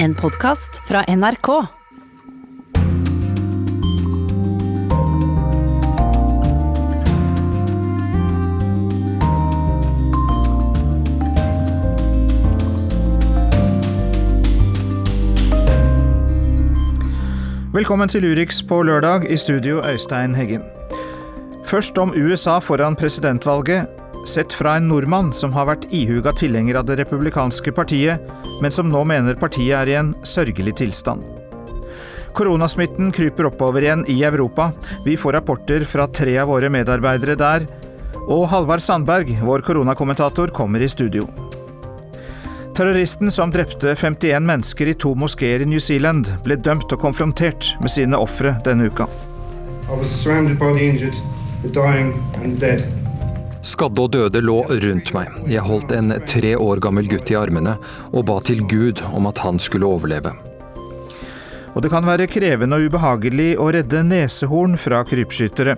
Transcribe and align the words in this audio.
En 0.00 0.14
podkast 0.14 0.76
fra 0.86 1.00
NRK. 1.08 1.48
Velkommen 17.72 18.08
til 18.08 18.22
Urix 18.24 18.62
på 18.62 18.82
lørdag, 18.82 19.26
i 19.26 19.36
studio 19.36 19.82
Øystein 19.82 20.34
Heggen. 20.34 20.62
Først 21.66 21.98
om 21.98 22.14
USA 22.14 22.58
foran 22.58 22.94
presidentvalget, 22.96 23.90
sett 24.26 24.54
fra 24.54 24.76
en 24.78 24.86
nordmann 24.92 25.32
som 25.34 25.50
har 25.52 25.66
vært 25.66 25.90
ihuga 25.90 26.30
tilhenger 26.38 26.78
av 26.78 26.86
det 26.86 27.00
republikanske 27.02 27.74
partiet, 27.74 28.22
men 28.62 28.74
som 28.74 28.88
nå 28.90 29.04
mener 29.08 29.38
partiet 29.38 29.76
er 29.78 29.90
i 29.90 29.98
en 29.98 30.14
sørgelig 30.26 30.76
tilstand. 30.82 31.24
Koronasmitten 32.38 33.10
kryper 33.12 33.48
oppover 33.48 33.82
igjen 33.82 34.04
i 34.08 34.20
Europa. 34.22 34.70
Vi 35.04 35.16
får 35.16 35.38
rapporter 35.38 35.82
fra 35.88 36.06
tre 36.06 36.36
av 36.38 36.52
våre 36.52 36.70
medarbeidere 36.70 37.34
der. 37.38 37.66
Og 38.28 38.44
Halvard 38.52 38.84
Sandberg, 38.84 39.32
vår 39.42 39.64
koronakommentator, 39.66 40.52
kommer 40.54 40.84
i 40.84 40.88
studio. 40.88 41.26
Terroristen 42.78 43.30
som 43.34 43.50
drepte 43.50 43.96
51 43.96 44.46
mennesker 44.46 44.86
i 44.86 44.94
to 44.94 45.14
moskeer 45.18 45.64
i 45.64 45.66
New 45.66 45.82
Zealand, 45.82 46.30
ble 46.44 46.54
dømt 46.62 46.92
og 46.94 47.02
konfrontert 47.02 47.72
med 47.82 47.90
sine 47.90 48.20
ofre 48.20 48.54
denne 48.62 48.86
uka. 48.86 49.08
I 49.88 49.96
was 49.98 50.10
surrounded 50.10 50.58
by 50.60 50.72
the 50.74 50.86
injured, 50.86 51.16
the 51.62 51.72
dying, 51.72 52.12
and 52.36 52.54
the 52.54 52.60
dead. 52.60 52.97
Skadde 53.64 54.04
og 54.04 54.12
døde 54.14 54.40
lå 54.44 54.60
rundt 54.70 55.10
meg. 55.16 55.32
Jeg 55.50 55.66
holdt 55.66 55.90
en 55.94 56.14
tre 56.30 56.54
år 56.54 56.82
gammel 56.82 57.08
gutt 57.10 57.32
i 57.32 57.38
armene 57.38 57.74
og 58.12 58.28
ba 58.28 58.38
til 58.44 58.62
Gud 58.70 59.02
om 59.10 59.26
at 59.30 59.42
han 59.42 59.58
skulle 59.62 59.88
overleve. 59.88 60.34
Og 61.74 61.82
det 61.84 61.90
kan 61.92 62.06
være 62.06 62.28
krevende 62.30 62.78
og 62.78 62.88
ubehagelig 62.88 63.50
å 63.60 63.68
redde 63.74 64.04
nesehorn 64.06 64.78
fra 64.80 65.02
krypskyttere. 65.06 65.76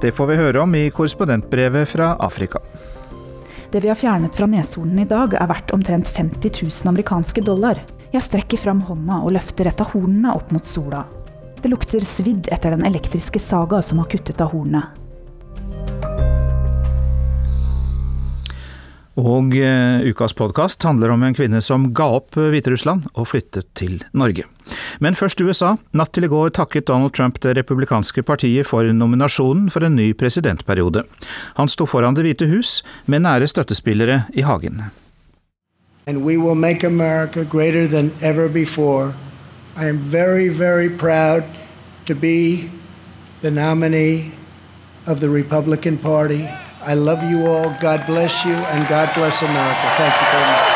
Det 0.00 0.12
får 0.16 0.30
vi 0.30 0.38
høre 0.38 0.62
om 0.62 0.76
i 0.78 0.86
korrespondentbrevet 0.94 1.90
fra 1.90 2.14
Afrika. 2.20 2.62
Det 3.72 3.80
vi 3.80 3.88
har 3.88 3.96
fjernet 3.96 4.36
fra 4.36 4.46
neshornene 4.48 5.06
i 5.06 5.08
dag, 5.08 5.32
er 5.32 5.48
verdt 5.48 5.72
omtrent 5.72 6.08
50 6.12 6.60
000 6.60 6.92
amerikanske 6.92 7.44
dollar. 7.44 7.80
Jeg 8.12 8.28
strekker 8.28 8.60
fram 8.60 8.84
hånda 8.84 9.22
og 9.24 9.32
løfter 9.38 9.70
et 9.70 9.80
av 9.80 9.94
hornene 9.94 10.34
opp 10.36 10.52
mot 10.52 10.66
sola. 10.68 11.06
Det 11.62 11.70
lukter 11.72 12.04
svidd 12.04 12.50
etter 12.52 12.74
den 12.74 12.84
elektriske 12.84 13.40
saga 13.40 13.80
som 13.84 14.02
har 14.02 14.10
kuttet 14.12 14.40
av 14.44 14.52
hornet. 14.52 15.01
Og 19.20 19.52
eh, 19.58 20.00
ukas 20.08 20.32
podkast 20.32 20.82
handler 20.88 21.12
om 21.12 21.22
en 21.22 21.34
kvinne 21.36 21.60
som 21.60 21.90
ga 21.92 22.06
opp 22.16 22.38
eh, 22.40 22.48
Hviterussland 22.54 23.10
og 23.12 23.28
flyttet 23.28 23.68
til 23.76 23.98
Norge. 24.16 24.46
Men 25.04 25.18
først 25.18 25.40
USA. 25.44 25.74
Natt 25.92 26.14
til 26.16 26.24
i 26.24 26.32
går 26.32 26.54
takket 26.56 26.88
Donald 26.88 27.12
Trump 27.12 27.40
det 27.44 27.56
republikanske 27.58 28.24
partiet 28.24 28.66
for 28.66 28.88
nominasjonen 28.88 29.68
for 29.74 29.84
en 29.84 29.98
ny 29.98 30.12
presidentperiode. 30.16 31.04
Han 31.60 31.68
sto 31.68 31.84
foran 31.84 32.16
Det 32.16 32.24
hvite 32.24 32.48
hus 32.48 32.80
med 33.06 33.26
nære 33.26 33.50
støttespillere 33.52 34.24
i 34.32 34.48
hagen. 34.48 34.84
and 36.06 36.24
we 36.24 36.36
will 36.36 36.54
make 36.54 36.82
America 36.82 37.44
greater 37.44 37.86
than 37.86 38.10
ever 38.20 38.48
before. 38.48 39.14
I 39.76 39.86
am 39.86 39.98
very, 39.98 40.48
very 40.48 40.90
proud 40.90 41.44
to 42.06 42.14
be 42.14 42.70
the 43.40 43.50
nominee 43.50 44.32
of 45.06 45.20
the 45.20 45.28
Republican 45.28 45.98
Party. 45.98 46.48
I 46.84 46.94
love 46.94 47.22
you 47.22 47.46
all. 47.46 47.70
God 47.80 48.04
bless 48.06 48.44
you, 48.44 48.54
and 48.54 48.88
God 48.88 49.08
bless 49.14 49.42
America. 49.42 49.86
Thank 49.96 50.14
you 50.14 50.26
very 50.32 50.46
much. 50.50 50.72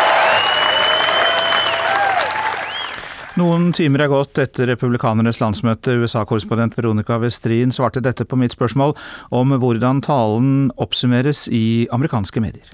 Noen 3.36 3.72
timer 3.76 4.00
er 4.00 4.08
gått 4.08 4.38
etter 4.40 4.70
republikanernes 4.70 5.42
landsmøte. 5.42 5.92
USA-korrespondent 6.00 6.78
Veronica 6.78 7.18
Westrin 7.20 7.74
svarte 7.74 8.00
dette 8.00 8.24
på 8.24 8.38
mitt 8.40 8.54
spørsmål 8.56 8.94
om 9.34 9.52
hvordan 9.60 10.00
talen 10.06 10.70
oppsummeres 10.80 11.44
i 11.52 11.84
amerikanske 11.92 12.40
medier. 12.40 12.70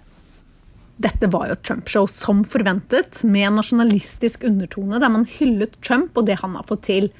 Dette 1.03 1.27
var 1.33 1.49
jo 1.49 1.57
et 1.57 1.65
Trump-show 1.67 2.07
som 2.07 2.45
forventet, 2.47 3.25
med 3.25 3.49
en 3.49 3.59
nasjonalistisk 3.59 4.45
undertone 4.47 5.01
der 5.03 5.11
man 5.11 5.27
hyllet 5.27 5.81
Trump 5.83 6.15
og 6.21 6.29
det 6.29 6.39
han 6.45 6.55
har 6.55 6.69
fått 6.69 6.85
til. 6.93 7.11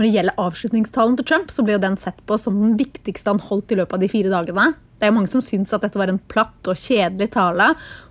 Når 0.00 0.06
det 0.06 0.14
gjelder 0.14 0.38
avslutningstalen 0.40 1.16
til 1.18 1.26
Trump, 1.28 1.50
så 1.52 1.60
ble 1.60 1.74
jo 1.74 1.80
den 1.82 1.98
sett 2.00 2.22
på 2.24 2.38
som 2.40 2.54
den 2.56 2.78
viktigste 2.80 3.34
han 3.34 3.42
holdt 3.44 3.74
i 3.74 3.76
løpet 3.76 3.98
av 3.98 4.00
de 4.00 4.08
fire 4.08 4.30
dagene. 4.32 4.70
Det 4.96 5.04
er 5.04 5.12
mange 5.12 5.28
som 5.28 5.42
syns 5.44 5.74
at 5.76 5.84
dette 5.84 6.00
var 6.00 6.08
en 6.08 6.20
platt 6.32 6.70
og 6.72 6.80
kjedelig 6.80 7.26
tale, 7.34 7.66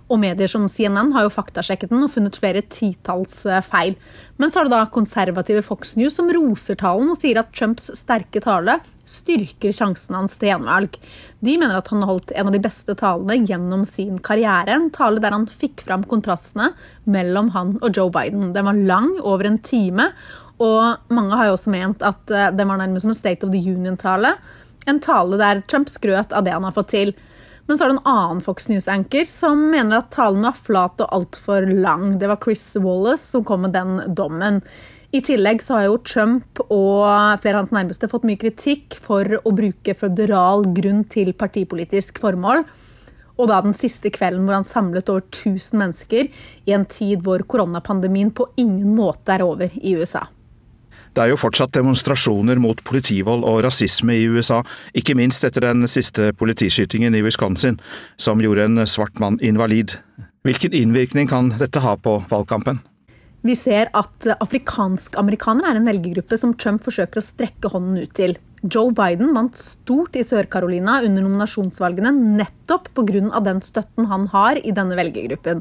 og 0.06 0.20
medier 0.22 0.46
som 0.50 0.68
CNN 0.70 1.10
har 1.16 1.26
jo 1.26 1.32
faktasjekket 1.34 1.90
den 1.90 2.06
og 2.06 2.12
funnet 2.14 2.38
flere 2.38 2.62
titalls 2.70 3.42
eh, 3.46 3.58
feil. 3.66 3.96
Men 4.38 4.54
så 4.54 4.60
er 4.60 4.68
det 4.68 4.76
da 4.76 4.84
konservative 4.94 5.62
Fox 5.66 5.96
News 5.98 6.14
som 6.18 6.30
roser 6.30 6.78
talen 6.78 7.10
og 7.10 7.18
sier 7.18 7.42
at 7.42 7.50
Trumps 7.58 7.90
sterke 7.98 8.42
tale 8.42 8.78
styrker 9.10 9.74
sjansen 9.74 10.14
hans 10.14 10.36
til 10.38 10.52
gjenvalg. 10.52 10.94
De 11.42 11.56
mener 11.58 11.78
at 11.78 11.90
han 11.90 12.04
har 12.04 12.12
holdt 12.12 12.34
en 12.34 12.50
av 12.50 12.54
de 12.54 12.62
beste 12.62 12.94
talene 12.98 13.38
gjennom 13.38 13.82
sin 13.86 14.20
karriere. 14.22 14.76
En 14.76 14.90
tale 14.94 15.22
der 15.22 15.34
han 15.34 15.48
fikk 15.50 15.82
fram 15.86 16.06
kontrastene 16.10 16.70
mellom 17.10 17.50
han 17.56 17.76
og 17.80 17.90
Joe 17.90 18.12
Biden. 18.14 18.52
Den 18.54 18.70
var 18.70 18.78
lang, 18.78 19.16
over 19.22 19.48
en 19.48 19.58
time, 19.66 20.10
og 20.60 21.12
mange 21.12 21.36
har 21.38 21.48
jo 21.48 21.56
også 21.56 21.72
ment 21.72 22.02
at 22.04 22.32
eh, 22.32 22.50
den 22.52 22.68
var 22.68 22.80
nærmest 22.80 23.06
som 23.06 23.14
en 23.14 23.18
State 23.18 23.46
of 23.46 23.52
the 23.54 23.60
Union-tale. 23.60 24.34
En 24.88 25.00
tale 25.00 25.38
der 25.40 25.62
Trump 25.70 25.88
skrøt 25.88 26.34
av 26.36 26.44
det 26.44 26.52
han 26.52 26.66
har 26.66 26.76
fått 26.76 26.92
til. 26.92 27.14
Men 27.66 27.78
så 27.78 27.86
er 27.86 27.92
det 27.92 28.00
en 28.00 28.10
annen 28.10 28.40
Fox 28.44 28.68
News-anker 28.68 29.26
som 29.30 29.68
mener 29.72 30.00
at 30.00 30.10
talen 30.12 30.42
var 30.42 30.56
flat 30.58 31.00
og 31.04 31.12
altfor 31.14 31.68
lang. 31.70 32.16
Det 32.18 32.28
var 32.28 32.40
Chris 32.42 32.64
Wallace 32.82 33.28
som 33.30 33.44
kom 33.46 33.62
med 33.62 33.76
den 33.76 34.00
dommen. 34.16 34.60
I 35.14 35.20
tillegg 35.26 35.62
så 35.62 35.76
har 35.78 35.88
jo 35.88 36.00
Trump 36.06 36.60
og 36.66 37.06
flere 37.42 37.56
av 37.56 37.64
hans 37.64 37.74
nærmeste 37.74 38.10
fått 38.10 38.26
mye 38.28 38.38
kritikk 38.38 38.94
for 38.98 39.38
å 39.42 39.52
bruke 39.54 39.94
føderal 39.98 40.68
grunn 40.76 41.04
til 41.10 41.32
partipolitisk 41.38 42.20
formål. 42.22 42.64
Og 43.40 43.48
da 43.48 43.60
den 43.64 43.74
siste 43.74 44.12
kvelden 44.12 44.44
hvor 44.46 44.58
han 44.58 44.68
samlet 44.68 45.10
over 45.10 45.24
1000 45.24 45.80
mennesker 45.80 46.28
i 46.66 46.74
en 46.76 46.84
tid 46.90 47.24
hvor 47.24 47.46
koronapandemien 47.48 48.34
på 48.34 48.50
ingen 48.60 48.92
måte 48.98 49.34
er 49.34 49.46
over 49.46 49.72
i 49.80 49.96
USA. 49.96 50.26
Det 51.20 51.26
er 51.26 51.34
jo 51.34 51.42
fortsatt 51.42 51.74
demonstrasjoner 51.76 52.56
mot 52.56 52.78
politivold 52.80 53.42
og 53.44 53.58
rasisme 53.66 54.14
i 54.16 54.22
USA, 54.32 54.62
ikke 54.96 55.12
minst 55.18 55.44
etter 55.44 55.66
den 55.66 55.84
siste 55.84 56.30
politiskytingen 56.32 57.12
i 57.12 57.20
Wisconsin, 57.20 57.76
som 58.16 58.40
gjorde 58.40 58.64
en 58.64 58.80
svart 58.88 59.20
mann 59.20 59.36
invalid. 59.44 59.98
Hvilken 60.48 60.72
innvirkning 60.72 61.28
kan 61.28 61.50
dette 61.60 61.82
ha 61.84 61.92
på 62.00 62.14
valgkampen? 62.30 62.80
Vi 63.44 63.52
ser 63.52 63.92
at 63.92 64.30
afrikansk-amerikanere 64.32 65.74
er 65.74 65.82
en 65.82 65.90
velgergruppe 65.90 66.40
som 66.40 66.54
Trump 66.56 66.88
forsøker 66.88 67.20
å 67.20 67.26
strekke 67.26 67.68
hånden 67.74 68.00
ut 68.00 68.16
til. 68.16 68.38
Joe 68.64 68.88
Biden 68.96 69.36
vant 69.36 69.60
stort 69.60 70.16
i 70.16 70.24
Sør-Carolina 70.24 71.02
under 71.04 71.28
nominasjonsvalgene 71.28 72.14
nettopp 72.40 72.94
pga. 72.96 73.44
den 73.44 73.60
støtten 73.60 74.08
han 74.08 74.24
har 74.32 74.56
i 74.56 74.72
denne 74.72 74.96
velgergruppen. 74.96 75.60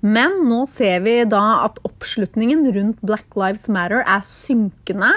Men 0.00 0.44
nå 0.46 0.62
ser 0.70 1.02
vi 1.02 1.20
da 1.26 1.64
at 1.66 1.80
oppslutningen 1.86 2.66
rundt 2.74 3.00
Black 3.02 3.38
Lives 3.38 3.66
Matter 3.72 4.04
er 4.04 4.26
synkende. 4.26 5.10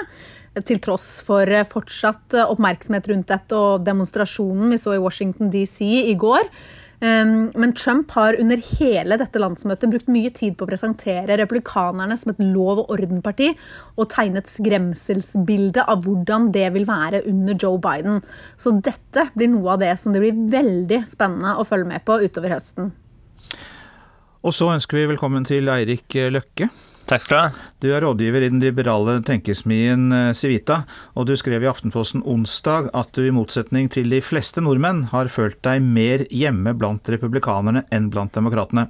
Til 0.68 0.82
tross 0.84 1.16
for 1.24 1.48
fortsatt 1.70 2.34
oppmerksomhet 2.42 3.06
rundt 3.08 3.30
dette 3.30 3.56
og 3.56 3.86
demonstrasjonen 3.86 4.74
vi 4.74 4.80
så 4.80 4.96
i 4.96 5.00
Washington 5.00 5.52
DC 5.52 5.80
i 5.86 6.16
går. 6.18 6.50
Um, 7.02 7.50
Men 7.58 7.72
Trump 7.74 8.12
har 8.14 8.36
under 8.38 8.60
hele 8.78 9.16
dette 9.18 9.40
landsmøtet 9.42 9.90
brukt 9.90 10.10
mye 10.12 10.30
tid 10.30 10.54
på 10.54 10.66
å 10.66 10.70
presentere 10.70 11.34
republikanerne 11.40 12.14
som 12.18 12.30
et 12.30 12.42
lov- 12.44 12.84
og 12.84 12.92
ordenparti, 12.94 13.48
og 13.98 14.10
tegnet 14.12 14.46
skremselsbilde 14.46 15.82
av 15.82 16.06
hvordan 16.06 16.52
det 16.54 16.68
vil 16.76 16.86
være 16.86 17.24
under 17.26 17.58
Joe 17.58 17.80
Biden. 17.82 18.22
Så 18.54 18.76
dette 18.78 19.30
blir 19.34 19.50
noe 19.50 19.74
av 19.74 19.82
det 19.82 19.96
som 19.98 20.14
det 20.14 20.22
blir 20.22 20.46
veldig 20.52 21.02
spennende 21.08 21.56
å 21.58 21.66
følge 21.66 21.90
med 21.90 22.06
på 22.06 22.20
utover 22.22 22.54
høsten. 22.54 22.92
Og 24.42 24.50
så 24.50 24.72
ønsker 24.74 24.98
vi 24.98 25.10
velkommen 25.12 25.44
til 25.46 25.68
Eirik 25.70 26.16
Løkke. 26.34 26.66
Takk 27.06 27.22
skal 27.22 27.36
du 27.36 27.42
ha. 27.42 27.66
Du 27.82 27.86
er 27.94 28.02
rådgiver 28.02 28.42
i 28.42 28.48
den 28.50 28.62
liberale 28.62 29.20
tenkesmien 29.26 30.08
eh, 30.14 30.32
Civita, 30.34 30.80
og 31.14 31.28
du 31.28 31.34
skrev 31.38 31.62
i 31.62 31.68
Aftenposten 31.70 32.24
onsdag 32.26 32.88
at 32.90 33.10
du 33.14 33.22
i 33.22 33.34
motsetning 33.34 33.86
til 33.92 34.10
de 34.10 34.18
fleste 34.22 34.62
nordmenn 34.64 35.04
har 35.12 35.30
følt 35.30 35.60
deg 35.66 35.82
mer 35.82 36.24
hjemme 36.30 36.74
blant 36.78 37.10
republikanerne 37.14 37.84
enn 37.94 38.08
blant 38.10 38.34
demokratene. 38.34 38.88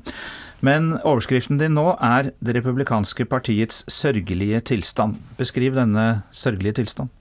Men 0.65 0.95
overskriften 1.03 1.61
din 1.61 1.75
nå 1.77 1.97
er 1.99 2.31
Det 2.41 2.55
republikanske 2.57 3.27
partiets 3.29 3.83
sørgelige 3.93 4.63
tilstand. 4.73 5.19
Beskriv 5.37 5.77
denne 5.77 6.23
sørgelige 6.33 6.81
tilstand. 6.81 7.13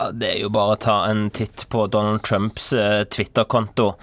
Ja, 0.00 0.10
Det 0.10 0.34
er 0.34 0.40
jo 0.42 0.52
bare 0.52 0.74
å 0.74 0.80
ta 0.84 0.98
en 1.08 1.30
titt 1.30 1.68
på 1.70 1.86
Donald 1.88 2.24
Trumps 2.26 2.72
eh, 2.72 3.04
Twitter-konto 3.08 3.94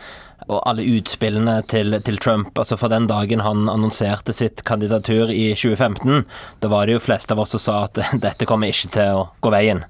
og 0.52 0.64
alle 0.68 0.86
utspillene 0.98 1.60
til, 1.72 1.96
til, 2.06 2.20
Trump. 2.22 2.58
altså 2.58 2.78
Fra 2.78 2.92
den 2.92 3.08
dagen 3.10 3.44
han 3.46 3.70
annonserte 3.72 4.36
sitt 4.36 4.66
kandidatur 4.68 5.32
i 5.32 5.52
2015, 5.56 6.26
da 6.60 6.72
var 6.72 6.88
det 6.88 6.98
jo 6.98 7.06
flest 7.08 7.32
av 7.32 7.40
oss 7.44 7.56
som 7.56 7.64
sa 7.64 7.78
at 7.88 8.02
dette 8.26 8.48
kommer 8.50 8.72
ikke 8.72 8.92
til 8.98 9.22
å 9.22 9.30
gå 9.42 9.54
veien. 9.54 9.86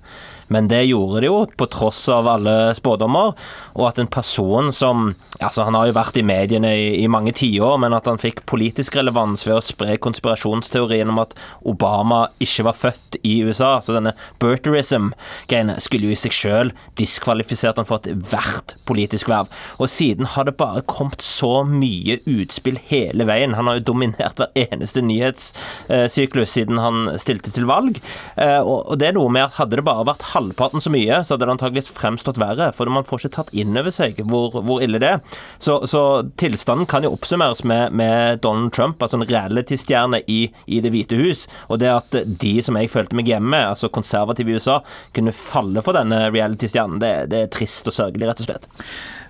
Men 0.52 0.68
det 0.68 0.82
gjorde 0.90 1.22
det 1.24 1.30
jo, 1.30 1.46
på 1.48 1.66
tross 1.72 2.02
av 2.12 2.28
alle 2.28 2.56
spådommer. 2.76 3.32
Og 3.76 3.88
at 3.90 4.00
en 4.02 4.10
person 4.12 4.72
som 4.76 5.14
altså 5.42 5.64
Han 5.66 5.76
har 5.76 5.88
jo 5.90 5.96
vært 5.96 6.18
i 6.20 6.26
mediene 6.26 6.70
i, 6.78 6.88
i 7.02 7.08
mange 7.10 7.32
tiår, 7.38 7.78
men 7.82 7.96
at 7.96 8.06
han 8.10 8.20
fikk 8.22 8.44
politisk 8.50 8.96
relevans 9.00 9.46
ved 9.48 9.56
å 9.58 9.64
spre 9.66 9.96
konspirasjonsteorien 10.02 11.10
om 11.10 11.22
at 11.24 11.34
Obama 11.68 12.28
ikke 12.44 12.66
var 12.68 12.78
født 12.78 13.18
i 13.26 13.40
USA, 13.46 13.80
så 13.82 13.96
denne 13.96 14.14
birtherism-greiene, 14.42 15.78
skulle 15.82 16.10
jo 16.10 16.16
i 16.16 16.20
seg 16.20 16.36
sjøl 16.36 16.74
diskvalifisert 17.00 17.80
han 17.80 17.88
for 17.90 18.06
ethvert 18.06 18.76
politisk 18.90 19.32
verv. 19.32 19.50
Og 19.82 19.90
siden 19.90 20.30
har 20.36 20.46
det 20.48 20.58
bare 20.60 20.84
kommet 20.86 21.24
så 21.26 21.64
mye 21.68 22.20
utspill 22.30 22.80
hele 22.92 23.26
veien. 23.30 23.56
Han 23.58 23.70
har 23.70 23.80
jo 23.80 23.88
dominert 23.92 24.42
hver 24.42 24.54
eneste 24.68 25.04
nyhetssyklus 25.06 26.56
siden 26.58 26.82
han 26.82 27.10
stilte 27.22 27.54
til 27.56 27.68
valg. 27.70 28.02
Eh, 28.36 28.60
og 28.62 28.98
det 29.00 29.12
er 29.12 29.18
noe 29.18 29.32
med 29.34 29.48
at 29.48 29.58
hadde 29.60 29.80
det 29.80 29.88
bare 29.88 30.08
vært 30.10 30.32
halvparten 30.34 30.84
så 30.84 30.94
mye, 30.94 31.22
så 31.24 31.36
hadde 31.36 31.48
det 31.48 31.56
antakeligvis 31.56 31.92
fremstått 31.96 32.42
verre. 32.42 32.72
For 32.76 32.90
man 32.92 33.08
får 33.08 33.24
ikke 33.24 33.36
tatt 33.40 33.54
inn 33.54 33.61
over 33.70 33.94
seg 33.94 34.20
hvor, 34.28 34.56
hvor 34.66 34.84
ille 34.84 35.02
det 35.02 35.10
er. 35.16 35.38
Så, 35.62 35.80
så, 35.90 36.04
tilstanden 36.40 36.88
kan 36.90 37.06
jo 37.06 37.14
oppsummeres 37.16 37.64
med, 37.68 37.94
med 37.98 38.42
Donald 38.44 38.74
Trump, 38.76 39.02
altså 39.02 39.20
en 39.20 39.28
reality-stjerne 39.30 40.24
i, 40.28 40.42
i, 40.66 40.82
Det 40.82 40.92
hvite 40.94 41.20
hus. 41.20 41.48
Og 41.70 41.82
det 41.82 41.92
at 41.92 42.20
de 42.26 42.54
som 42.64 42.78
jeg 42.80 42.92
følte 42.92 43.18
meg 43.18 43.30
hjemme 43.30 43.60
altså 43.72 43.92
konservative 43.94 44.52
i 44.52 44.60
USA, 44.60 44.82
kunne 45.16 45.36
falle 45.36 45.84
for 45.86 45.98
denne 45.98 46.28
reality-stjernen, 46.32 47.02
det, 47.02 47.14
det 47.32 47.46
er 47.46 47.52
trist 47.54 47.90
og 47.90 47.98
sørgelig, 47.98 48.32
rett 48.32 48.44
og 48.46 48.50
slett. 48.50 48.70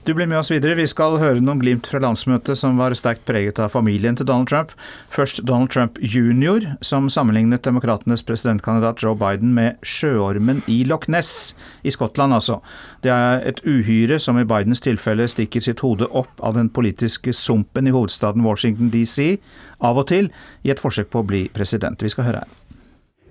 Du 0.03 0.13
blir 0.13 0.25
med 0.25 0.39
oss 0.39 0.50
videre. 0.51 0.74
Vi 0.74 0.88
skal 0.89 1.19
høre 1.21 1.44
noen 1.45 1.59
glimt 1.62 1.86
fra 1.86 2.00
landsmøtet 2.01 2.57
som 2.57 2.80
var 2.81 2.95
sterkt 2.98 3.21
preget 3.27 3.59
av 3.62 3.69
familien 3.69 4.15
til 4.18 4.25
Donald 4.25 4.50
Trump. 4.50 4.71
Først 5.13 5.44
Donald 5.45 5.69
Trump 5.69 6.00
jr., 6.01 6.71
som 6.81 7.06
sammenlignet 7.06 7.62
demokratenes 7.68 8.25
presidentkandidat 8.25 9.03
Joe 9.03 9.13
Biden 9.13 9.53
med 9.53 9.77
sjøormen 9.86 10.63
i 10.65 10.80
Loch 10.89 11.06
Ness, 11.06 11.53
i 11.86 11.94
Skottland 11.94 12.33
altså. 12.33 12.57
Det 13.06 13.13
er 13.13 13.45
et 13.45 13.62
uhyre 13.62 14.18
som 14.18 14.42
i 14.42 14.48
Bidens 14.50 14.81
tilfelle 14.81 15.27
stikker 15.30 15.62
sitt 15.62 15.86
hode 15.86 16.09
opp 16.09 16.33
av 16.42 16.57
den 16.57 16.74
politiske 16.74 17.30
sumpen 17.38 17.86
i 17.86 17.94
hovedstaden 17.94 18.42
Washington 18.42 18.89
DC, 18.89 19.38
av 19.86 20.01
og 20.01 20.09
til, 20.09 20.31
i 20.65 20.74
et 20.74 20.81
forsøk 20.81 21.13
på 21.13 21.21
å 21.21 21.30
bli 21.30 21.44
president. 21.53 22.01
Vi 22.01 22.09
skal 22.09 22.25
høre 22.25 22.42
her. 22.42 22.57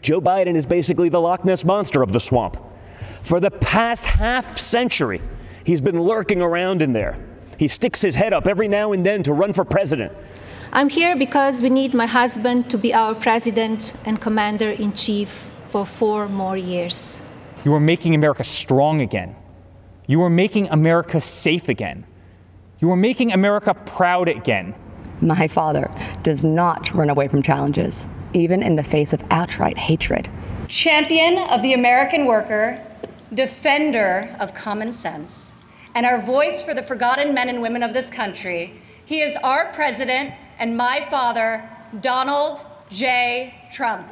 Joe 0.07 0.23
Biden 0.23 0.55
is 0.55 0.71
basically 0.71 1.11
the 1.11 1.19
Loch 1.19 1.45
Ness 1.45 1.65
monster 1.65 2.07
of 2.07 2.13
the 2.13 2.23
swamp. 2.23 2.57
For 3.23 3.41
the 3.41 3.51
past 3.51 4.07
half 4.07 4.57
century, 4.57 5.21
He's 5.65 5.81
been 5.81 6.01
lurking 6.01 6.41
around 6.41 6.83
in 6.83 6.93
there. 6.93 7.19
He 7.59 7.69
sticks 7.69 8.01
his 8.01 8.15
head 8.15 8.33
up 8.33 8.47
every 8.47 8.69
now 8.69 8.93
and 8.93 9.05
then 9.05 9.23
to 9.25 9.33
run 9.33 9.53
for 9.53 9.65
president. 9.65 10.13
I'm 10.73 10.89
here 10.89 11.17
because 11.17 11.63
we 11.63 11.69
need 11.69 11.95
my 11.95 12.07
husband 12.07 12.71
to 12.71 12.79
be 12.79 12.95
our 12.95 13.15
president 13.15 13.95
and 14.07 14.21
commander 14.21 14.71
in 14.71 14.93
chief 14.93 15.29
for 15.29 15.85
four 15.85 16.29
more 16.29 16.57
years. 16.57 17.21
You 17.65 17.75
are 17.75 17.81
making 17.81 18.15
America 18.15 18.45
strong 18.45 19.01
again. 19.01 19.37
You 20.07 20.23
are 20.23 20.31
making 20.31 20.69
America 20.69 21.21
safe 21.21 21.69
again. 21.69 22.07
You 22.79 22.91
are 22.91 22.97
making 22.97 23.33
America 23.33 23.75
proud 23.75 24.29
again. 24.29 24.75
My 25.21 25.49
father 25.49 25.91
does 26.23 26.45
not 26.45 26.95
run 26.95 27.11
away 27.11 27.29
from 27.29 27.43
challenges, 27.43 28.09
even 28.33 28.63
in 28.63 28.77
the 28.77 28.83
face 28.83 29.13
of 29.13 29.23
outright 29.31 29.77
hatred. 29.77 30.31
Champion 30.69 31.37
of 31.51 31.61
the 31.61 31.75
American 31.75 32.25
worker, 32.25 32.81
defender 33.35 34.35
of 34.41 34.55
common 34.55 34.93
sense, 34.93 35.50
and 35.95 36.07
our 36.07 36.19
voice 36.19 36.63
for 36.63 36.75
the 36.75 36.83
forgotten 36.83 37.35
men 37.35 37.49
and 37.49 37.63
women 37.63 37.83
of 37.83 37.93
this 37.93 38.11
country. 38.11 38.73
He 39.05 39.23
is 39.23 39.37
our 39.43 39.73
president 39.73 40.35
and 40.59 40.77
my 40.77 41.01
father, 41.11 41.63
Donald 42.01 42.61
J. 42.91 43.53
Trump. 43.73 44.07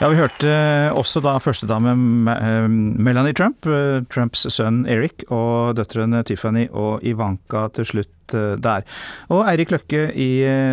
Ja, 0.00 0.08
Vi 0.10 0.16
hørte 0.18 0.50
også 0.92 1.20
da 1.22 1.36
førstedame 1.38 1.92
eh, 2.32 2.64
Melanie 2.68 3.32
Trump, 3.32 3.66
eh, 3.66 4.02
Trumps 4.10 4.42
sønn 4.50 4.82
Eric 4.90 5.22
og 5.30 5.76
døtrene 5.78 6.24
Tiffany 6.26 6.66
og 6.72 7.04
Ivanka 7.06 7.68
til 7.76 7.86
slutt 7.86 8.34
eh, 8.34 8.56
der. 8.58 8.82
Og 9.30 9.46
Eirik 9.46 9.70
Løkke 9.70 10.08
i 10.12 10.28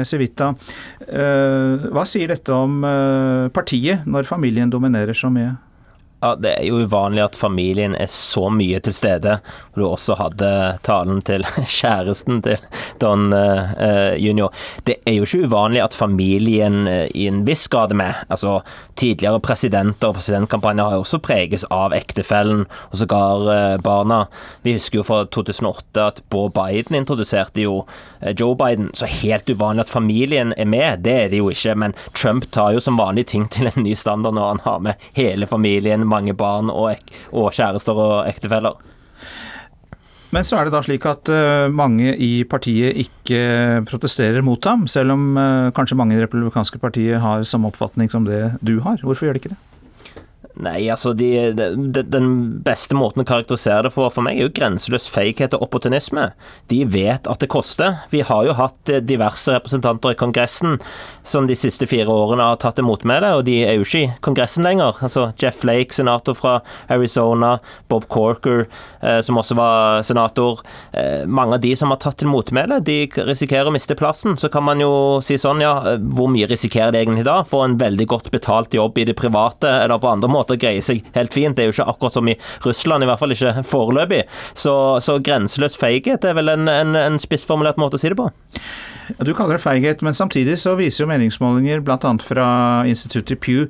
Civita, 0.10 0.52
hva 1.06 2.06
sier 2.10 2.34
dette 2.34 2.56
om 2.56 2.82
partiet 3.54 4.08
når 4.10 4.28
familien 4.30 4.72
dominerer 4.74 5.16
så 5.18 5.30
mye? 5.32 5.54
Ja, 6.22 6.36
Det 6.36 6.52
er 6.54 6.68
jo 6.70 6.84
uvanlig 6.86 7.24
at 7.24 7.36
familien 7.36 7.96
er 7.98 8.10
så 8.14 8.44
mye 8.54 8.78
til 8.86 8.94
stede. 8.94 9.40
Og 9.72 9.80
du 9.82 9.86
også 9.88 10.18
hadde 10.20 10.50
talen 10.86 11.24
til 11.26 11.42
kjæresten 11.80 12.44
til 12.46 12.62
Don 13.02 13.32
uh, 13.34 14.14
junior. 14.22 14.54
Det 14.86 15.00
er 15.10 15.18
jo 15.18 15.26
ikke 15.26 15.48
uvanlig 15.50 15.82
at 15.82 15.98
familien 15.98 16.86
uh, 16.86 17.08
i 17.10 17.26
en 17.26 17.42
viss 17.48 17.66
grad 17.74 17.96
er 17.96 18.02
med. 18.04 18.26
Altså, 18.30 18.60
Tidligere 19.02 19.40
presidenter 19.42 20.12
og 20.12 20.20
presidentkampanjer 20.20 20.86
har 20.86 21.00
jo 21.00 21.02
også 21.08 21.18
preges 21.26 21.64
av 21.74 21.96
ektefellen, 21.98 22.68
og 22.92 23.00
sågar 23.02 23.48
uh, 23.48 23.82
barna. 23.82 24.28
Vi 24.62 24.76
husker 24.78 25.00
jo 25.00 25.08
fra 25.08 25.24
2008 25.26 26.06
at 26.06 26.22
Beau 26.30 26.52
Biden 26.54 27.00
introduserte 27.00 27.64
jo 27.66 27.88
Joe 28.38 28.54
Biden. 28.60 28.92
Så 28.94 29.10
helt 29.10 29.50
uvanlig 29.50 29.88
at 29.88 29.96
familien 29.96 30.54
er 30.54 30.70
med, 30.70 31.02
det 31.08 31.18
er 31.24 31.34
det 31.34 31.42
jo 31.42 31.50
ikke. 31.50 31.74
Men 31.74 31.98
Trump 32.14 32.46
tar 32.54 32.76
jo 32.76 32.84
som 32.84 33.02
vanlig 33.02 33.26
ting 33.34 33.50
til 33.50 33.72
en 33.72 33.82
ny 33.82 33.98
standard 33.98 34.38
når 34.38 34.52
han 34.52 34.64
har 34.68 34.86
med 34.86 35.10
hele 35.18 35.50
familien 35.50 36.06
mange 36.12 36.36
barn 36.38 36.72
og, 36.74 37.14
og 37.32 37.52
kjærester 37.56 37.98
og 37.98 38.16
ektefeller. 38.30 38.78
Men 40.32 40.48
så 40.48 40.58
er 40.58 40.68
det 40.68 40.72
da 40.72 40.80
slik 40.84 41.06
at 41.10 41.28
uh, 41.28 41.68
mange 41.76 42.14
i 42.16 42.46
partiet 42.48 42.96
ikke 43.04 43.84
protesterer 43.90 44.44
mot 44.46 44.64
ham, 44.70 44.86
selv 44.88 45.12
om 45.18 45.26
uh, 45.36 45.72
kanskje 45.76 45.98
mange 46.00 46.16
i 46.16 46.20
det 46.22 46.30
republikanske 46.30 46.80
partiet 46.80 47.20
har 47.20 47.44
samme 47.48 47.68
oppfatning 47.68 48.12
som 48.12 48.24
det 48.28 48.54
du 48.64 48.78
har. 48.86 49.04
Hvorfor 49.04 49.28
gjør 49.28 49.36
de 49.36 49.44
ikke 49.44 49.52
det? 49.52 49.60
Nei, 50.60 50.90
altså 50.92 51.14
de, 51.16 51.30
de, 51.56 52.04
Den 52.04 52.28
beste 52.66 52.96
måten 52.98 53.24
å 53.24 53.28
karakterisere 53.28 53.86
det 53.88 53.94
på 53.96 54.08
for 54.12 54.26
meg 54.26 54.40
er 54.40 54.50
jo 54.50 54.54
grenseløs 54.58 55.08
feighet 55.12 55.56
og 55.56 55.64
opportunisme. 55.68 56.32
De 56.72 56.82
vet 56.92 57.30
at 57.30 57.44
det 57.44 57.52
koster. 57.52 58.02
Vi 58.12 58.24
har 58.28 58.46
jo 58.48 58.58
hatt 58.58 58.92
eh, 58.92 59.00
diverse 59.04 59.56
representanter 59.56 60.16
i 60.16 60.20
Kongressen 60.20 60.80
som 61.24 61.48
de 61.48 61.56
siste 61.56 61.86
fire 61.88 62.10
årene 62.10 62.46
har 62.50 62.60
tatt 62.62 62.80
imot 62.82 63.04
med 63.08 63.22
det, 63.24 63.32
og 63.38 63.46
de 63.46 63.60
er 63.64 63.78
jo 63.78 63.86
ikke 63.86 64.02
i 64.02 64.12
Kongressen 64.26 64.66
lenger. 64.66 64.98
Altså 65.06 65.30
Jeff 65.40 65.64
Lake, 65.68 65.94
senator 65.96 66.36
fra 66.38 66.58
Arizona, 66.92 67.58
Bob 67.92 68.08
Corker, 68.12 68.66
eh, 69.02 69.20
som 69.26 69.40
også 69.40 69.58
var 69.58 70.02
senator. 70.08 70.62
Eh, 70.92 71.28
mange 71.28 71.56
av 71.56 71.64
de 71.64 71.76
som 71.78 71.94
har 71.94 72.02
tatt 72.02 72.20
til 72.22 72.32
motmæle, 72.32 72.82
de 72.86 73.06
risikerer 73.16 73.70
å 73.70 73.76
miste 73.76 73.98
plassen. 73.98 74.38
Så 74.38 74.50
kan 74.52 74.66
man 74.66 74.82
jo 74.82 75.22
si 75.24 75.38
sånn, 75.42 75.62
ja, 75.64 75.78
eh, 75.94 76.02
hvor 76.02 76.32
mye 76.32 76.50
risikerer 76.50 76.92
de 76.92 77.04
egentlig 77.04 77.26
da? 77.28 77.42
Få 77.48 77.64
en 77.66 77.78
veldig 77.82 78.08
godt 78.08 78.32
betalt 78.34 78.74
jobb 78.74 78.98
i 78.98 79.06
det 79.06 79.18
private 79.20 79.70
eller 79.84 80.02
på 80.02 80.10
andre 80.12 80.30
måter 80.32 80.51
måter 80.52 80.60
greier 80.62 80.84
seg 80.84 81.04
helt 81.16 81.34
fint. 81.34 81.56
Det 81.56 81.64
er 81.64 81.70
jo 81.70 81.76
ikke 81.76 81.90
akkurat 81.90 82.14
som 82.14 82.28
i 82.28 82.38
Russland, 82.66 83.04
i 83.04 83.10
hvert 83.10 83.20
fall 83.20 83.32
ikke 83.32 83.64
foreløpig. 83.68 84.24
Så, 84.54 85.00
så 85.02 85.20
grenseløs 85.24 85.78
feighet 85.78 86.26
er 86.26 86.36
vel 86.38 86.52
en, 86.52 86.68
en, 86.68 86.96
en 86.96 87.20
spissformulert 87.20 87.80
måte 87.82 87.98
å 87.98 88.02
si 88.02 88.12
det 88.12 88.20
på. 88.20 88.30
Du 89.26 89.34
kaller 89.36 89.58
det 89.58 89.64
feighet, 89.64 90.02
men 90.02 90.16
samtidig 90.18 90.60
så 90.60 90.76
viser 90.80 91.04
jo 91.04 91.12
meningsmålinger 91.12 91.82
bl.a. 91.84 92.14
fra 92.24 92.48
instituttet 92.88 93.42
Pew 93.44 93.68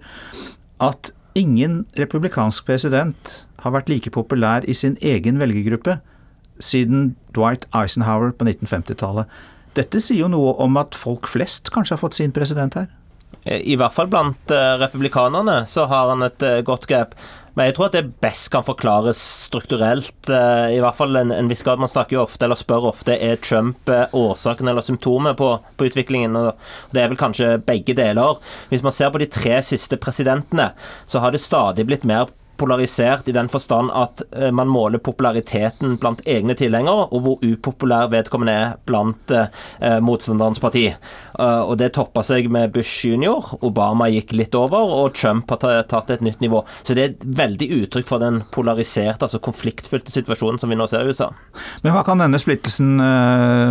at 0.81 1.11
ingen 1.37 1.85
republikansk 1.97 2.65
president 2.67 3.45
har 3.63 3.73
vært 3.73 3.89
like 3.89 4.11
populær 4.11 4.65
i 4.67 4.75
sin 4.75 4.97
egen 5.01 5.39
velgergruppe 5.39 5.99
siden 6.61 7.15
Dwight 7.33 7.65
Eisenhower 7.73 8.33
på 8.35 8.45
1950-tallet. 8.45 9.29
Dette 9.77 10.01
sier 10.03 10.25
jo 10.25 10.31
noe 10.31 10.51
om 10.61 10.75
at 10.81 10.97
folk 10.97 11.29
flest 11.31 11.71
kanskje 11.73 11.95
har 11.95 12.01
fått 12.01 12.19
sin 12.19 12.33
president 12.35 12.75
her? 12.75 12.89
I 13.43 13.75
hvert 13.79 13.93
fall 13.95 14.09
blant 14.11 14.51
eh, 14.53 14.73
republikanerne 14.77 15.63
så 15.65 15.87
har 15.89 16.11
han 16.13 16.25
et 16.27 16.43
eh, 16.45 16.59
godt 16.65 16.85
grep. 16.89 17.15
Men 17.57 17.67
jeg 17.67 17.75
tror 17.75 17.89
at 17.89 17.95
det 17.97 18.13
best 18.23 18.47
kan 18.53 18.63
forklares 18.63 19.19
strukturelt, 19.47 20.29
eh, 20.31 20.77
i 20.77 20.81
hvert 20.83 20.95
fall 20.95 21.17
en, 21.19 21.33
en 21.35 21.49
viss 21.51 21.65
grad. 21.65 21.81
Man 21.81 21.91
snakker 21.91 22.15
jo 22.15 22.23
ofte, 22.23 22.45
eller 22.45 22.59
spør 22.59 22.91
ofte, 22.93 23.17
er 23.17 23.41
Trump 23.43 23.89
årsaken 23.89 24.69
eller 24.71 24.85
symptomet 24.85 25.39
på, 25.41 25.49
på, 25.75 25.89
utviklingen. 25.89 26.37
og 26.37 26.93
Det 26.93 27.01
er 27.01 27.11
vel 27.11 27.19
kanskje 27.19 27.57
begge 27.65 27.97
deler. 27.97 28.37
Hvis 28.69 28.85
man 28.85 28.95
ser 28.95 29.11
på 29.11 29.23
de 29.23 29.27
tre 29.31 29.57
siste 29.65 29.99
presidentene, 29.99 30.71
så 31.09 31.23
har 31.23 31.33
det 31.33 31.43
stadig 31.43 31.89
blitt 31.89 32.07
mer 32.07 32.29
polarisert 32.61 33.27
i 33.29 33.35
den 33.35 33.49
forstand 33.49 33.91
at 33.97 34.21
eh, 34.37 34.51
man 34.53 34.69
måler 34.69 35.01
populariteten 35.01 35.97
blant 36.01 36.21
egne 36.29 36.55
tilhengere, 36.57 37.07
og 37.09 37.25
hvor 37.25 37.41
upopulær 37.45 38.11
vedkommende 38.13 38.53
er 38.53 38.75
blant 38.87 39.33
eh, 39.33 39.97
motstanderens 40.03 40.61
parti. 40.61 40.89
Uh, 41.31 41.63
og 41.63 41.77
det 41.79 41.93
toppa 41.95 42.21
seg 42.25 42.49
med 42.51 42.73
Bush 42.75 43.07
jr., 43.07 43.53
Obama 43.65 44.09
gikk 44.11 44.35
litt 44.37 44.55
over, 44.57 44.91
og 44.99 45.15
Trump 45.17 45.49
har 45.49 45.87
tatt 45.89 46.11
et 46.13 46.21
nytt 46.25 46.43
nivå. 46.43 46.61
Så 46.83 46.93
det 46.97 47.03
er 47.03 47.13
et 47.13 47.23
veldig 47.39 47.69
uttrykk 47.79 48.09
for 48.11 48.21
den 48.21 48.41
polariserte, 48.53 49.25
altså 49.25 49.41
konfliktfylte 49.41 50.13
situasjonen 50.13 50.61
som 50.61 50.69
vi 50.69 50.77
nå 50.77 50.85
ser 50.91 51.07
i 51.07 51.15
USA. 51.15 51.31
Men 51.81 51.95
hva 51.95 52.03
kan 52.05 52.21
denne 52.21 52.39
splittelsen 52.41 53.01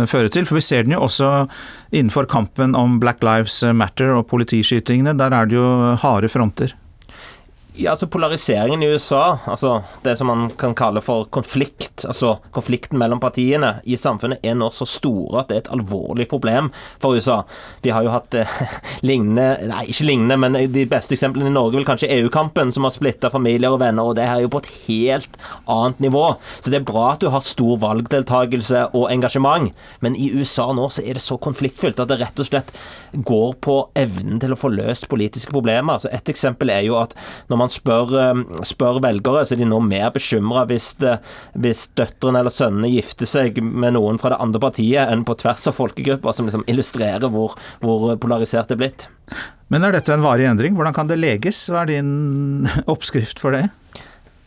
føre 0.09 0.33
til? 0.33 0.49
For 0.49 0.57
vi 0.57 0.65
ser 0.65 0.83
den 0.87 0.97
jo 0.97 1.05
også 1.05 1.31
innenfor 1.93 2.27
kampen 2.31 2.75
om 2.75 2.99
Black 2.99 3.23
Lives 3.23 3.61
Matter 3.77 4.17
og 4.17 4.27
politiskytingene. 4.33 5.15
Der 5.21 5.37
er 5.37 5.47
det 5.47 5.59
jo 5.61 5.67
harde 6.01 6.31
fronter. 6.33 6.75
Ja, 7.81 7.95
altså 7.95 8.05
Polariseringen 8.07 8.83
i 8.83 8.87
USA, 8.93 9.39
altså 9.49 9.79
det 10.03 10.13
som 10.17 10.27
man 10.29 10.51
kan 10.53 10.75
kalle 10.77 11.01
for 11.01 11.25
konflikt, 11.33 12.03
altså 12.05 12.35
konflikten 12.53 12.99
mellom 13.01 13.17
partiene 13.17 13.71
i 13.89 13.95
samfunnet, 13.97 14.43
er 14.45 14.53
nå 14.59 14.67
så 14.75 14.85
store 14.85 15.41
at 15.41 15.49
det 15.49 15.55
er 15.55 15.63
et 15.63 15.71
alvorlig 15.73 16.27
problem 16.29 16.69
for 17.01 17.17
USA. 17.17 17.39
Vi 17.81 17.89
har 17.89 18.05
jo 18.05 18.11
hatt 18.13 18.37
eh, 18.37 18.53
lignende 19.09 19.47
Nei, 19.71 19.87
ikke 19.89 20.05
lignende, 20.05 20.37
men 20.43 20.59
de 20.75 20.83
beste 20.91 21.15
eksemplene 21.17 21.49
i 21.49 21.55
Norge 21.55 21.79
vil 21.79 21.87
kanskje 21.87 22.11
EU-kampen, 22.19 22.69
som 22.75 22.85
har 22.85 22.93
splitta 22.93 23.31
familier 23.33 23.73
og 23.73 23.81
venner, 23.81 24.05
og 24.05 24.19
det 24.19 24.29
her 24.29 24.37
er 24.37 24.45
jo 24.45 24.53
på 24.53 24.61
et 24.61 24.69
helt 24.85 25.41
annet 25.65 26.05
nivå. 26.05 26.27
Så 26.59 26.69
det 26.69 26.83
er 26.83 26.87
bra 26.91 27.07
at 27.15 27.25
du 27.25 27.31
har 27.33 27.41
stor 27.45 27.81
valgdeltakelse 27.81 28.91
og 28.91 29.07
engasjement, 29.09 29.73
men 30.05 30.19
i 30.21 30.29
USA 30.37 30.69
nå 30.69 30.85
så 30.93 31.01
er 31.01 31.17
det 31.17 31.25
så 31.25 31.39
konfliktfylt 31.41 32.03
at 32.03 32.13
det 32.13 32.21
rett 32.21 32.45
og 32.45 32.51
slett 32.51 32.75
går 33.13 33.57
på 33.65 33.79
evnen 33.97 34.37
til 34.39 34.53
å 34.53 34.59
få 34.59 34.69
løst 34.71 35.09
politiske 35.11 35.51
problemer. 35.51 35.97
Altså 35.97 36.13
et 36.13 36.29
eksempel 36.29 36.69
er 36.69 36.85
jo 36.85 37.01
at 37.01 37.17
når 37.49 37.63
man 37.65 37.70
spør, 37.71 38.13
eh, 38.21 38.61
spør 38.67 39.01
velgere, 39.03 39.45
så 39.45 39.55
er 39.55 39.61
de 39.63 39.69
nå 39.69 39.79
mer 39.85 40.11
bekymra 40.15 40.65
hvis, 40.69 40.93
hvis 41.63 41.87
døtrene 41.97 42.43
eller 42.43 42.53
sønnene 42.53 42.91
gifter 42.91 43.29
seg 43.29 43.61
med 43.63 43.95
noen 43.97 44.19
fra 44.21 44.33
det 44.33 44.41
andre 44.43 44.61
partiet, 44.63 45.07
enn 45.07 45.25
på 45.27 45.37
tvers 45.41 45.67
av 45.71 45.77
folkegrupper, 45.79 46.35
som 46.35 46.49
liksom 46.49 46.67
illustrerer 46.71 47.31
hvor, 47.31 47.57
hvor 47.83 48.13
polarisert 48.21 48.69
det 48.69 48.77
er 48.77 48.83
blitt. 48.85 49.07
Men 49.71 49.87
er 49.87 49.95
dette 49.95 50.11
en 50.11 50.23
varig 50.25 50.49
endring? 50.49 50.75
Hvordan 50.75 50.95
kan 50.95 51.07
det 51.07 51.19
leges? 51.21 51.63
Hva 51.71 51.85
er 51.85 51.93
din 51.93 52.67
oppskrift 52.91 53.39
for 53.41 53.55
det? 53.55 53.69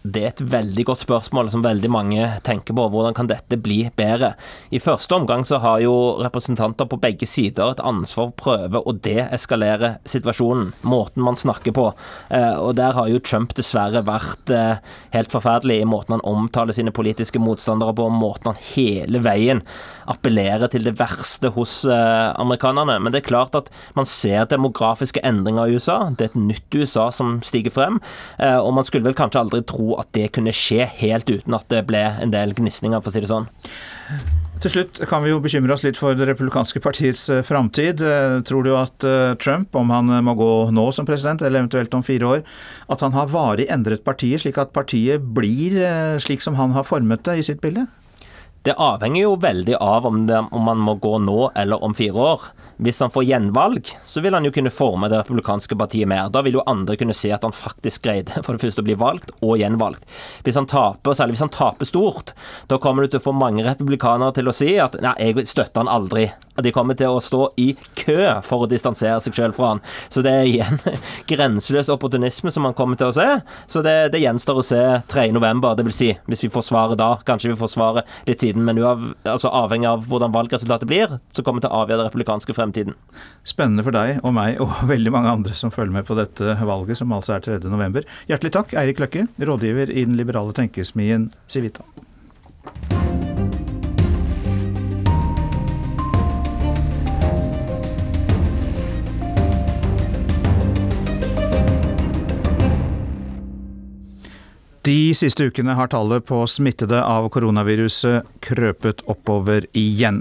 Det 0.04 0.20
er 0.20 0.34
et 0.34 0.40
veldig 0.52 0.84
godt 0.84 1.00
spørsmål 1.00 1.48
som 1.48 1.62
veldig 1.64 1.88
mange 1.88 2.24
tenker 2.44 2.76
på. 2.76 2.82
Hvordan 2.92 3.14
kan 3.16 3.28
dette 3.30 3.56
bli 3.56 3.86
bedre? 3.96 4.34
I 4.68 4.76
første 4.76 5.16
omgang 5.16 5.46
så 5.48 5.56
har 5.62 5.78
jo 5.80 5.94
representanter 6.20 6.84
på 6.84 6.98
begge 7.00 7.24
sider 7.24 7.72
et 7.72 7.80
ansvar 7.80 8.26
for 8.28 8.28
å 8.28 8.34
prøve 8.36 8.82
å 8.84 8.92
deeskalere 8.92 9.94
situasjonen. 10.04 10.74
Måten 10.84 11.24
man 11.24 11.40
snakker 11.40 11.72
på. 11.72 11.86
Eh, 12.28 12.52
og 12.52 12.74
der 12.76 12.92
har 12.98 13.08
jo 13.08 13.22
Trump 13.24 13.54
dessverre 13.56 14.02
vært 14.04 14.52
eh, 14.52 14.82
helt 15.16 15.32
forferdelig 15.32 15.80
i 15.80 15.88
måten 15.88 16.18
han 16.18 16.26
omtaler 16.28 16.76
sine 16.76 16.92
politiske 16.92 17.40
motstandere 17.40 17.96
på, 17.96 18.10
måten 18.12 18.52
han 18.52 18.60
hele 18.74 19.24
veien 19.24 19.64
appellerer 20.04 20.68
til 20.68 20.84
det 20.84 20.98
verste 21.00 21.48
hos 21.56 21.78
eh, 21.88 22.28
amerikanerne. 22.44 22.98
Men 23.00 23.16
det 23.16 23.22
er 23.22 23.30
klart 23.30 23.56
at 23.56 23.72
man 23.96 24.04
ser 24.04 24.52
demografiske 24.52 25.24
endringer 25.24 25.64
i 25.64 25.80
USA. 25.80 26.10
Det 26.12 26.28
er 26.28 26.34
et 26.34 26.38
nytt 26.52 26.80
USA 26.82 27.08
som 27.08 27.38
stiger 27.40 27.72
frem. 27.72 28.02
Og 28.36 28.72
man 28.76 28.84
skulle 28.84 29.06
vel 29.08 29.16
kanskje 29.16 29.40
aldri 29.40 29.62
tro 29.64 29.93
at 30.00 30.10
det 30.16 30.30
kunne 30.34 30.54
skje 30.54 30.86
helt 31.00 31.28
uten 31.30 31.56
at 31.56 31.68
det 31.72 31.84
ble 31.88 32.02
en 32.22 32.32
del 32.34 32.54
gnisninger, 32.56 33.00
for 33.00 33.12
å 33.12 33.14
si 33.14 33.22
det 33.24 33.30
sånn. 33.30 33.48
Til 34.62 34.70
slutt 34.70 35.00
kan 35.10 35.24
vi 35.24 35.32
jo 35.32 35.40
bekymre 35.44 35.74
oss 35.74 35.82
litt 35.84 35.98
for 35.98 36.16
det 36.16 36.28
republikanske 36.28 36.80
partiets 36.80 37.26
eh, 37.32 37.42
framtid. 37.44 38.00
Eh, 38.00 38.38
tror 38.48 38.64
du 38.64 38.70
at 38.78 39.04
eh, 39.04 39.34
Trump, 39.42 39.74
om 39.76 39.90
han 39.92 40.08
må 40.24 40.36
gå 40.38 40.52
nå 40.72 40.86
som 40.94 41.08
president, 41.08 41.42
eller 41.42 41.64
eventuelt 41.64 41.94
om 41.96 42.04
fire 42.06 42.30
år, 42.36 42.44
at 42.88 43.04
han 43.04 43.16
har 43.16 43.32
varig 43.34 43.66
endret 43.72 44.06
partiet, 44.06 44.44
slik 44.44 44.60
at 44.62 44.72
partiet 44.72 45.26
blir 45.36 45.76
slik 46.22 46.44
som 46.44 46.56
han 46.56 46.72
har 46.76 46.86
formet 46.86 47.26
det 47.26 47.38
i 47.40 47.46
sitt 47.46 47.60
bilde? 47.64 47.88
Det 48.64 48.76
avhenger 48.80 49.26
jo 49.26 49.34
veldig 49.42 49.76
av 49.76 50.06
om, 50.08 50.24
det, 50.30 50.38
om 50.56 50.64
man 50.64 50.80
må 50.80 50.96
gå 50.96 51.18
nå 51.20 51.50
eller 51.60 51.84
om 51.84 51.92
fire 51.96 52.28
år. 52.32 52.46
Hvis 52.82 52.98
han 53.00 53.12
får 53.14 53.26
gjenvalg, 53.28 53.90
så 54.04 54.22
vil 54.24 54.34
han 54.34 54.46
jo 54.46 54.52
kunne 54.54 54.72
forme 54.74 55.08
det 55.10 55.20
republikanske 55.20 55.76
partiet 55.78 56.10
mer. 56.10 56.30
Da 56.34 56.42
vil 56.42 56.58
jo 56.58 56.64
andre 56.70 56.96
kunne 56.98 57.14
se 57.14 57.30
at 57.34 57.44
han 57.46 57.54
faktisk 57.54 58.02
greide 58.06 58.42
for 58.42 58.56
det 58.56 58.64
første 58.64 58.82
å 58.82 58.86
bli 58.86 58.96
valgt 58.98 59.30
og 59.40 59.60
gjenvalgt. 59.60 60.02
Hvis 60.46 60.58
han 60.58 60.66
taper, 60.70 61.14
særlig 61.14 61.36
hvis 61.36 61.44
han 61.46 61.54
taper 61.54 61.88
stort, 61.88 62.34
da 62.70 62.80
kommer 62.82 63.04
du 63.04 63.12
til 63.12 63.22
å 63.22 63.28
få 63.28 63.36
mange 63.36 63.62
republikanere 63.66 64.34
til 64.34 64.50
å 64.50 64.56
si 64.56 64.74
at 64.82 64.98
nei, 65.04 65.14
jeg 65.22 65.46
støtter 65.50 65.84
han 65.84 65.92
aldri. 65.92 66.26
De 66.62 66.70
kommer 66.74 66.94
til 66.94 67.10
å 67.10 67.22
stå 67.22 67.48
i 67.58 67.72
kø 67.98 68.18
for 68.46 68.62
å 68.62 68.68
distansere 68.70 69.18
seg 69.22 69.34
selv 69.34 69.56
fra 69.56 69.72
han. 69.72 69.80
Så 70.12 70.22
det 70.22 70.34
er 70.34 70.50
igjen 70.50 70.78
grenseløs 71.30 71.90
opportunisme 71.94 72.52
som 72.54 72.66
han 72.68 72.76
kommer 72.78 72.98
til 72.98 73.10
å 73.10 73.16
se. 73.16 73.26
Så 73.70 73.82
det, 73.86 73.96
det 74.14 74.22
gjenstår 74.22 74.60
å 74.60 74.66
se 74.66 74.82
3.11. 75.10 75.64
Det 75.78 75.86
vil 75.88 75.96
si, 75.96 76.10
hvis 76.30 76.44
vi 76.46 76.52
får 76.54 76.68
svaret 76.70 77.00
da, 77.00 77.10
kanskje 77.26 77.50
vi 77.50 77.58
får 77.58 77.72
svaret 77.74 78.14
litt 78.28 78.42
siden, 78.42 78.62
men 78.66 78.78
uav, 78.82 79.02
altså 79.26 79.50
avhengig 79.50 79.90
av 79.90 80.06
hvordan 80.10 80.34
valgresultatet 80.34 80.90
blir, 80.90 81.18
så 81.34 81.42
kommer 81.42 81.62
det 81.62 81.68
til 81.68 81.74
å 81.74 81.82
avgjøre 81.82 82.04
det 82.04 82.10
republikanske 82.12 82.54
fremtiden 82.54 82.63
fremtiden. 82.64 82.96
Spennende 83.46 83.84
for 83.86 83.94
deg 83.94 84.24
og 84.24 84.34
meg 84.36 84.58
og 84.64 84.72
veldig 84.92 85.14
mange 85.14 85.36
andre 85.38 85.54
som 85.56 85.72
følger 85.74 86.00
med 86.00 86.08
på 86.08 86.18
dette 86.18 86.56
valget, 86.64 86.98
som 87.00 87.12
altså 87.14 87.36
er 87.36 87.46
3.11. 87.46 88.08
Hjertelig 88.32 88.56
takk, 88.58 88.74
Eirik 88.80 89.04
Løkke, 89.04 89.28
rådgiver 89.38 89.92
i 89.92 90.08
den 90.08 90.18
liberale 90.20 90.56
tenkesmien 90.56 91.30
Civita. 91.46 91.86
De 104.84 105.14
siste 105.16 105.46
ukene 105.48 105.72
har 105.78 105.88
tallet 105.88 106.26
på 106.28 106.42
smittede 106.50 106.98
av 107.00 107.30
koronaviruset 107.32 108.26
krøpet 108.44 109.00
oppover 109.08 109.64
igjen. 109.72 110.18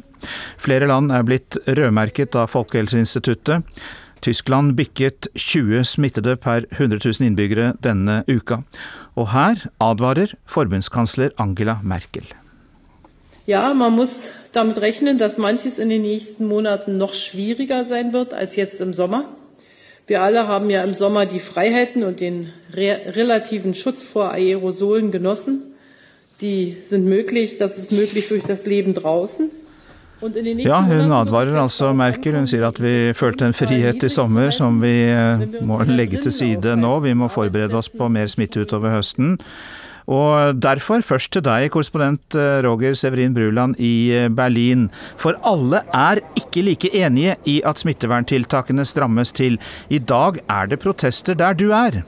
Flere 0.55 0.87
land 0.87 1.11
er 1.11 1.25
blitt 1.27 1.57
rødmerket 1.67 2.37
av 2.39 2.47
Folkehelseinstituttet. 2.53 3.65
Tyskland 4.23 4.77
bikket 4.79 5.27
20 5.35 5.83
smittede 5.83 6.37
per 6.39 6.63
100 6.77 7.01
000 7.03 7.27
innbyggere 7.27 7.73
denne 7.83 8.21
uka. 8.31 8.61
Og 9.19 9.33
her 9.33 9.65
advarer 9.83 10.31
forbundskansler 10.47 11.35
Angela 11.35 11.81
Merkel. 11.83 12.23
Ja, 13.43 13.73
man 13.73 13.97
muss 13.99 14.29
damit 14.55 14.79
rechnen, 14.79 15.19
dass 15.19 15.37
manches 15.37 15.77
in 15.77 15.89
den 15.89 16.07
nächsten 16.07 16.47
Monaten 16.47 16.97
noch 16.97 17.13
schwieriger 17.13 17.85
sein 17.85 18.13
wird 18.13 18.33
als 18.33 18.55
jetzt 18.55 18.79
im 18.79 18.93
Sommer. 18.93 19.25
Wir 20.05 20.21
alle 20.21 20.47
haben 20.47 20.69
ja 20.69 20.83
im 20.83 20.93
Sommer 20.93 21.25
die 21.25 21.39
Freiheiten 21.39 22.03
und 22.03 22.19
den 22.19 22.49
re 22.73 22.99
relativen 23.15 23.73
Schutz 23.73 24.03
vor 24.03 24.31
Aerosolen 24.31 25.11
genossen. 25.11 25.61
Die 26.41 26.75
sind 26.81 27.05
möglich, 27.05 27.57
das 27.57 27.77
ist 27.77 27.91
möglich 27.91 28.27
durch 28.27 28.43
das 28.43 28.65
Leben 28.65 28.93
draußen. 28.93 29.49
Ja, 30.57 30.85
hun 30.85 31.11
advarer 31.11 31.61
altså 31.61 31.93
Merkel. 31.93 32.35
Hun 32.35 32.47
sier 32.47 32.63
at 32.67 32.79
vi 32.79 33.13
følte 33.13 33.45
en 33.45 33.53
frihet 33.53 34.03
i 34.03 34.09
sommer 34.09 34.51
som 34.55 34.81
vi 34.81 35.11
må 35.61 35.81
legge 35.83 36.21
til 36.23 36.31
side 36.31 36.77
nå. 36.79 36.99
Vi 37.03 37.13
må 37.13 37.27
forberede 37.27 37.75
oss 37.75 37.89
på 37.89 38.07
mer 38.07 38.27
smitte 38.31 38.63
utover 38.63 38.95
høsten. 38.95 39.37
Og 40.11 40.59
derfor 40.59 41.03
først 41.05 41.31
til 41.35 41.43
deg, 41.45 41.69
korrespondent 41.71 42.35
eh, 42.35 42.59
Roger 42.65 42.95
Severin 42.97 43.35
Bruland 43.35 43.77
i 43.79 44.11
eh, 44.11 44.29
Berlin. 44.29 44.89
For 45.19 45.37
alle 45.47 45.83
er 45.95 46.23
ikke 46.39 46.65
like 46.65 46.91
enige 46.91 47.37
i 47.47 47.61
at 47.65 47.79
smitteverntiltakene 47.79 48.85
strammes 48.85 49.31
til. 49.31 49.59
I 49.89 49.99
dag 49.99 50.41
er 50.49 50.67
det 50.71 50.81
protester 50.83 51.37
der 51.39 51.55
du 51.55 51.71
er. 51.71 52.03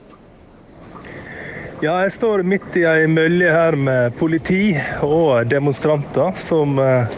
Ja, 1.82 1.98
jeg 2.00 2.12
står 2.16 2.40
midt 2.48 2.76
i 2.80 2.86
ei 2.88 3.04
mølje 3.08 3.50
her 3.52 3.76
med 3.76 4.14
politi 4.16 4.78
og 5.04 5.48
demonstranter 5.50 6.36
som 6.40 6.78
eh, 6.80 7.16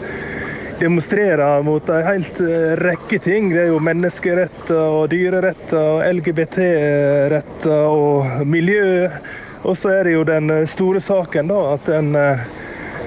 demonstrerer 0.79 1.63
mot 1.63 1.91
en 1.91 2.07
helt 2.07 2.39
rekke 2.79 3.19
ting. 3.23 3.51
Det 3.51 3.65
er 3.65 3.69
jo 3.73 3.83
menneskeretter 3.83 4.79
og 4.79 5.11
dyreretter 5.11 5.79
og 5.79 6.03
LGBT-retter 6.07 7.87
og 7.87 8.47
miljø 8.47 9.09
og 9.63 9.77
så 9.77 9.89
er 9.89 10.03
det 10.07 10.15
jo 10.15 10.23
den 10.27 10.49
eh, 10.53 10.65
store 10.69 11.01
saken, 11.03 11.47
da, 11.51 11.59
at 11.75 11.89
en 11.91 12.15
eh, 12.15 12.39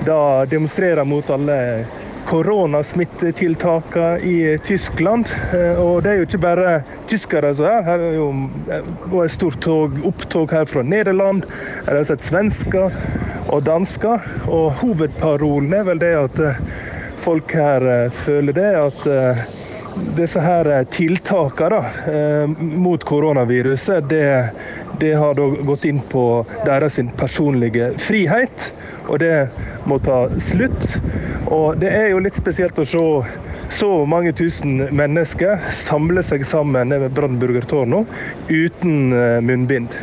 da 0.06 0.44
demonstrerer 0.50 1.04
mot 1.06 1.30
alle 1.30 1.86
koronasmittetiltakene 2.26 4.18
i 4.26 4.58
Tyskland. 4.66 5.30
Eh, 5.54 5.80
og 5.80 6.02
det 6.02 6.10
er 6.12 6.20
jo 6.20 6.26
ikke 6.28 6.42
bare 6.42 6.82
tyskere 7.10 7.54
som 7.56 7.66
er 7.70 7.86
her. 7.86 7.98
er 7.98 8.14
jo 8.18 9.22
et 9.22 9.32
stort 9.32 9.60
tog, 9.64 9.96
opptog 10.06 10.52
her 10.52 10.68
fra 10.68 10.82
Nederland. 10.82 11.46
Her 11.86 11.92
har 11.94 12.02
jeg 12.02 12.10
sett 12.12 12.28
svensker 12.28 12.90
og 13.48 13.64
dansker. 13.66 14.28
Og 14.48 14.72
hovedparolen 14.82 15.72
er 15.78 15.88
vel 15.88 16.02
det 16.02 16.14
at 16.18 16.36
folk 17.22 17.54
her 17.54 18.10
føler 18.24 18.52
det 18.56 18.70
at 18.74 18.98
disse 20.16 20.40
her 20.40 20.84
tiltakene 20.90 21.82
mot 22.58 23.04
koronaviruset, 23.06 24.08
det 24.10 24.50
det 25.02 25.16
har 25.18 25.34
da 25.34 25.48
gått 25.66 25.84
inn 25.88 25.98
på 26.12 26.24
deres 26.66 27.00
personlige 27.18 27.90
frihet, 27.98 28.68
og 29.08 29.18
det 29.22 29.48
må 29.90 29.98
ta 30.02 30.28
slutt. 30.38 31.00
Og 31.50 31.80
det 31.82 31.90
er 31.90 32.12
jo 32.12 32.22
litt 32.22 32.38
spesielt 32.38 32.78
å 32.78 32.86
se 32.86 33.02
så 33.72 33.90
mange 34.06 34.34
tusen 34.36 34.78
mennesker 34.92 35.70
samle 35.74 36.22
seg 36.26 36.44
sammen 36.46 36.92
ved 36.92 37.14
Brandenburger 37.16 37.64
Tårno 37.66 38.04
uten 38.50 39.14
eh, 39.16 39.38
munnbind. 39.42 39.94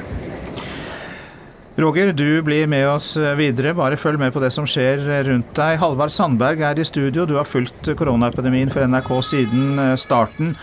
Roger, 1.79 2.11
du 2.11 2.41
blir 2.43 2.67
med 2.67 2.83
oss 2.89 3.13
videre. 3.39 3.71
Bare 3.77 3.95
følg 3.95 4.19
med 4.19 4.33
på 4.35 4.41
det 4.43 4.49
som 4.51 4.65
skjer 4.67 5.05
rundt 5.29 5.53
deg. 5.55 5.77
Halvard 5.79 6.11
Sandberg 6.11 6.59
er 6.65 6.81
i 6.81 6.83
studio. 6.83 7.23
Du 7.23 7.37
har 7.37 7.47
fulgt 7.47 7.87
koronaepidemien 7.95 8.73
for 8.73 8.83
NRK 8.83 9.13
siden 9.23 9.79
eh, 9.79 9.95
starten. 9.95 10.57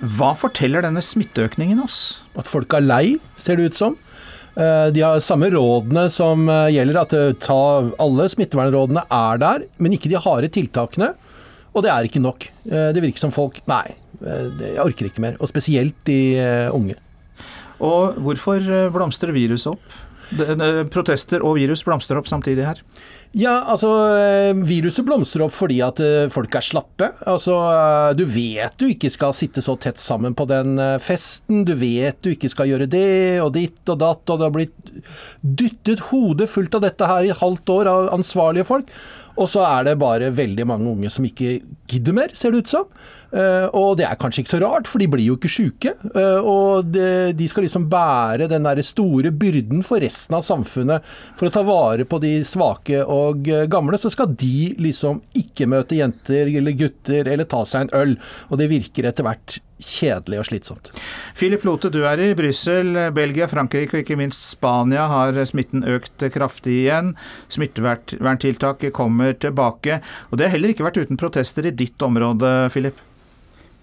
Hva 0.00 0.34
forteller 0.36 0.84
denne 0.84 1.00
smitteøkningen 1.04 1.80
oss? 1.80 2.22
At 2.36 2.48
folk 2.50 2.74
er 2.76 2.84
lei, 2.84 3.04
ser 3.40 3.56
det 3.56 3.70
ut 3.70 3.78
som. 3.78 3.96
Eh, 4.56 4.88
de 4.92 5.02
har 5.04 5.20
samme 5.20 5.50
rådene 5.52 6.06
som 6.12 6.46
eh, 6.48 6.70
gjelder, 6.72 6.98
at 7.02 7.14
eh, 7.16 7.32
ta, 7.44 7.60
alle 8.00 8.28
smittevernrådene 8.32 9.04
er 9.12 9.40
der, 9.42 9.64
men 9.76 9.96
ikke 9.96 10.08
de 10.12 10.20
harde 10.20 10.48
tiltakene. 10.52 11.10
Og 11.76 11.84
det 11.84 11.92
er 11.92 12.08
ikke 12.08 12.22
nok. 12.24 12.46
Det 12.64 13.02
virker 13.04 13.20
som 13.20 13.32
folk 13.34 13.58
Nei, 13.68 13.90
jeg 14.24 14.78
orker 14.80 15.10
ikke 15.10 15.20
mer. 15.20 15.34
Og 15.44 15.50
spesielt 15.50 15.98
de 16.08 16.16
unge. 16.72 16.94
Og 17.84 18.16
hvorfor 18.24 18.64
blomstrer 18.94 19.34
viruset 19.36 19.74
opp? 19.74 19.98
Protester 20.94 21.44
og 21.44 21.58
virus 21.58 21.84
blomstrer 21.84 22.16
opp 22.16 22.30
samtidig 22.32 22.64
her? 22.64 22.80
Ja, 23.36 23.58
altså 23.68 23.90
Viruset 24.64 25.04
blomstrer 25.04 25.44
opp 25.46 25.54
fordi 25.56 25.80
at 25.84 26.00
folk 26.32 26.54
er 26.56 26.64
slappe. 26.64 27.10
Altså, 27.28 27.56
Du 28.16 28.24
vet 28.24 28.76
du 28.80 28.86
ikke 28.88 29.10
skal 29.12 29.34
sitte 29.36 29.60
så 29.64 29.74
tett 29.80 30.00
sammen 30.00 30.34
på 30.36 30.46
den 30.48 30.78
festen. 31.04 31.64
Du 31.68 31.74
vet 31.76 32.16
du 32.24 32.30
ikke 32.32 32.48
skal 32.52 32.70
gjøre 32.70 32.88
det 32.88 33.40
og 33.44 33.52
ditt 33.58 33.92
og 33.92 34.00
datt. 34.00 34.24
Og 34.30 34.38
det 34.40 34.48
har 34.48 34.54
blitt 34.56 34.90
dyttet 35.42 36.06
hodet 36.08 36.48
fullt 36.48 36.78
av 36.78 36.86
dette 36.86 37.10
her 37.10 37.28
i 37.28 37.36
halvt 37.36 37.74
år 37.76 37.92
av 37.92 38.10
ansvarlige 38.16 38.68
folk. 38.68 38.88
Og 39.36 39.50
så 39.52 39.60
er 39.68 39.84
det 39.90 39.98
bare 40.00 40.32
veldig 40.32 40.64
mange 40.68 40.88
unge 40.94 41.10
som 41.12 41.26
ikke 41.28 41.58
gidder 41.90 42.16
mer, 42.16 42.34
ser 42.36 42.54
det 42.54 42.64
ut 42.64 42.72
som. 42.72 42.88
Uh, 43.36 43.66
og 43.76 43.96
det 43.98 44.06
er 44.06 44.18
kanskje 44.20 44.44
ikke 44.44 44.54
så 44.54 44.60
rart, 44.62 44.88
for 44.88 45.02
de 45.02 45.08
blir 45.10 45.26
jo 45.26 45.36
ikke 45.38 45.50
sjuke. 45.50 45.92
Uh, 46.14 46.40
og 46.40 46.92
de, 46.94 47.48
skal 47.50 47.66
liksom 47.66 47.88
bære 47.92 48.48
den 48.50 48.66
der 48.66 48.82
store 48.86 49.32
byrden 49.34 49.84
for 49.86 50.02
resten 50.02 50.38
av 50.38 50.46
samfunnet. 50.46 51.06
For 51.38 51.48
å 51.48 51.54
ta 51.54 51.64
vare 51.66 52.06
på 52.08 52.20
de 52.22 52.38
svake 52.46 53.02
og 53.02 53.50
uh, 53.52 53.66
gamle, 53.70 54.00
så 54.00 54.12
skal 54.12 54.32
de 54.38 54.72
liksom 54.82 55.22
ikke 55.36 55.68
møte 55.70 55.98
jenter 56.00 56.50
eller 56.52 56.76
gutter 56.78 57.26
eller 57.26 57.48
ta 57.50 57.64
seg 57.68 57.86
en 57.86 57.96
øl. 58.02 58.18
Og 58.50 58.60
det 58.60 58.70
virker 58.72 59.10
etter 59.10 59.26
hvert 59.26 59.60
kjedelig 59.76 60.40
og 60.40 60.46
slitsomt. 60.48 60.90
Philip 61.36 61.64
Lote, 61.66 61.90
du 61.92 62.00
er 62.08 62.20
i 62.22 62.30
Brussel. 62.36 62.94
Belgia, 63.16 63.48
Frankrike 63.50 63.98
og 63.98 64.04
ikke 64.04 64.16
minst 64.18 64.40
Spania 64.48 65.06
har 65.10 65.36
smitten 65.48 65.84
økt 65.84 66.24
kraftig 66.32 66.78
igjen. 66.86 67.12
Smitteverntiltak 67.52 68.86
kommer 68.96 69.36
tilbake. 69.36 70.00
Og 70.30 70.38
det 70.38 70.48
har 70.48 70.56
heller 70.56 70.72
ikke 70.72 70.86
vært 70.86 71.02
uten 71.02 71.20
protester 71.20 71.68
i 71.68 71.74
ditt 71.76 72.02
område, 72.02 72.68
Philip? 72.72 73.02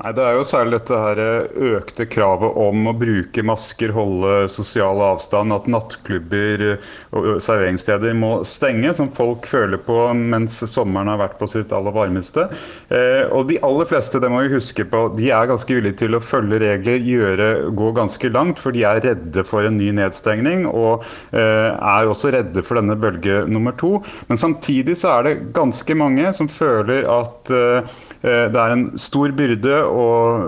Nei, 0.03 0.11
Det 0.11 0.23
er 0.27 0.35
jo 0.35 0.43
særlig 0.43 0.81
dette 0.81 0.97
her 0.99 1.19
eh, 1.23 1.59
økte 1.77 2.05
kravet 2.11 2.57
om 2.59 2.89
å 2.91 2.93
bruke 2.97 3.43
masker, 3.47 3.93
holde 3.95 4.49
sosial 4.51 4.99
avstand, 4.99 5.53
at 5.55 5.69
nattklubber 5.71 6.63
og 7.15 7.27
serveringssteder 7.43 8.17
må 8.19 8.33
stenge, 8.47 8.91
som 8.97 9.07
folk 9.15 9.47
føler 9.47 9.79
på 9.79 9.95
mens 10.17 10.57
sommeren 10.67 11.13
har 11.13 11.21
vært 11.21 11.37
på 11.39 11.47
sitt 11.53 11.71
aller 11.71 11.95
varmeste. 11.95 12.49
Eh, 12.91 13.31
og 13.31 13.47
de 13.47 13.61
aller 13.63 13.87
fleste, 13.87 14.19
det 14.19 14.31
må 14.33 14.41
vi 14.43 14.51
huske 14.57 14.83
på, 14.91 15.05
de 15.15 15.29
er 15.31 15.47
ganske 15.53 15.77
villige 15.79 16.01
til 16.03 16.19
å 16.19 16.23
følge 16.23 16.59
regler, 16.65 16.99
gjøre, 17.07 17.49
gå 17.71 17.93
ganske 17.95 18.33
langt, 18.35 18.59
for 18.59 18.75
de 18.75 18.83
er 18.89 18.99
redde 19.07 19.47
for 19.47 19.63
en 19.63 19.79
ny 19.79 19.93
nedstengning, 19.95 20.67
og 20.67 21.07
eh, 21.31 21.71
er 21.71 22.11
også 22.11 22.33
redde 22.35 22.65
for 22.67 22.81
denne 22.81 22.99
bølge 22.99 23.45
nummer 23.47 23.79
to. 23.79 23.95
Men 24.27 24.41
samtidig 24.41 24.99
så 24.99 25.15
er 25.15 25.29
det 25.29 25.39
ganske 25.55 25.95
mange 25.95 26.35
som 26.35 26.51
føler 26.51 27.07
at 27.07 27.55
det 28.23 28.55
er 28.55 28.71
en 28.71 28.85
stor 28.99 29.33
byrde 29.35 29.81
å 29.83 30.05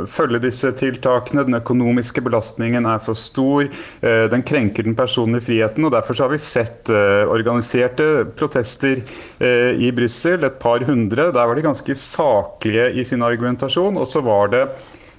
følge 0.07 0.39
disse 0.45 0.69
tiltakene. 0.79 1.43
Den 1.43 1.59
økonomiske 1.59 2.23
belastningen 2.23 2.87
er 2.87 3.01
for 3.03 3.19
stor. 3.19 3.67
Eh, 3.99 4.25
den 4.31 4.45
krenker 4.47 4.87
den 4.87 4.95
personlige 4.95 5.49
friheten. 5.49 5.85
og 5.85 5.91
Derfor 5.95 6.23
har 6.23 6.31
vi 6.31 6.41
sett 6.41 6.89
eh, 6.89 7.23
organiserte 7.27 8.25
protester 8.37 9.01
eh, 9.39 9.75
i 9.75 9.91
Brussel, 9.95 10.47
et 10.47 10.59
par 10.61 10.85
hundre. 10.87 11.31
Der 11.35 11.49
var 11.49 11.55
de 11.55 11.65
ganske 11.65 11.97
saklige 11.99 12.91
i 12.95 13.03
sin 13.03 13.25
argumentasjon. 13.25 13.97
Og 13.99 14.07
så 14.07 14.23
var 14.25 14.53
det 14.55 14.67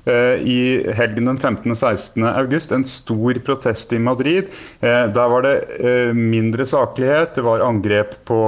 i 0.07 0.87
helgen 0.95 1.27
den 1.27 1.39
15.-16. 1.41 2.23
august 2.31 2.71
en 2.71 2.85
stor 2.87 3.41
protest 3.43 3.91
i 3.91 3.99
Madrid. 3.99 4.53
Der 4.79 5.33
var 5.33 5.43
det 5.43 6.15
mindre 6.15 6.63
saklighet. 6.63 7.33
Det 7.35 7.43
var 7.43 7.65
angrep 7.67 8.15
på 8.31 8.39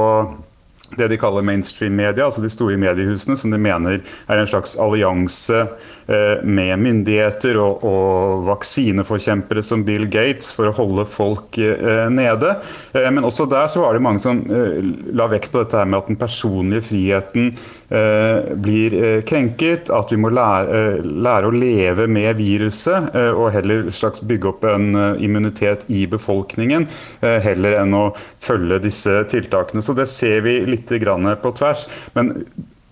det 0.99 1.11
de 1.13 1.19
kaller 1.21 1.47
mainstream 1.47 1.97
media, 1.99 2.27
altså 2.27 2.43
de 2.43 2.51
store 2.51 2.77
mediehusene, 2.81 3.37
som 3.39 3.55
de 3.55 3.59
mener 3.59 4.01
er 4.29 4.41
en 4.41 4.51
slags 4.51 4.77
allianse 4.81 5.67
med 6.09 6.81
myndigheter 6.81 7.59
og, 7.61 7.83
og, 7.85 8.45
vaksineforkjempere 8.49 9.63
som 9.65 9.83
Bill 9.85 10.07
Gates 10.09 10.51
for 10.57 10.71
å 10.71 10.77
holde 10.77 11.05
folk 11.11 11.59
eh, 11.61 12.07
nede. 12.13 12.55
Eh, 12.95 13.09
men 13.13 13.27
også 13.29 13.49
der 13.51 13.69
så 13.69 13.83
var 13.85 13.97
det 13.97 14.05
mange 14.05 14.23
som 14.25 14.41
la 14.49 15.27
vekt 15.29 15.53
på 15.53 15.61
dette 15.61 15.77
her 15.77 15.89
med 15.89 15.99
at 16.01 16.09
den 16.09 16.21
personlige 16.21 16.87
friheten 16.89 17.53
blir 17.89 19.23
krenket. 19.25 19.89
At 19.95 20.11
vi 20.13 20.19
må 20.21 20.29
lære, 20.37 21.01
lære 21.09 21.49
å 21.49 21.55
leve 21.55 22.05
med 22.11 22.37
viruset 22.37 23.15
og 23.33 23.47
heller 23.55 23.89
slags 23.97 24.21
bygge 24.29 24.51
opp 24.51 24.67
en 24.69 24.91
immunitet 25.17 25.87
i 25.89 26.03
befolkningen. 26.11 26.85
Heller 27.23 27.79
enn 27.81 27.97
å 27.97 28.03
følge 28.45 28.83
disse 28.85 29.23
tiltakene. 29.33 29.81
Så 29.85 29.97
det 29.97 30.05
ser 30.13 30.45
vi 30.45 30.59
litt 30.69 30.93
på 30.93 31.55
tvers. 31.57 31.87
Men 32.13 32.35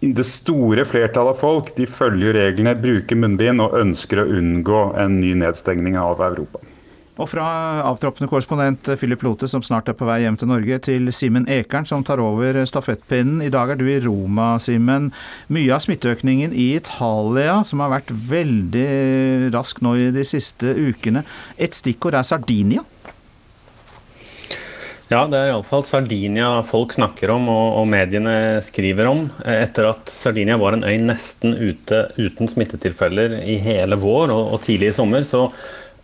det 0.01 0.27
store 0.29 0.85
flertallet 0.85 1.37
av 1.37 1.41
folk 1.41 1.73
de 1.77 1.87
følger 1.89 2.37
reglene, 2.37 2.77
bruker 2.79 3.17
munnbind 3.17 3.65
og 3.65 3.79
ønsker 3.81 4.21
å 4.21 4.31
unngå 4.39 4.83
en 5.01 5.21
ny 5.23 5.33
nedstengning 5.41 5.97
av 6.01 6.21
Europa. 6.21 6.61
Og 7.17 7.31
fra 7.33 7.47
avtroppende 7.89 8.29
korrespondent 8.29 8.91
Philip 9.01 9.23
Lote, 9.25 9.49
som 9.49 9.63
snart 9.65 9.89
er 9.89 9.97
på 9.97 10.05
vei 10.05 10.19
hjem 10.21 10.37
til 10.37 10.51
Norge, 10.51 10.77
til 10.85 11.09
Simen 11.17 11.47
Ekern, 11.49 11.89
som 11.89 12.05
tar 12.05 12.21
over 12.21 12.59
stafettpinnen. 12.69 13.41
I 13.41 13.53
dag 13.53 13.73
er 13.73 13.81
du 13.81 13.87
i 13.89 13.97
Roma, 14.05 14.59
Simen. 14.61 15.09
Mye 15.49 15.73
av 15.73 15.81
smitteøkningen 15.87 16.53
i 16.53 16.75
Italia, 16.77 17.63
som 17.65 17.81
har 17.81 17.95
vært 17.95 18.13
veldig 18.13 19.49
rask 19.57 19.81
nå 19.81 19.95
i 19.97 20.11
de 20.13 20.27
siste 20.29 20.77
ukene. 20.77 21.25
Et 21.57 21.73
stikkord 21.73 22.19
er 22.21 22.29
Sardinia? 22.29 22.85
Ja, 25.07 25.21
det 25.31 25.39
er 25.39 25.53
iallfall 25.53 25.85
Sardinia 25.87 26.49
folk 26.67 26.97
snakker 26.97 27.31
om 27.37 27.45
og, 27.53 27.67
og, 27.79 27.85
mediene 27.87 28.59
skriver 28.67 29.07
om. 29.07 29.21
Etter 29.47 29.93
at 29.93 30.11
Sardinia 30.11 30.57
var 30.59 30.75
en 30.75 30.83
øy 30.83 30.97
nesten 30.99 31.55
ute 31.55 32.09
uten 32.19 32.51
smittetilfeller 32.51 33.37
i 33.39 33.55
hele 33.63 34.01
vår 34.03 34.35
og, 34.35 34.57
og 34.57 34.65
tidlig 34.65 34.91
i 34.91 34.97
sommer, 34.97 35.23
så 35.23 35.45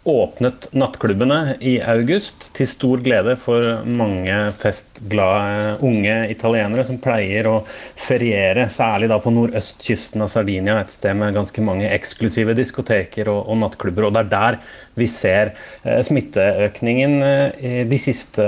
åpnet 0.04 0.66
nattklubbene 0.74 1.56
i 1.62 1.76
august, 1.86 2.48
til 2.56 2.66
stor 2.66 3.02
glede 3.04 3.36
for 3.38 3.84
mange 3.86 4.34
festglade 4.58 5.76
unge 5.86 6.16
italienere 6.32 6.84
som 6.88 6.98
pleier 7.02 7.46
å 7.46 7.60
feriere, 7.68 8.66
særlig 8.74 9.12
da 9.12 9.20
på 9.22 9.30
nordøstkysten 9.34 10.24
av 10.24 10.32
Sardinia, 10.32 10.80
et 10.82 10.94
sted 10.94 11.14
med 11.18 11.36
ganske 11.36 11.62
mange 11.62 11.90
eksklusive 11.94 12.56
diskoteker 12.58 13.30
og, 13.30 13.44
og 13.46 13.60
nattklubber. 13.62 14.08
og 14.08 14.16
Det 14.16 14.24
er 14.24 14.32
der 14.32 14.58
vi 14.98 15.06
ser 15.08 15.54
eh, 15.86 16.00
smitteøkningen 16.04 17.14
eh, 17.24 17.78
de 17.88 18.00
siste 18.00 18.44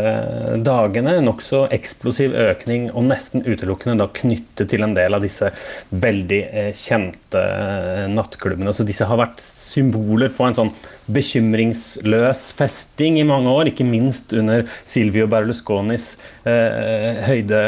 dagene. 0.64 1.16
Nokså 1.24 1.64
eksplosiv 1.72 2.34
økning, 2.48 2.90
og 2.92 3.06
nesten 3.08 3.46
utelukkende 3.46 4.02
da 4.02 4.10
knyttet 4.18 4.68
til 4.74 4.84
en 4.84 4.96
del 4.96 5.16
av 5.16 5.24
disse 5.24 5.52
veldig 5.94 6.42
eh, 6.50 6.72
kjente 6.76 7.46
nattklubbene. 8.12 8.74
Så 8.74 8.86
disse 8.88 9.08
har 9.08 9.22
vært 9.22 9.40
symboler 9.44 10.34
på 10.34 10.48
en 10.48 10.58
sånn 10.58 10.74
bekymringsløs 11.06 12.46
festing 12.56 13.18
i 13.20 13.26
mange 13.28 13.50
år, 13.52 13.70
ikke 13.70 13.86
minst 13.86 14.32
under 14.36 14.64
Silvio 14.88 15.26
Berlusconis 15.30 16.14
eh, 16.48 17.20
høyde 17.28 17.60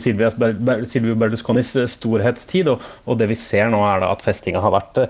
Silvio 0.00 1.16
Berlusconis 1.20 1.74
storhetstid. 1.92 2.72
Og, 2.72 2.84
og, 3.04 3.18
det 3.20 3.30
vi 3.32 3.38
ser 3.38 3.70
nå, 3.72 3.82
er 3.86 4.06
at 4.08 4.24
festinga 4.24 4.62
har 4.64 4.74
vært 4.74 5.04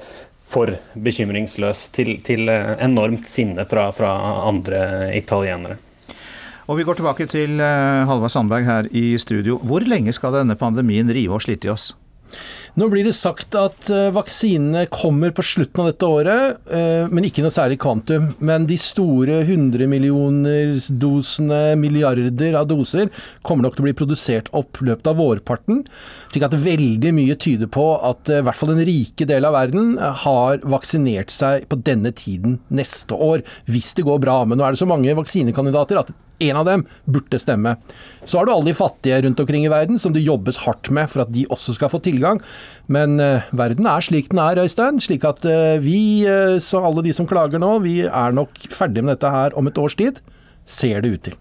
for 0.45 0.75
bekymringsløs 1.01 1.89
til, 1.95 2.19
til 2.25 2.51
enormt 2.51 3.29
sinne 3.31 3.65
fra, 3.69 3.89
fra, 3.97 4.13
andre 4.45 5.11
italienere. 5.17 5.79
Og 6.65 6.79
Vi 6.79 6.85
går 6.85 6.97
tilbake 6.97 7.27
til 7.29 7.61
eh, 7.61 8.05
Halvard 8.09 8.33
Sandberg 8.33 8.65
her 8.65 8.89
i 8.91 9.19
studio. 9.21 9.59
Hvor 9.61 9.85
lenge 9.85 10.13
skal 10.17 10.41
denne 10.41 10.57
pandemien 10.57 11.11
rive 11.13 11.37
og 11.37 11.45
slite 11.45 11.69
i 11.69 11.73
oss? 11.75 11.93
Nå 12.75 12.89
blir 12.91 13.07
det 13.07 13.15
sagt 13.15 13.55
at 13.55 13.87
uh, 13.87 14.09
vaksinene 14.11 14.89
kommer 14.91 15.31
på 15.31 15.45
slutten 15.47 15.85
av 15.85 15.93
dette 15.93 16.09
året, 16.11 16.57
uh, 16.73 17.07
men 17.07 17.29
ikke 17.29 17.45
noe 17.45 17.55
særlig 17.55 17.77
kvantum. 17.85 18.33
Men 18.43 18.67
de 18.67 18.75
store 18.83 19.37
100 19.45 19.87
millioner 19.91 20.73
dosene, 20.91 21.77
milliarder 21.79 22.59
av 22.59 22.67
doser, 22.73 23.13
kommer 23.47 23.69
nok 23.69 23.77
til 23.77 23.85
å 23.85 23.87
bli 23.87 23.95
produsert 24.01 24.51
opp 24.59 24.83
løpet 24.83 25.07
av 25.13 25.21
vårparten. 25.23 25.85
Slik 26.35 26.49
at 26.49 26.59
veldig 26.65 27.15
mye 27.15 27.39
tyder 27.39 27.71
på 27.71 27.87
at 28.11 28.27
uh, 28.33 28.41
i 28.41 28.43
hvert 28.49 28.59
fall 28.59 28.75
den 28.75 28.83
rike 28.91 29.31
del 29.31 29.47
av 29.47 29.55
verden 29.55 29.95
har 30.25 30.59
vaksinert 30.67 31.31
seg 31.31 31.69
på 31.71 31.79
denne 31.79 32.11
tiden 32.11 32.59
neste 32.75 33.15
år, 33.15 33.47
hvis 33.71 33.95
det 33.95 34.09
går 34.11 34.19
bra. 34.27 34.41
Men 34.43 34.59
nå 34.59 34.67
er 34.67 34.75
det 34.75 34.83
så 34.83 34.91
mange 34.91 35.15
vaksinekandidater 35.15 36.03
at 36.03 36.11
en 36.43 36.59
av 36.61 36.67
dem 36.69 36.85
burde 37.05 37.39
stemme. 37.41 37.77
Så 38.25 38.39
har 38.39 38.47
du 38.47 38.53
alle 38.55 38.71
de 38.71 38.77
fattige 38.77 39.21
rundt 39.23 39.41
omkring 39.41 39.67
i 39.67 39.73
verden 39.73 40.01
som 40.01 40.15
det 40.15 40.25
jobbes 40.25 40.63
hardt 40.65 40.91
med 40.95 41.11
for 41.13 41.25
at 41.25 41.33
de 41.35 41.47
også 41.53 41.77
skal 41.77 41.93
få 41.93 42.01
tilgang. 42.05 42.41
Men 42.87 43.19
uh, 43.21 43.47
verden 43.57 43.89
er 43.91 44.05
slik 44.05 44.31
den 44.33 44.43
er, 44.43 44.63
Øystein. 44.65 45.01
Slik 45.03 45.27
at 45.29 45.45
uh, 45.47 45.77
vi, 45.83 46.25
uh, 46.27 46.59
så 46.63 46.83
alle 46.85 47.05
de 47.07 47.15
som 47.17 47.29
klager 47.29 47.63
nå, 47.63 47.77
vi 47.85 48.01
er 48.09 48.37
nok 48.37 48.67
ferdig 48.73 49.05
med 49.05 49.17
dette 49.17 49.33
her 49.33 49.57
om 49.59 49.71
et 49.71 49.81
års 49.81 49.97
tid. 49.99 50.21
Ser 50.67 51.05
det 51.05 51.15
ut 51.15 51.27
til. 51.31 51.41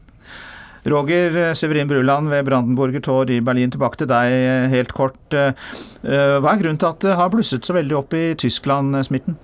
Roger 0.84 1.53
Severin 1.56 1.88
Bruland 1.88 2.27
ved 2.27 2.43
Brandenburger 2.43 2.99
Tor 2.99 3.29
i 3.32 3.38
Berlin, 3.39 3.71
tilbake 3.71 4.01
til 4.01 4.10
deg 4.10 4.67
helt 4.67 4.91
kort. 4.91 5.15
Hva 5.32 6.41
er 6.43 6.60
grunnen 6.60 6.75
til 6.82 6.89
at 6.89 7.06
det 7.06 7.15
har 7.15 7.32
blusset 7.32 7.63
så 7.63 7.77
veldig 7.77 7.95
opp 8.01 8.12
i 8.19 8.25
Tyskland, 8.36 8.97
smitten? 9.08 9.38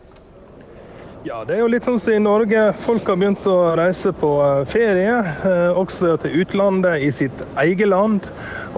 Ja, 1.28 1.42
det 1.44 1.58
er 1.58 1.66
jo 1.66 1.68
litt 1.68 1.84
sånn 1.84 1.98
som 2.00 2.14
i 2.16 2.20
Norge. 2.24 2.62
Folk 2.80 3.10
har 3.12 3.18
begynt 3.20 3.44
å 3.52 3.74
reise 3.76 4.14
på 4.16 4.30
eh, 4.40 4.62
ferie, 4.72 5.18
eh, 5.44 5.76
også 5.76 6.14
til 6.24 6.38
utlandet 6.46 7.04
i 7.04 7.10
sitt 7.12 7.42
eget 7.60 7.90
land. 7.92 8.24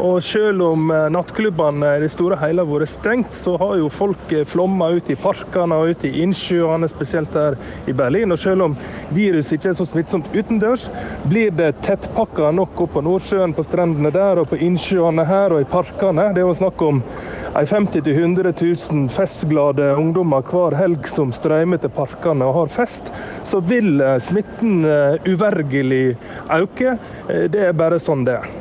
Og 0.01 0.23
selv 0.25 0.63
om 0.65 0.89
eh, 0.89 1.05
nattklubbene 1.13 1.91
i 1.99 2.01
det 2.01 2.09
store 2.09 2.39
og 2.39 2.41
hele 2.41 2.65
har 2.65 2.71
vært 2.71 2.89
stengt, 2.89 3.37
så 3.37 3.53
har 3.61 3.75
jo 3.77 3.91
folk 3.93 4.33
flomma 4.49 4.87
ut 4.97 5.11
i 5.13 5.17
parkene 5.21 5.77
og 5.77 5.93
ut 5.93 6.05
i 6.09 6.15
innsjøene, 6.23 6.89
spesielt 6.89 7.37
her 7.37 7.59
i 7.85 7.93
Berlin. 7.93 8.33
Og 8.33 8.41
selv 8.41 8.65
om 8.65 8.73
viruset 9.13 9.59
ikke 9.59 9.75
er 9.75 9.77
så 9.77 9.85
smittsomt 9.91 10.33
utendørs, 10.33 10.87
blir 11.29 11.53
det 11.53 11.75
tettpakka 11.85 12.49
nok 12.57 12.87
opp 12.87 12.97
på 12.97 13.05
Nordsjøen, 13.05 13.53
på 13.53 13.67
strendene 13.69 14.09
der 14.17 14.41
og 14.41 14.49
på 14.49 14.57
innsjøene 14.57 15.27
her 15.29 15.53
og 15.53 15.61
i 15.61 15.69
parkene. 15.77 16.31
Det 16.33 16.41
er 16.41 16.49
jo 16.49 16.57
snakk 16.57 16.81
om 16.89 17.05
50 17.53 18.01
000-100 18.01 18.57
000 18.65 19.13
festglade 19.13 19.93
ungdommer 19.93 20.41
hver 20.49 20.79
helg 20.81 21.05
som 21.11 21.29
strømmer 21.35 21.85
til 21.85 21.93
parkene 21.93 22.30
og 22.39 22.55
har 22.55 22.71
fest, 22.71 23.11
så 23.43 23.59
vil 23.59 23.99
eh, 23.99 24.17
smitten 24.23 24.85
eh, 24.87 25.19
uvergelig 25.27 26.15
øke. 26.47 26.97
Eh, 27.27 27.47
det 27.51 27.67
er 27.67 27.77
bare 27.77 27.99
sånn 27.99 28.23
det 28.27 28.39
er. 28.39 28.51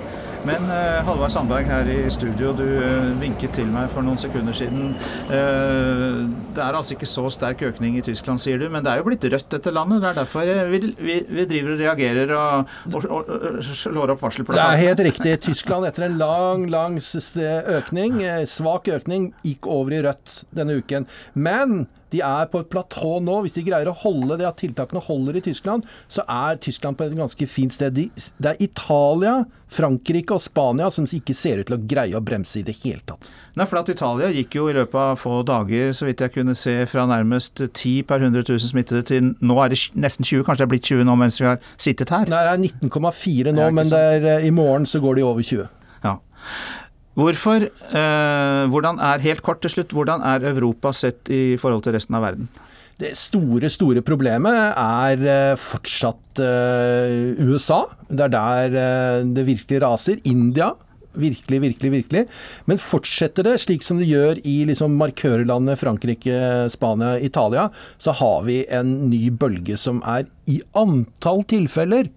Men 0.48 0.70
eh, 0.72 1.00
Halvard 1.04 1.32
Sandberg 1.34 1.68
her 1.68 1.88
i 1.92 1.98
studio, 2.12 2.54
du 2.56 2.64
eh, 2.64 3.10
vinket 3.20 3.52
til 3.58 3.68
meg 3.68 3.90
for 3.92 4.04
noen 4.04 4.16
sekunder 4.20 4.56
siden. 4.56 4.94
Eh, 5.28 6.22
det 6.56 6.62
er 6.64 6.78
altså 6.78 6.96
ikke 6.96 7.08
så 7.08 7.26
sterk 7.32 7.66
økning 7.68 7.98
i 8.00 8.04
Tyskland, 8.04 8.40
sier 8.40 8.60
du, 8.60 8.64
men 8.72 8.84
det 8.86 8.94
er 8.94 9.02
jo 9.02 9.08
blitt 9.10 9.26
rødt 9.28 9.50
dette 9.52 9.74
landet. 9.74 10.00
Det 10.00 10.10
er 10.10 10.18
derfor 10.22 10.48
vi, 10.72 10.80
vi, 10.96 11.18
vi 11.28 11.46
driver 11.50 11.74
og 11.74 11.84
reagerer 11.84 12.34
og, 12.38 12.74
og, 12.88 13.08
og, 13.18 13.30
og 13.50 13.60
slår 13.68 14.14
opp 14.14 14.24
varselplakaten. 14.24 14.64
Det 14.64 14.80
er 14.80 14.88
helt 14.88 15.04
riktig. 15.10 15.36
Tyskland 15.50 15.90
etter 15.90 16.08
en 16.08 16.18
lang, 16.20 16.66
lang 16.72 16.96
økning, 17.00 18.20
svak 18.48 18.88
økning, 18.96 19.32
gikk 19.44 19.68
over 19.68 19.98
i 19.98 20.04
rødt 20.08 20.40
denne 20.56 20.80
uken. 20.80 21.08
Men 21.36 21.82
de 22.12 22.22
er 22.24 22.50
på 22.50 22.62
et 22.62 22.70
platå 22.72 23.18
nå. 23.24 23.40
Hvis 23.44 23.56
de 23.58 23.64
greier 23.66 23.90
å 23.90 23.96
holde 24.02 24.38
det 24.40 24.48
at 24.48 24.60
tiltakene 24.62 25.02
holder 25.04 25.38
i 25.40 25.44
Tyskland, 25.44 25.86
så 26.10 26.24
er 26.26 26.60
Tyskland 26.62 26.98
på 26.98 27.06
et 27.06 27.16
ganske 27.18 27.48
fint 27.50 27.74
sted. 27.74 27.96
De, 27.96 28.08
det 28.38 28.52
er 28.52 28.62
Italia, 28.64 29.40
Frankrike 29.70 30.34
og 30.34 30.42
Spania 30.42 30.88
som 30.90 31.06
ikke 31.06 31.34
ser 31.36 31.60
ut 31.60 31.68
til 31.70 31.76
å 31.76 31.82
greie 31.92 32.16
å 32.18 32.22
bremse 32.24 32.58
i 32.60 32.64
det 32.66 32.74
hele 32.82 33.02
tatt. 33.06 33.30
Nei, 33.58 33.66
for 33.70 33.80
at 33.82 33.92
Italia 33.92 34.30
gikk 34.34 34.58
jo 34.58 34.66
i 34.70 34.74
løpet 34.76 34.98
av 34.98 35.20
få 35.20 35.40
dager, 35.46 35.94
så 35.96 36.08
vidt 36.08 36.24
jeg 36.24 36.34
kunne 36.34 36.56
se, 36.58 36.74
fra 36.90 37.06
nærmest 37.10 37.62
10 37.62 38.08
per 38.10 38.24
100 38.24 38.44
000 38.48 38.72
smittede 38.72 39.04
til 39.06 39.32
nå 39.38 39.58
er 39.62 39.74
det 39.74 39.80
nesten 39.94 40.26
20. 40.26 40.44
Kanskje 40.48 40.64
det 40.64 40.68
er 40.68 40.74
blitt 40.74 40.90
20 40.90 41.06
nå 41.06 41.16
mens 41.20 41.40
vi 41.40 41.48
har 41.48 41.62
sittet 41.76 42.12
her? 42.14 42.26
Nei, 42.30 42.42
det 42.46 42.56
er 42.56 42.90
19,4 42.90 43.54
nå, 43.56 43.70
men 43.76 43.96
er, 43.96 44.28
eh, 44.36 44.46
i 44.48 44.54
morgen 44.54 44.88
så 44.88 45.02
går 45.02 45.20
de 45.20 45.26
over 45.26 45.46
20. 45.46 45.68
Ja. 46.04 46.16
Hvorfor, 47.18 47.66
eh, 47.66 48.64
hvordan 48.70 49.00
er, 49.02 49.22
helt 49.24 49.42
kort 49.42 49.60
til 49.60 49.72
slutt, 49.72 49.94
hvordan 49.94 50.22
er 50.22 50.46
Europa 50.52 50.92
sett 50.94 51.30
i 51.30 51.56
forhold 51.58 51.82
til 51.82 51.96
resten 51.96 52.14
av 52.14 52.22
verden? 52.22 52.50
Det 53.00 53.14
store, 53.16 53.70
store 53.72 54.02
problemet 54.04 54.76
er 54.76 55.24
eh, 55.24 55.56
fortsatt 55.58 56.40
eh, 56.44 57.40
USA. 57.48 57.86
Det 58.06 58.26
er 58.26 58.34
der 58.34 58.76
eh, 58.76 59.24
det 59.24 59.46
virkelig 59.48 59.80
raser. 59.82 60.20
India. 60.28 60.74
Virkelig, 61.10 61.58
virkelig, 61.64 61.90
virkelig. 61.90 62.20
Men 62.70 62.78
fortsetter 62.78 63.48
det 63.48 63.56
slik 63.58 63.82
som 63.82 63.98
det 63.98 64.06
gjør 64.06 64.38
i 64.46 64.60
liksom 64.68 64.94
markørlandet 65.00 65.80
Frankrike, 65.80 66.36
Spania, 66.70 67.16
Italia, 67.18 67.66
så 67.98 68.14
har 68.20 68.44
vi 68.46 68.60
en 68.70 68.92
ny 69.10 69.24
bølge 69.32 69.80
som 69.80 70.04
er 70.06 70.28
i 70.46 70.60
antall 70.78 71.42
tilfeller 71.50 72.12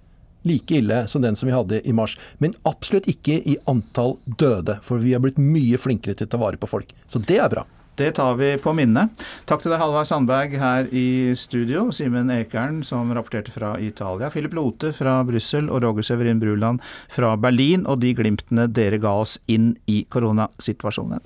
like 0.47 0.75
ille 0.79 1.03
som 1.08 1.23
den 1.23 1.38
som 1.39 1.49
vi 1.49 1.56
hadde 1.56 1.82
i 1.88 1.93
mars. 1.95 2.17
Men 2.38 2.56
absolutt 2.69 3.10
ikke 3.12 3.39
i 3.39 3.58
antall 3.69 4.17
døde, 4.25 4.79
for 4.84 5.03
vi 5.03 5.15
har 5.15 5.23
blitt 5.23 5.41
mye 5.41 5.79
flinkere 5.79 6.17
til 6.17 6.29
å 6.29 6.34
ta 6.34 6.41
vare 6.41 6.60
på 6.60 6.69
folk. 6.69 6.93
Så 7.08 7.23
det 7.23 7.39
er 7.39 7.49
bra. 7.53 7.65
Det 7.95 8.12
tar 8.17 8.36
vi 8.36 8.56
på 8.58 8.71
minne. 8.73 9.06
Takk 9.45 9.62
til 9.62 9.69
deg, 9.69 9.77
Halvard 9.77 10.08
Sandberg 10.10 10.56
her 10.58 10.89
i 10.89 11.36
studio. 11.38 11.91
Simen 11.93 12.32
Ekern 12.34 12.82
som 12.86 13.13
rapporterte 13.13 13.53
fra 13.53 13.75
Italia. 13.77 14.32
Philip 14.34 14.58
Lote 14.58 14.89
fra 14.97 15.19
Brussel 15.27 15.69
og 15.69 15.86
Roger 15.86 16.10
Severin 16.10 16.41
Bruland 16.41 16.82
fra 17.13 17.36
Berlin. 17.38 17.86
Og 17.86 18.01
de 18.01 18.15
glimtene 18.17 18.65
dere 18.65 18.97
ga 18.97 19.13
oss 19.21 19.38
inn 19.45 19.75
i 19.86 20.01
koronasituasjonen. 20.10 21.21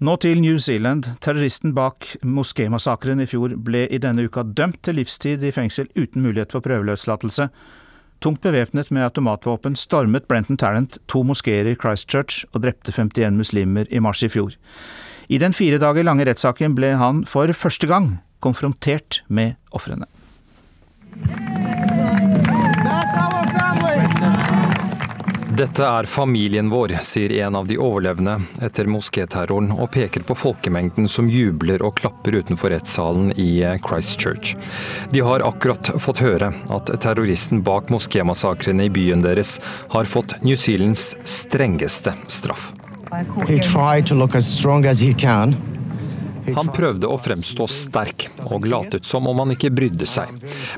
Nå 0.00 0.14
til 0.16 0.38
New 0.40 0.56
Zealand. 0.56 1.04
Terroristen 1.20 1.74
bak 1.76 2.06
moskémassakren 2.24 3.20
i 3.20 3.26
fjor 3.28 3.52
ble 3.60 3.82
i 3.92 3.98
denne 4.00 4.24
uka 4.24 4.46
dømt 4.48 4.78
til 4.86 4.96
livstid 4.96 5.42
i 5.44 5.50
fengsel 5.52 5.90
uten 5.92 6.24
mulighet 6.24 6.54
for 6.56 6.64
prøveløslatelse. 6.64 7.50
Tungt 8.24 8.40
bevæpnet 8.40 8.88
med 8.88 9.04
automatvåpen 9.04 9.76
stormet 9.76 10.24
Brenton 10.24 10.56
Tarrant 10.56 10.96
to 11.04 11.20
moskeer 11.20 11.68
i 11.68 11.76
Christchurch 11.76 12.46
og 12.54 12.64
drepte 12.64 12.96
51 12.96 13.36
muslimer 13.36 13.92
i 13.92 14.00
mars 14.00 14.24
i 14.24 14.32
fjor. 14.32 14.56
I 15.28 15.36
den 15.36 15.52
fire 15.52 15.76
dager 15.76 16.08
lange 16.08 16.24
rettssaken 16.24 16.78
ble 16.80 16.94
han 16.96 17.26
for 17.28 17.52
første 17.52 17.84
gang 17.90 18.14
konfrontert 18.40 19.20
med 19.28 19.60
ofrene. 19.76 20.08
Dette 25.60 25.84
er 25.84 26.06
familien 26.08 26.70
vår, 26.72 26.94
sier 27.04 27.32
en 27.44 27.56
av 27.58 27.66
de 27.68 27.76
overlevende 27.76 28.38
etter 28.64 28.86
moskéterroren, 28.88 29.74
og 29.76 29.90
peker 29.92 30.22
på 30.24 30.32
folkemengden 30.32 31.04
som 31.04 31.26
jubler 31.28 31.82
og 31.84 31.98
klapper 31.98 32.38
utenfor 32.40 32.72
rettssalen 32.72 33.34
i 33.36 33.60
Christchurch. 33.84 34.54
De 35.12 35.20
har 35.20 35.44
akkurat 35.44 35.90
fått 36.00 36.22
høre 36.24 36.48
at 36.72 36.88
terroristen 37.04 37.60
bak 37.66 37.92
moskémassakrene 37.92 38.88
i 38.88 38.94
byen 38.94 39.20
deres 39.26 39.58
har 39.92 40.08
fått 40.08 40.38
New 40.40 40.56
Zealands 40.56 41.10
strengeste 41.28 42.16
straff. 42.24 42.70
He 43.44 43.60
tried 43.60 44.08
to 44.08 44.16
look 44.16 44.34
as 44.34 44.48
strong 44.48 44.86
as 44.86 45.04
he 45.04 45.12
can. 45.12 45.58
Han 46.56 46.70
prøvde 46.72 47.08
å 47.10 47.18
fremstå 47.20 47.66
sterk 47.70 48.28
og 48.48 48.66
latet 48.70 49.06
som 49.08 49.28
om 49.30 49.42
han 49.42 49.54
ikke 49.54 49.72
brydde 49.74 50.08
seg. 50.08 50.32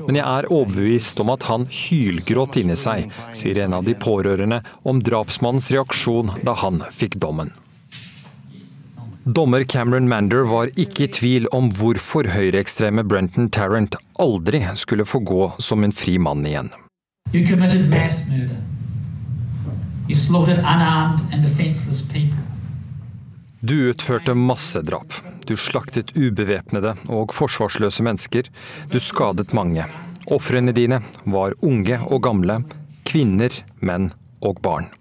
Men 0.05 0.19
jeg 0.19 0.25
er 0.27 0.49
overbevist 0.51 1.19
om 1.23 1.31
at 1.33 1.47
han 1.49 1.67
hylgråt 1.71 2.59
inni 2.61 2.77
seg, 2.79 3.11
sier 3.37 3.63
en 3.65 3.77
av 3.79 3.87
de 3.87 3.95
pårørende 3.97 4.61
om 4.87 5.01
drapsmannens 5.03 5.71
reaksjon 5.73 6.33
da 6.43 6.57
han 6.63 6.83
fikk 6.93 7.19
dommen. 7.23 7.53
Dommer 9.23 9.63
Cameron 9.63 10.09
Mander 10.11 10.43
var 10.49 10.67
ikke 10.75 11.05
i 11.05 11.11
tvil 11.15 11.45
om 11.55 11.69
hvorfor 11.79 12.27
høyreekstreme 12.33 13.05
Brenton 13.07 13.47
Tarrant 13.55 13.95
aldri 14.19 14.65
skulle 14.75 15.07
få 15.07 15.21
gå 15.23 15.45
som 15.63 15.85
en 15.87 15.95
fri 15.95 16.17
mann 16.19 16.43
igjen. 16.43 16.73
You 17.31 17.47
committed 17.47 17.89
mass 17.89 18.27
murder. 18.27 18.59
You 20.09 20.15
slaughtered 20.15 20.59
unarmed 20.59 21.21
and 21.31 21.41
defenseless 21.41 22.01
people. 22.01 22.43
Du 23.61 23.89
utførte 23.89 24.33
massedrap. 24.35 25.13
Du 25.47 25.55
slaktet 25.59 26.15
ubevæpnede 26.15 26.95
og 27.11 27.33
forsvarsløse 27.35 28.03
mennesker. 28.03 28.49
Du 28.93 28.99
skadet 28.99 29.53
mange. 29.53 29.85
Ofrene 30.31 30.71
dine 30.71 31.01
var 31.25 31.55
unge 31.61 31.99
og 32.07 32.23
gamle, 32.23 32.61
kvinner, 33.05 33.51
menn 33.79 34.11
og 34.41 34.61
barn. 34.63 34.91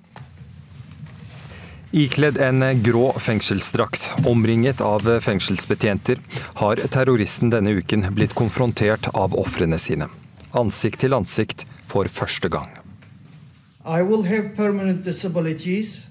Ikledd 1.93 2.39
en 2.41 2.65
grå 2.83 3.11
fengselsdrakt, 3.21 4.09
omringet 4.27 4.81
av 4.81 5.05
fengselsbetjenter, 5.21 6.19
har 6.57 6.81
terroristen 6.89 7.53
denne 7.53 7.75
uken 7.77 8.07
blitt 8.17 8.33
konfrontert 8.35 9.11
av 9.13 9.37
ofrene 9.37 9.77
sine. 9.79 10.09
Ansikt 10.57 11.05
til 11.05 11.13
ansikt 11.13 11.67
for 11.87 12.09
første 12.09 12.49
gang. 12.49 12.71
I 13.85 14.01
will 14.01 14.25
have 14.25 14.57
permanent 14.57 15.05
disabilities 15.05 16.09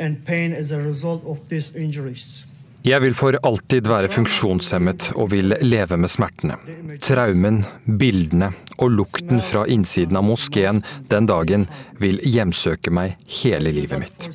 and 0.00 0.24
pain 0.24 0.52
as 0.54 0.72
a 0.72 0.80
result 0.80 1.24
of 1.26 1.48
these 1.48 1.76
injuries. 1.76 2.47
Jeg 2.88 3.02
vil 3.02 3.14
for 3.16 3.36
alltid 3.44 3.88
være 3.90 4.08
funksjonshemmet 4.12 5.10
og 5.18 5.32
vil 5.34 5.52
leve 5.60 5.98
med 6.00 6.08
smertene. 6.08 6.56
Traumen, 7.04 7.60
bildene 7.84 8.48
og 8.78 8.94
lukten 8.94 9.42
fra 9.44 9.66
innsiden 9.68 10.16
av 10.16 10.24
moskeen 10.24 10.80
den 11.10 11.28
dagen 11.28 11.66
vil 12.00 12.20
hjemsøke 12.24 12.92
meg 12.94 13.18
hele 13.42 13.74
livet 13.76 14.00
mitt. 14.06 14.28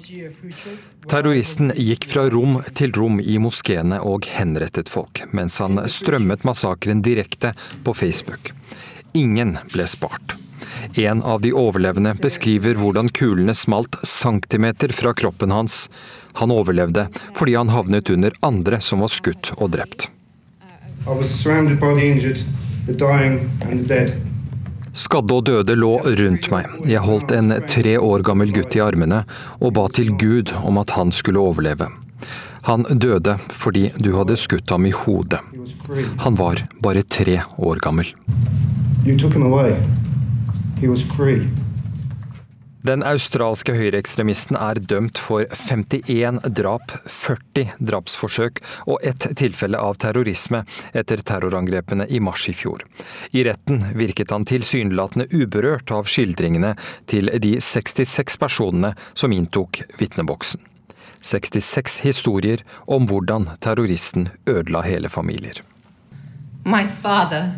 Terroristen 1.10 1.74
gikk 1.80 2.06
fra 2.12 2.28
rom 2.30 2.60
til 2.78 2.94
rom 2.94 3.18
i 3.24 3.40
moskeene 3.42 4.04
og 4.06 4.30
henrettet 4.36 4.92
folk, 4.92 5.24
mens 5.32 5.58
han 5.64 5.82
strømmet 5.90 6.46
massakren 6.46 7.02
direkte 7.06 7.56
på 7.84 7.98
Facebook. 7.98 8.54
Ingen 9.18 9.58
ble 9.74 9.90
spart. 9.90 10.38
En 10.94 11.24
av 11.24 11.42
de 11.42 11.54
overlevende 11.54 12.14
beskriver 12.22 12.78
hvordan 12.80 13.10
kulene 13.14 13.56
smalt 13.58 13.98
centimeter 14.08 14.94
fra 14.96 15.14
kroppen 15.18 15.52
hans. 15.52 15.88
Han 16.40 16.54
overlevde 16.54 17.08
fordi 17.38 17.56
han 17.56 17.74
havnet 17.74 18.10
under 18.14 18.36
andre 18.42 18.82
som 18.82 19.04
var 19.06 19.14
skutt 19.14 19.54
og 19.58 19.74
drept. 19.76 20.08
Skadde 24.94 25.34
og 25.34 25.46
døde 25.50 25.76
lå 25.76 25.92
rundt 26.06 26.48
meg. 26.54 26.70
Jeg 26.86 27.02
holdt 27.02 27.34
en 27.34 27.58
tre 27.68 27.98
år 27.98 28.24
gammel 28.26 28.54
gutt 28.54 28.78
i 28.78 28.84
armene 28.84 29.24
og 29.60 29.74
ba 29.80 29.88
til 29.90 30.14
Gud 30.22 30.54
om 30.62 30.78
at 30.82 30.94
han 30.98 31.12
skulle 31.12 31.42
overleve. 31.42 31.90
Han 32.70 32.86
døde 32.88 33.36
fordi 33.52 33.90
du 33.98 34.14
hadde 34.16 34.38
skutt 34.40 34.72
ham 34.72 34.86
i 34.88 34.94
hodet. 34.96 35.42
Han 36.24 36.38
var 36.40 36.64
bare 36.80 37.04
tre 37.04 37.42
år 37.58 37.82
gammel. 37.84 38.14
You 39.06 39.18
took 39.18 39.34
him 39.34 39.44
away. 39.44 39.76
Den 42.84 43.04
australske 43.08 43.72
høyreekstremisten 43.78 44.58
er 44.60 44.82
dømt 44.84 45.20
for 45.24 45.48
51 45.70 46.42
drap, 46.58 46.92
40 47.08 47.78
drapsforsøk 47.80 48.60
og 48.92 49.00
ett 49.08 49.24
tilfelle 49.40 49.80
av 49.80 49.96
terrorisme 50.04 50.66
etter 50.92 51.24
terrorangrepene 51.24 52.10
i 52.12 52.20
mars 52.20 52.50
i 52.52 52.56
fjor. 52.60 52.84
I 53.32 53.46
retten 53.48 53.86
virket 53.96 54.36
han 54.36 54.44
tilsynelatende 54.50 55.30
uberørt 55.32 55.96
av 55.96 56.12
skildringene 56.12 56.76
til 57.08 57.32
de 57.40 57.56
66 57.64 58.36
personene 58.44 58.92
som 59.16 59.32
inntok 59.32 59.86
vitneboksen. 60.04 60.60
66 61.24 62.02
historier 62.04 62.66
om 62.92 63.08
hvordan 63.08 63.54
terroristen 63.64 64.28
ødela 64.44 64.84
hele 64.84 65.08
familier. 65.08 65.64
My 66.68 66.84
father, 66.84 67.54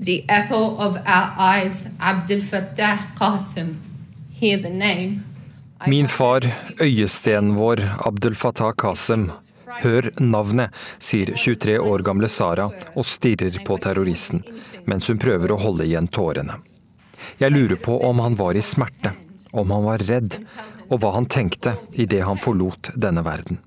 the 0.00 0.24
apple 0.28 0.78
of 0.78 0.96
our 1.06 1.34
eyes, 1.36 1.88
Abdel 2.00 2.40
Fattah 2.40 2.98
Qasim. 3.18 3.76
Min 5.86 6.08
far, 6.08 6.40
øyestenen 6.80 7.54
vår, 7.54 7.80
Abdel 8.06 8.34
Fattah 8.34 8.72
Qasim. 8.72 9.30
Hør 9.82 10.10
navnet, 10.18 10.74
sier 10.98 11.34
23 11.36 11.78
år 11.78 12.02
gamle 12.02 12.28
Sara 12.28 12.70
og 12.96 13.06
stirrer 13.06 13.60
på 13.64 13.76
terroristen, 13.78 14.42
mens 14.88 15.08
hun 15.08 15.20
prøver 15.20 15.52
å 15.52 15.60
holde 15.60 15.86
igjen 15.86 16.08
tårene. 16.08 16.56
Jeg 17.38 17.52
lurer 17.52 17.76
på 17.76 17.98
om 18.08 18.22
han 18.24 18.38
var 18.40 18.56
i 18.56 18.64
smerte, 18.64 19.12
om 19.52 19.70
han 19.70 19.84
var 19.84 20.04
redd, 20.08 20.38
og 20.88 21.02
hva 21.02 21.12
han 21.18 21.28
tenkte 21.30 21.76
idet 21.92 22.24
han 22.26 22.40
forlot 22.40 22.94
denne 22.96 23.22
verden. 23.26 23.60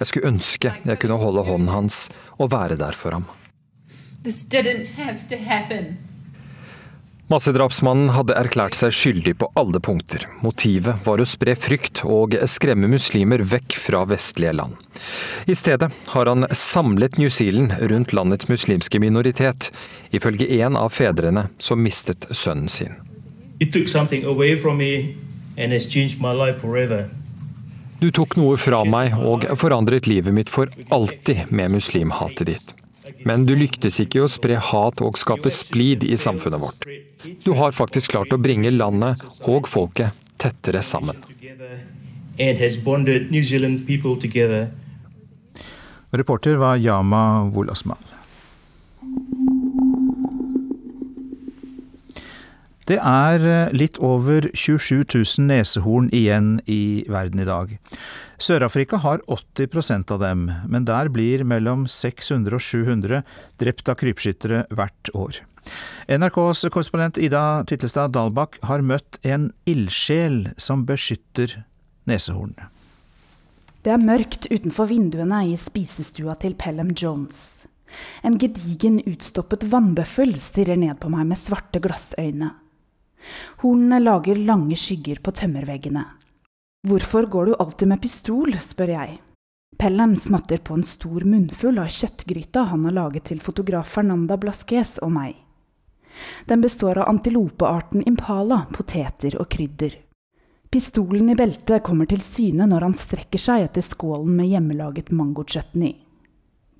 Jeg 0.00 0.08
skulle 0.08 0.32
ønske 0.32 0.72
jeg 0.82 1.02
kunne 1.02 1.20
holde 1.20 1.44
hånden 1.44 1.74
hans 1.74 2.08
og 2.40 2.50
være 2.56 2.80
der 2.80 2.96
for 2.96 3.18
ham. 3.18 3.28
This 4.22 4.42
didn't 4.42 4.96
have 4.96 5.28
to 5.28 5.36
happen. 5.36 5.96
Massedrapsmannen 7.30 8.10
hadde 8.12 8.34
erklært 8.34 8.74
seg 8.74 8.90
skyldig 8.92 9.36
på 9.40 9.46
alle 9.56 9.78
punkter. 9.80 10.26
Motivet 10.42 11.06
var 11.06 11.22
å 11.22 11.26
spre 11.28 11.54
frykt 11.56 12.02
og 12.02 12.34
skremme 12.50 12.90
muslimer 12.90 13.40
vekk 13.46 13.76
fra 13.78 14.02
vestlige 14.10 14.52
land. 14.58 14.74
I 15.46 15.54
stedet 15.56 15.88
har 16.10 16.28
han 16.28 16.44
samlet 16.52 17.16
New 17.22 17.30
Zealand 17.30 17.78
rundt 17.92 18.12
landets 18.12 18.50
muslimske 18.50 19.00
minoritet, 19.00 19.70
ifølge 20.10 20.50
en 20.58 20.76
av 20.76 20.90
fedrene 20.92 21.46
som 21.62 21.80
mistet 21.80 22.26
sønnen 22.34 22.68
sin. 22.68 22.98
Du 28.00 28.10
tok 28.18 28.36
noe 28.42 28.58
fra 28.58 28.82
meg 28.84 29.16
og 29.16 29.48
forandret 29.60 30.10
livet 30.10 30.34
mitt 30.34 30.50
for 30.50 30.68
alltid 30.90 31.48
med 31.54 31.78
muslimhatet 31.78 32.52
ditt. 32.52 32.76
Men 33.28 33.44
du 33.46 33.54
lyktes 33.58 34.00
ikke 34.02 34.20
i 34.20 34.24
å 34.24 34.30
spre 34.30 34.58
hat 34.70 35.02
og 35.04 35.18
skape 35.20 35.52
splid 35.52 36.04
i 36.06 36.16
samfunnet 36.20 36.62
vårt. 36.62 36.86
Du 37.44 37.52
har 37.58 37.76
faktisk 37.76 38.14
klart 38.14 38.32
å 38.32 38.40
bringe 38.40 38.72
landet 38.72 39.20
og 39.48 39.68
folket 39.68 40.16
tettere 40.40 40.82
sammen. 40.82 41.20
Reporter 46.10 46.56
var 46.58 46.80
Yama 46.80 47.24
Wolasmal. 47.54 48.00
Det 52.90 52.96
er 52.98 53.44
eh, 53.46 53.72
litt 53.76 54.00
over 54.02 54.48
27 54.50 55.04
000 55.14 55.46
nesehorn 55.46 56.08
igjen 56.10 56.56
i 56.66 57.04
verden 57.06 57.44
i 57.44 57.46
dag. 57.46 57.76
Sør-Afrika 58.40 58.96
har 59.04 59.20
80% 59.28 60.10
av 60.14 60.22
dem, 60.22 60.46
men 60.68 60.86
der 60.88 61.10
blir 61.12 61.44
mellom 61.44 61.84
600 61.84 62.56
og 62.56 62.62
700 62.64 63.22
drept 63.60 63.90
av 63.92 63.98
krypskyttere 64.00 64.62
hvert 64.72 65.10
år. 65.12 65.42
NRKs 66.08 66.64
korrespondent 66.72 67.20
Ida 67.20 67.62
Titlestad 67.68 68.14
Dalbakk 68.16 68.56
har 68.64 68.80
møtt 68.80 69.18
en 69.28 69.50
ildsjel 69.68 70.46
som 70.56 70.86
beskytter 70.88 71.58
nesehornene. 72.08 72.70
Det 73.84 73.92
er 73.92 74.00
mørkt 74.00 74.48
utenfor 74.48 74.88
vinduene 74.90 75.42
i 75.48 75.54
spisestua 75.60 76.34
til 76.40 76.56
Pelham 76.56 76.94
Jones. 76.96 77.66
En 78.24 78.36
gedigen, 78.40 78.98
utstoppet 79.08 79.64
vannbøffel 79.68 80.34
stirrer 80.40 80.80
ned 80.80 80.96
på 81.00 81.12
meg 81.12 81.28
med 81.28 81.40
svarte 81.40 81.80
glassøyne. 81.82 82.54
Hornene 83.60 84.00
lager 84.00 84.40
lange 84.40 84.76
skygger 84.80 85.20
på 85.24 85.32
tømmerveggene. 85.36 86.06
Hvorfor 86.88 87.26
går 87.26 87.46
du 87.46 87.54
alltid 87.54 87.88
med 87.88 88.00
pistol, 88.00 88.54
spør 88.56 88.94
jeg. 88.94 89.18
Pellem 89.76 90.14
smatter 90.16 90.62
på 90.64 90.74
en 90.78 90.84
stor 90.84 91.24
munnfull 91.28 91.78
av 91.78 91.90
kjøttgryta 91.92 92.62
han 92.70 92.86
har 92.88 92.96
laget 92.96 93.28
til 93.28 93.40
fotograf 93.44 93.88
Fernanda 93.96 94.38
Blasquez 94.40 94.96
og 95.04 95.12
meg. 95.12 95.34
Den 96.48 96.64
består 96.64 96.98
av 96.98 97.08
antilopearten 97.12 98.02
impala, 98.08 98.62
poteter 98.72 99.36
og 99.40 99.48
krydder. 99.52 99.98
Pistolen 100.70 101.28
i 101.30 101.36
beltet 101.36 101.84
kommer 101.84 102.08
til 102.08 102.22
syne 102.24 102.66
når 102.70 102.88
han 102.88 102.96
strekker 102.96 103.42
seg 103.42 103.66
etter 103.66 103.84
skålen 103.84 104.32
med 104.38 104.48
hjemmelaget 104.52 105.12
mangochutney. 105.12 105.98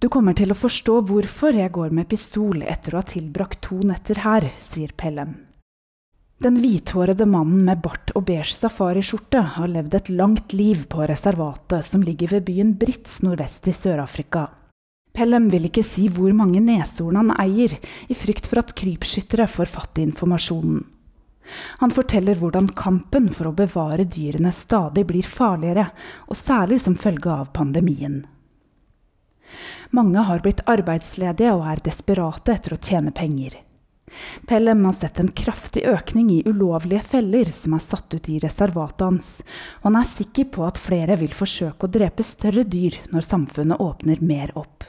Du 0.00 0.08
kommer 0.08 0.32
til 0.32 0.54
å 0.54 0.56
forstå 0.56 0.96
hvorfor 1.10 1.60
jeg 1.60 1.74
går 1.76 1.92
med 1.92 2.08
pistol 2.08 2.62
etter 2.64 2.94
å 2.94 3.02
ha 3.02 3.06
tilbrakt 3.06 3.60
to 3.68 3.82
netter 3.84 4.24
her, 4.24 4.48
sier 4.56 4.96
Pelham. 4.96 5.36
Den 6.40 6.56
hvithårede 6.56 7.26
mannen 7.28 7.66
med 7.66 7.82
bart 7.84 8.14
og 8.16 8.24
beige 8.30 8.54
safariskjorte 8.56 9.42
har 9.58 9.68
levd 9.68 9.96
et 9.98 10.06
langt 10.08 10.54
liv 10.56 10.86
på 10.88 11.04
reservatet 11.04 11.84
som 11.84 12.00
ligger 12.00 12.32
ved 12.32 12.46
byen 12.46 12.70
Brits 12.80 13.18
nordvest 13.20 13.68
i 13.68 13.74
Sør-Afrika. 13.76 14.46
Pellem 15.12 15.50
vil 15.52 15.68
ikke 15.68 15.84
si 15.84 16.06
hvor 16.08 16.32
mange 16.32 16.62
neshorn 16.64 17.20
han 17.20 17.34
eier, 17.36 17.76
i 18.08 18.16
frykt 18.16 18.48
for 18.48 18.62
at 18.62 18.72
krypskyttere 18.72 19.50
får 19.52 19.68
fatt 19.68 20.00
i 20.00 20.06
informasjonen. 20.08 20.80
Han 21.84 21.92
forteller 21.92 22.40
hvordan 22.40 22.72
kampen 22.72 23.28
for 23.36 23.50
å 23.50 23.56
bevare 23.60 24.08
dyrene 24.08 24.56
stadig 24.56 25.04
blir 25.12 25.28
farligere, 25.28 25.90
og 26.24 26.40
særlig 26.40 26.80
som 26.80 26.96
følge 26.96 27.36
av 27.36 27.50
pandemien. 27.52 28.22
Mange 29.92 30.24
har 30.24 30.40
blitt 30.40 30.64
arbeidsledige 30.64 31.52
og 31.52 31.66
er 31.68 31.84
desperate 31.84 32.56
etter 32.56 32.78
å 32.78 32.80
tjene 32.80 33.12
penger. 33.12 33.58
Pelham 34.46 34.84
har 34.84 34.96
sett 34.96 35.20
en 35.20 35.30
kraftig 35.32 35.84
økning 35.86 36.30
i 36.34 36.42
ulovlige 36.46 37.02
feller 37.14 37.50
som 37.54 37.74
er 37.76 37.84
satt 37.84 38.14
ut 38.14 38.28
i 38.28 38.38
reservatet 38.42 39.06
hans, 39.06 39.32
og 39.80 39.90
han 39.90 40.00
er 40.02 40.08
sikker 40.10 40.50
på 40.54 40.64
at 40.66 40.80
flere 40.80 41.18
vil 41.20 41.34
forsøke 41.36 41.86
å 41.86 41.92
drepe 41.98 42.26
større 42.26 42.64
dyr 42.64 42.98
når 43.12 43.26
samfunnet 43.26 43.80
åpner 43.80 44.22
mer 44.24 44.54
opp. 44.58 44.88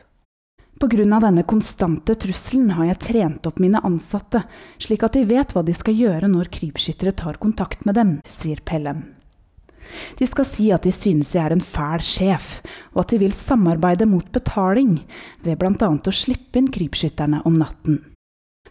Pga. 0.81 1.19
denne 1.21 1.43
konstante 1.45 2.15
trusselen 2.17 2.71
har 2.73 2.87
jeg 2.87 3.01
trent 3.05 3.45
opp 3.45 3.59
mine 3.61 3.77
ansatte, 3.85 4.41
slik 4.81 5.03
at 5.05 5.13
de 5.13 5.27
vet 5.29 5.53
hva 5.53 5.61
de 5.61 5.75
skal 5.77 5.93
gjøre 5.93 6.29
når 6.31 6.49
krypskyttere 6.55 7.13
tar 7.13 7.37
kontakt 7.37 7.85
med 7.85 7.99
dem, 7.99 8.15
sier 8.25 8.63
Pelham. 8.65 9.03
De 10.17 10.25
skal 10.25 10.47
si 10.47 10.71
at 10.73 10.85
de 10.87 10.93
synes 10.95 11.35
jeg 11.35 11.43
er 11.43 11.53
en 11.53 11.61
fæl 11.61 12.01
sjef, 12.05 12.61
og 12.95 13.03
at 13.03 13.13
de 13.13 13.21
vil 13.21 13.35
samarbeide 13.35 14.07
mot 14.09 14.25
betaling, 14.33 15.03
ved 15.45 15.61
bl.a. 15.61 15.91
å 15.91 16.15
slippe 16.15 16.57
inn 16.57 16.71
krypskytterne 16.73 17.43
om 17.45 17.61
natten. 17.61 18.01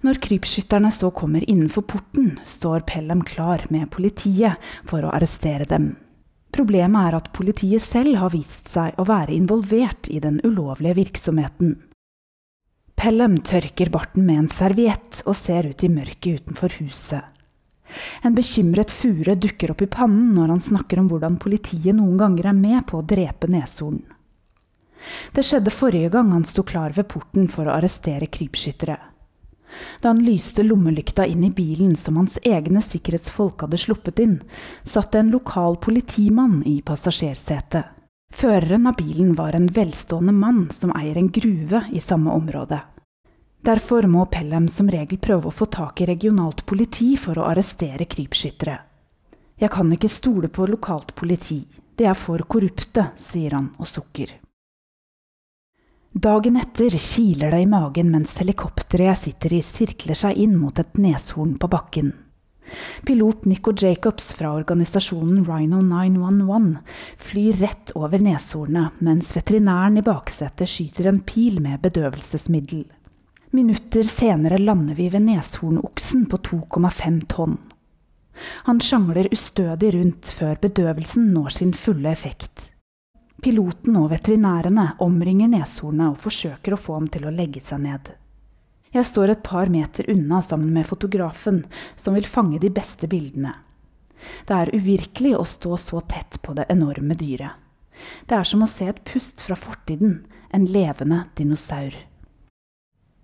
Når 0.01 0.21
krypskytterne 0.25 0.93
så 0.95 1.11
kommer 1.11 1.45
innenfor 1.51 1.83
porten, 1.83 2.39
står 2.47 2.87
Pelham 2.89 3.25
klar 3.27 3.67
med 3.69 3.91
politiet 3.93 4.57
for 4.89 5.05
å 5.05 5.11
arrestere 5.13 5.67
dem. 5.69 5.93
Problemet 6.55 7.11
er 7.11 7.17
at 7.19 7.33
politiet 7.37 7.83
selv 7.85 8.17
har 8.23 8.33
vist 8.33 8.71
seg 8.73 8.97
å 8.99 9.07
være 9.07 9.35
involvert 9.37 10.09
i 10.11 10.19
den 10.23 10.41
ulovlige 10.43 10.97
virksomheten. 11.03 11.77
Pelham 13.01 13.39
tørker 13.47 13.91
barten 13.93 14.27
med 14.27 14.39
en 14.39 14.49
serviett 14.53 15.23
og 15.27 15.37
ser 15.39 15.69
ut 15.71 15.85
i 15.85 15.93
mørket 15.93 16.41
utenfor 16.41 16.75
huset. 16.81 17.23
En 18.23 18.35
bekymret 18.37 18.93
fure 18.95 19.35
dukker 19.41 19.73
opp 19.73 19.83
i 19.83 19.91
pannen 19.91 20.35
når 20.37 20.55
han 20.55 20.65
snakker 20.65 21.01
om 21.01 21.09
hvordan 21.11 21.39
politiet 21.43 21.97
noen 21.97 22.19
ganger 22.21 22.51
er 22.51 22.59
med 22.59 22.85
på 22.91 23.01
å 23.01 23.07
drepe 23.07 23.51
neshorn. 23.51 24.03
Det 25.33 25.45
skjedde 25.47 25.73
forrige 25.73 26.13
gang 26.13 26.33
han 26.35 26.45
sto 26.45 26.63
klar 26.67 26.93
ved 26.97 27.09
porten 27.09 27.49
for 27.49 27.67
å 27.67 27.79
arrestere 27.79 28.29
krypskyttere. 28.29 28.99
Da 30.01 30.11
han 30.11 30.25
lyste 30.25 30.65
lommelykta 30.67 31.27
inn 31.27 31.45
i 31.45 31.53
bilen 31.55 31.97
som 31.97 32.17
hans 32.17 32.39
egne 32.43 32.83
sikkerhetsfolk 32.83 33.65
hadde 33.67 33.79
sluppet 33.79 34.19
inn, 34.23 34.39
satt 34.83 35.15
en 35.15 35.31
lokal 35.31 35.77
politimann 35.77 36.63
i 36.67 36.81
passasjersetet. 36.83 37.97
Føreren 38.31 38.87
av 38.87 38.97
bilen 38.97 39.35
var 39.35 39.57
en 39.59 39.67
velstående 39.75 40.33
mann 40.33 40.69
som 40.73 40.93
eier 40.95 41.19
en 41.19 41.31
gruve 41.35 41.83
i 41.91 42.01
samme 42.01 42.31
område. 42.31 42.79
Derfor 43.61 44.07
må 44.09 44.25
Pelham 44.33 44.69
som 44.69 44.89
regel 44.89 45.19
prøve 45.19 45.51
å 45.51 45.55
få 45.55 45.67
tak 45.67 46.01
i 46.01 46.07
regionalt 46.09 46.63
politi 46.67 47.13
for 47.21 47.39
å 47.39 47.49
arrestere 47.51 48.07
krypskyttere. 48.09 48.79
Jeg 49.61 49.71
kan 49.75 49.91
ikke 49.93 50.09
stole 50.09 50.49
på 50.49 50.65
lokalt 50.71 51.13
politi, 51.15 51.61
de 51.97 52.07
er 52.09 52.17
for 52.17 52.41
korrupte, 52.49 53.11
sier 53.21 53.59
han 53.59 53.75
og 53.77 53.91
sukker. 53.91 54.33
Dagen 56.13 56.57
etter 56.57 56.91
kiler 56.91 57.53
det 57.55 57.61
i 57.63 57.67
magen 57.71 58.09
mens 58.11 58.33
helikopteret 58.41 59.07
jeg 59.07 59.19
sitter 59.19 59.53
i, 59.55 59.61
sirkler 59.63 60.19
seg 60.19 60.41
inn 60.43 60.57
mot 60.59 60.79
et 60.83 60.97
neshorn 60.99 61.53
på 61.55 61.69
bakken. 61.71 62.09
Pilot 63.07 63.45
Nico 63.47 63.71
Jacobs 63.71 64.33
fra 64.35 64.51
organisasjonen 64.59 65.45
Rhino 65.47 65.79
911 65.87 66.81
flyr 67.29 67.61
rett 67.63 67.93
over 67.95 68.19
neshornet, 68.19 68.99
mens 68.99 69.31
veterinæren 69.37 70.01
i 70.01 70.05
baksetet 70.07 70.71
skyter 70.71 71.13
en 71.13 71.21
pil 71.23 71.61
med 71.63 71.79
bedøvelsesmiddel. 71.87 72.89
Minutter 73.55 74.03
senere 74.03 74.59
lander 74.59 74.99
vi 74.99 75.07
ved 75.15 75.29
neshornoksen 75.29 76.27
på 76.27 76.43
2,5 76.51 77.23
tonn. 77.31 77.55
Han 78.67 78.83
sjangler 78.83 79.31
ustødig 79.31 79.95
rundt 79.95 80.35
før 80.35 80.59
bedøvelsen 80.59 81.31
når 81.37 81.55
sin 81.61 81.75
fulle 81.75 82.11
effekt. 82.11 82.70
Piloten 83.41 83.97
og 83.97 84.11
veterinærene 84.13 84.87
omringer 85.01 85.49
neshornet 85.49 86.13
og 86.13 86.19
forsøker 86.21 86.75
å 86.77 86.81
få 86.81 86.99
ham 86.99 87.07
til 87.09 87.25
å 87.25 87.33
legge 87.33 87.63
seg 87.65 87.81
ned. 87.87 88.11
Jeg 88.93 89.07
står 89.07 89.33
et 89.33 89.43
par 89.47 89.71
meter 89.73 90.11
unna 90.13 90.43
sammen 90.43 90.75
med 90.75 90.89
fotografen, 90.89 91.63
som 91.97 92.19
vil 92.19 92.27
fange 92.29 92.59
de 92.61 92.69
beste 92.75 93.09
bildene. 93.09 93.55
Det 94.45 94.57
er 94.57 94.75
uvirkelig 94.75 95.33
å 95.39 95.47
stå 95.49 95.79
så 95.81 96.03
tett 96.11 96.41
på 96.43 96.53
det 96.59 96.67
enorme 96.69 97.17
dyret. 97.17 97.57
Det 98.27 98.37
er 98.37 98.45
som 98.45 98.65
å 98.65 98.69
se 98.69 98.91
et 98.91 99.01
pust 99.09 99.41
fra 99.45 99.57
fortiden, 99.57 100.27
en 100.53 100.67
levende 100.69 101.23
dinosaur. 101.39 101.95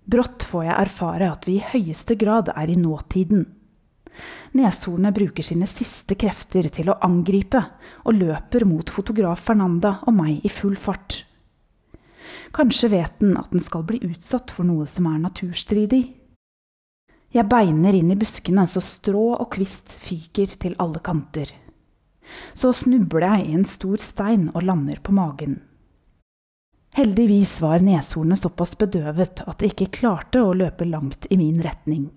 Brått 0.07 0.45
får 0.47 0.63
jeg 0.69 0.79
erfare 0.87 1.29
at 1.33 1.45
vi 1.45 1.57
i 1.59 1.65
høyeste 1.73 2.15
grad 2.15 2.49
er 2.55 2.71
i 2.71 2.79
nåtiden. 2.79 3.45
Neshornet 4.57 5.15
bruker 5.15 5.45
sine 5.45 5.67
siste 5.69 6.15
krefter 6.19 6.69
til 6.73 6.91
å 6.91 6.97
angripe, 7.05 7.61
og 8.05 8.17
løper 8.17 8.65
mot 8.65 8.89
fotograf 8.89 9.45
Fernanda 9.49 9.97
og 10.07 10.15
meg 10.17 10.45
i 10.45 10.51
full 10.51 10.77
fart. 10.79 11.21
Kanskje 12.55 12.89
vet 12.91 13.19
den 13.19 13.37
at 13.37 13.51
den 13.51 13.63
skal 13.63 13.83
bli 13.87 13.99
utsatt 14.07 14.51
for 14.55 14.67
noe 14.67 14.87
som 14.89 15.09
er 15.11 15.19
naturstridig. 15.21 16.03
Jeg 17.35 17.49
beiner 17.51 17.95
inn 17.95 18.11
i 18.13 18.17
buskene 18.19 18.63
så 18.71 18.81
strå 18.81 19.33
og 19.35 19.49
kvist 19.53 19.93
fyker 19.99 20.55
til 20.59 20.77
alle 20.81 21.03
kanter. 21.03 21.51
Så 22.55 22.73
snubler 22.75 23.27
jeg 23.27 23.47
i 23.47 23.57
en 23.59 23.67
stor 23.67 24.01
stein 24.03 24.47
og 24.53 24.63
lander 24.67 24.99
på 25.03 25.15
magen. 25.15 25.59
Heldigvis 26.97 27.59
var 27.61 27.83
neshornet 27.83 28.39
såpass 28.41 28.73
bedøvet 28.79 29.43
at 29.45 29.59
det 29.59 29.73
ikke 29.73 29.91
klarte 29.99 30.41
å 30.41 30.55
løpe 30.57 30.87
langt 30.87 31.27
i 31.29 31.37
min 31.37 31.59
retning. 31.61 32.07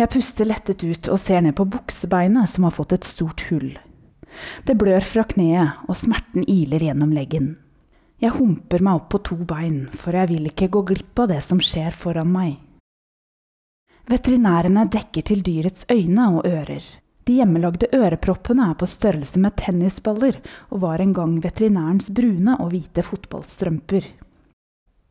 Jeg 0.00 0.08
puster 0.08 0.48
lettet 0.48 0.80
ut 0.80 1.08
og 1.12 1.20
ser 1.20 1.42
ned 1.44 1.52
på 1.58 1.66
buksebeinet 1.68 2.48
som 2.48 2.64
har 2.64 2.72
fått 2.72 2.94
et 2.96 3.04
stort 3.04 3.42
hull. 3.50 3.74
Det 4.64 4.72
blør 4.78 5.04
fra 5.04 5.26
kneet, 5.28 5.82
og 5.90 5.98
smerten 5.98 6.46
iler 6.48 6.86
gjennom 6.86 7.12
leggen. 7.12 7.50
Jeg 8.20 8.32
humper 8.38 8.80
meg 8.84 8.96
opp 8.96 9.10
på 9.12 9.20
to 9.28 9.36
bein, 9.44 9.90
for 9.92 10.16
jeg 10.16 10.30
vil 10.32 10.48
ikke 10.48 10.70
gå 10.72 10.84
glipp 10.92 11.20
av 11.20 11.30
det 11.34 11.42
som 11.44 11.60
skjer 11.60 11.92
foran 11.96 12.32
meg. 12.32 12.56
Veterinærene 14.08 14.86
dekker 14.88 15.26
til 15.28 15.44
dyrets 15.44 15.84
øyne 15.92 16.30
og 16.32 16.48
ører. 16.48 16.84
De 17.28 17.36
hjemmelagde 17.36 17.90
øreproppene 17.92 18.70
er 18.72 18.78
på 18.80 18.88
størrelse 18.88 19.38
med 19.38 19.58
tennisballer 19.60 20.40
og 20.70 20.80
var 20.82 21.04
en 21.04 21.12
gang 21.14 21.36
veterinærens 21.44 22.08
brune 22.16 22.56
og 22.56 22.72
hvite 22.72 23.04
fotballstrømper. 23.04 24.08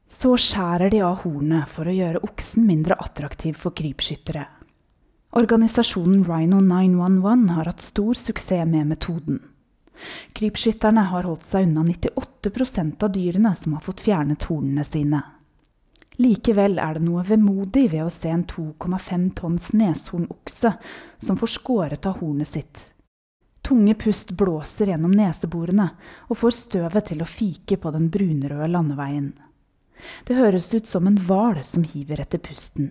Så 0.09 0.33
skjærer 0.41 0.89
de 0.89 1.03
av 1.05 1.21
hornet 1.21 1.69
for 1.69 1.85
å 1.85 1.93
gjøre 1.93 2.23
oksen 2.25 2.65
mindre 2.65 2.97
attraktiv 2.97 3.61
for 3.61 3.77
krypskyttere. 3.77 4.47
Organisasjonen 5.31 6.23
Rhino 6.25 6.59
911 6.61 7.53
har 7.53 7.65
hatt 7.65 7.81
stor 7.81 8.13
suksess 8.13 8.67
med 8.67 8.87
metoden. 8.87 9.39
Krypskytterne 10.33 11.03
har 11.11 11.27
holdt 11.27 11.45
seg 11.45 11.67
unna 11.67 11.83
98% 11.85 13.03
av 13.03 13.11
dyrene 13.13 13.51
som 13.55 13.75
har 13.75 13.83
fått 13.85 14.01
fjernet 14.01 14.47
hornene 14.49 14.83
sine. 14.87 15.19
Likevel 16.17 16.79
er 16.81 16.97
det 16.97 17.03
noe 17.05 17.21
vemodig 17.23 17.91
ved 17.91 18.07
å 18.07 18.13
se 18.13 18.31
en 18.33 18.45
2,5 18.49 19.27
tonns 19.37 19.69
neshornokse 19.77 20.71
som 21.21 21.37
får 21.37 21.51
skåret 21.53 22.07
av 22.09 22.23
hornet 22.23 22.49
sitt. 22.49 22.81
Tunge 23.61 23.93
pust 24.01 24.31
blåser 24.33 24.89
gjennom 24.89 25.13
neseborene 25.13 25.91
og 26.27 26.41
får 26.41 26.57
støvet 26.57 27.11
til 27.11 27.21
å 27.21 27.29
fyke 27.29 27.77
på 27.77 27.93
den 27.93 28.09
brunrøde 28.09 28.71
landeveien. 28.73 29.29
Det 30.25 30.39
høres 30.39 30.71
ut 30.73 30.89
som 30.89 31.05
en 31.05 31.21
hval 31.27 31.61
som 31.67 31.85
hiver 31.85 32.23
etter 32.23 32.41
pusten. 32.41 32.89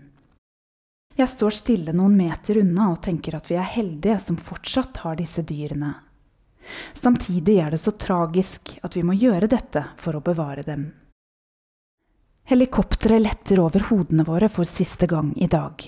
Jeg 1.19 1.31
står 1.33 1.55
stille 1.57 1.93
noen 1.97 2.15
meter 2.15 2.61
unna 2.61 2.93
og 2.93 3.01
tenker 3.03 3.35
at 3.35 3.49
vi 3.51 3.57
er 3.59 3.67
heldige 3.67 4.21
som 4.23 4.37
fortsatt 4.39 5.01
har 5.03 5.19
disse 5.19 5.43
dyrene. 5.43 5.97
Samtidig 6.95 7.57
er 7.59 7.75
det 7.75 7.81
så 7.83 7.91
tragisk 7.99 8.77
at 8.87 8.95
vi 8.95 9.03
må 9.03 9.17
gjøre 9.19 9.49
dette 9.51 9.83
for 9.99 10.15
å 10.15 10.23
bevare 10.23 10.63
dem. 10.63 10.85
Helikopteret 12.49 13.21
letter 13.25 13.61
over 13.61 13.89
hodene 13.91 14.25
våre 14.25 14.49
for 14.49 14.69
siste 14.69 15.09
gang 15.11 15.33
i 15.37 15.49
dag. 15.51 15.83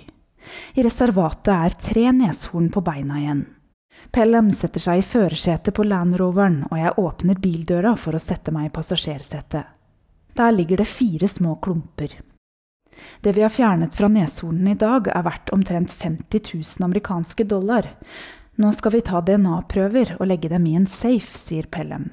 I 0.75 0.83
reservatet 0.83 1.53
er 1.55 1.77
tre 1.79 2.05
neshorn 2.17 2.69
på 2.75 2.83
beina 2.85 3.21
igjen. 3.21 3.45
Pelham 4.11 4.51
setter 4.57 4.83
seg 4.83 5.01
i 5.01 5.07
førersetet 5.07 5.77
på 5.77 5.85
Land 5.87 6.17
Roveren, 6.19 6.65
og 6.71 6.79
jeg 6.79 6.97
åpner 6.99 7.39
bildøra 7.39 7.95
for 8.01 8.17
å 8.17 8.23
sette 8.23 8.53
meg 8.55 8.71
i 8.71 8.75
passasjersetet. 8.75 9.77
Der 10.37 10.53
ligger 10.57 10.81
det 10.81 10.89
fire 10.89 11.29
små 11.29 11.55
klumper. 11.63 12.17
Det 13.21 13.33
vi 13.37 13.43
har 13.45 13.53
fjernet 13.53 13.95
fra 13.97 14.09
neshornene 14.09 14.75
i 14.75 14.81
dag, 14.81 15.09
er 15.09 15.27
verdt 15.27 15.53
omtrent 15.55 15.93
50 15.93 16.55
000 16.55 16.87
amerikanske 16.89 17.45
dollar, 17.45 17.91
nå 18.61 18.73
skal 18.77 18.93
vi 18.93 19.05
ta 19.05 19.21
DNA-prøver 19.25 20.17
og 20.19 20.27
legge 20.29 20.51
dem 20.53 20.67
i 20.69 20.75
en 20.77 20.89
safe, 20.91 21.39
sier 21.39 21.69
Pellem. 21.73 22.11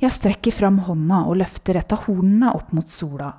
Jeg 0.00 0.12
strekker 0.12 0.52
fram 0.52 0.78
hånda 0.86 1.24
og 1.28 1.38
løfter 1.40 1.76
et 1.80 1.92
av 1.92 2.06
hornene 2.06 2.52
opp 2.56 2.72
mot 2.76 2.88
sola. 2.88 3.32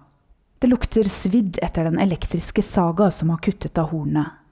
Det 0.59 0.69
lukter 0.69 1.05
svidd 1.09 1.59
etter 1.61 1.85
den 1.85 1.99
elektriske 2.01 2.61
saga 2.65 3.11
som 3.13 3.29
har 3.29 3.41
kuttet 3.45 3.77
av 3.77 3.91
hornet. 3.93 4.43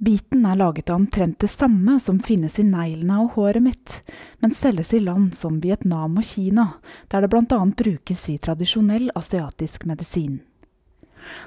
Biten 0.00 0.46
er 0.48 0.56
laget 0.56 0.88
av 0.88 0.96
omtrent 0.96 1.38
det 1.40 1.48
samme 1.52 1.98
som 2.00 2.22
finnes 2.24 2.58
i 2.60 2.64
neglene 2.64 3.18
og 3.20 3.34
håret 3.36 3.64
mitt, 3.64 3.96
men 4.40 4.52
selges 4.56 4.94
i 4.96 5.00
land 5.04 5.34
som 5.36 5.58
Vietnam 5.60 6.16
og 6.16 6.24
Kina, 6.24 6.70
der 7.12 7.24
det 7.24 7.32
bl.a. 7.32 7.58
brukes 7.76 8.28
i 8.32 8.38
tradisjonell 8.40 9.10
asiatisk 9.20 9.84
medisin. 9.84 10.38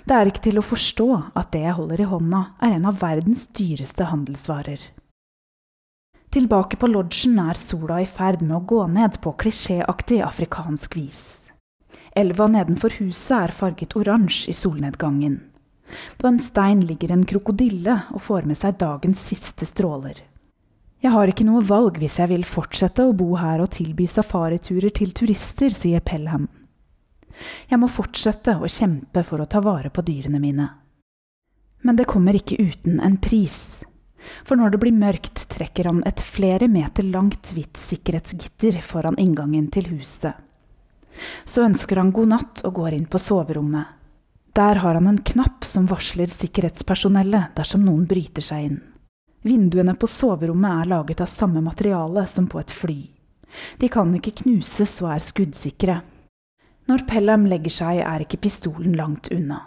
Det 0.03 0.15
er 0.15 0.29
ikke 0.29 0.43
til 0.47 0.59
å 0.59 0.65
forstå 0.65 1.07
at 1.39 1.53
det 1.55 1.63
jeg 1.65 1.77
holder 1.77 2.03
i 2.03 2.09
hånda, 2.09 2.41
er 2.63 2.75
en 2.75 2.89
av 2.89 2.99
verdens 3.01 3.45
dyreste 3.55 4.09
handelsvarer. 4.09 4.81
Tilbake 6.33 6.79
på 6.81 6.89
lodgen 6.89 7.37
er 7.43 7.59
sola 7.59 7.99
i 8.01 8.09
ferd 8.09 8.41
med 8.41 8.55
å 8.57 8.65
gå 8.65 8.81
ned 8.89 9.19
på 9.21 9.35
klisjéaktig 9.37 10.23
afrikansk 10.25 10.95
vis. 10.97 11.23
Elva 12.17 12.47
nedenfor 12.49 12.95
huset 12.97 13.35
er 13.37 13.53
farget 13.53 13.93
oransje 13.99 14.49
i 14.49 14.57
solnedgangen. 14.57 15.39
På 16.17 16.29
en 16.29 16.39
stein 16.41 16.81
ligger 16.89 17.13
en 17.13 17.25
krokodille 17.29 17.99
og 18.13 18.23
får 18.27 18.49
med 18.49 18.57
seg 18.57 18.79
dagens 18.81 19.21
siste 19.29 19.67
stråler. 19.69 20.23
Jeg 21.03 21.11
har 21.11 21.29
ikke 21.29 21.45
noe 21.45 21.61
valg 21.67 21.97
hvis 21.99 22.17
jeg 22.21 22.31
vil 22.31 22.45
fortsette 22.47 23.03
å 23.05 23.15
bo 23.17 23.33
her 23.35 23.61
og 23.61 23.73
tilby 23.75 24.05
safariturer 24.07 24.93
til 24.95 25.11
turister, 25.13 25.73
sier 25.75 26.01
Pelham. 26.01 26.47
Jeg 27.69 27.79
må 27.81 27.89
fortsette 27.91 28.55
å 28.57 28.69
kjempe 28.69 29.23
for 29.27 29.41
å 29.41 29.49
ta 29.49 29.61
vare 29.63 29.89
på 29.93 30.03
dyrene 30.05 30.39
mine. 30.41 30.67
Men 31.83 31.97
det 31.99 32.07
kommer 32.07 32.35
ikke 32.37 32.61
uten 32.61 33.01
en 33.03 33.17
pris. 33.17 33.83
For 34.47 34.55
når 34.55 34.73
det 34.73 34.79
blir 34.83 34.95
mørkt, 34.95 35.47
trekker 35.51 35.89
han 35.89 36.03
et 36.07 36.21
flere 36.23 36.69
meter 36.71 37.03
langt 37.03 37.51
hvitt 37.51 37.79
sikkerhetsgitter 37.79 38.79
foran 38.85 39.19
inngangen 39.19 39.67
til 39.73 39.89
huset. 39.91 40.37
Så 41.45 41.65
ønsker 41.65 41.99
han 41.99 42.13
god 42.15 42.31
natt 42.31 42.63
og 42.63 42.79
går 42.79 42.95
inn 42.97 43.09
på 43.09 43.19
soverommet. 43.21 43.99
Der 44.53 44.79
har 44.83 44.95
han 44.95 45.09
en 45.09 45.21
knapp 45.25 45.65
som 45.65 45.89
varsler 45.89 46.29
sikkerhetspersonellet 46.29 47.55
dersom 47.57 47.83
noen 47.85 48.05
bryter 48.09 48.45
seg 48.45 48.69
inn. 48.69 48.79
Vinduene 49.43 49.95
på 49.99 50.07
soverommet 50.07 50.83
er 50.83 50.91
laget 50.93 51.23
av 51.25 51.31
samme 51.31 51.61
materiale 51.61 52.23
som 52.31 52.47
på 52.47 52.61
et 52.61 52.71
fly. 52.71 52.99
De 53.81 53.89
kan 53.91 54.13
ikke 54.15 54.37
knuses 54.43 54.95
og 55.03 55.11
er 55.13 55.25
skuddsikre. 55.25 55.99
Når 56.83 57.05
Pelham 57.07 57.45
legger 57.47 57.71
seg, 57.71 58.01
er 58.03 58.25
ikke 58.25 58.41
pistolen 58.43 58.97
langt 58.99 59.29
unna. 59.31 59.61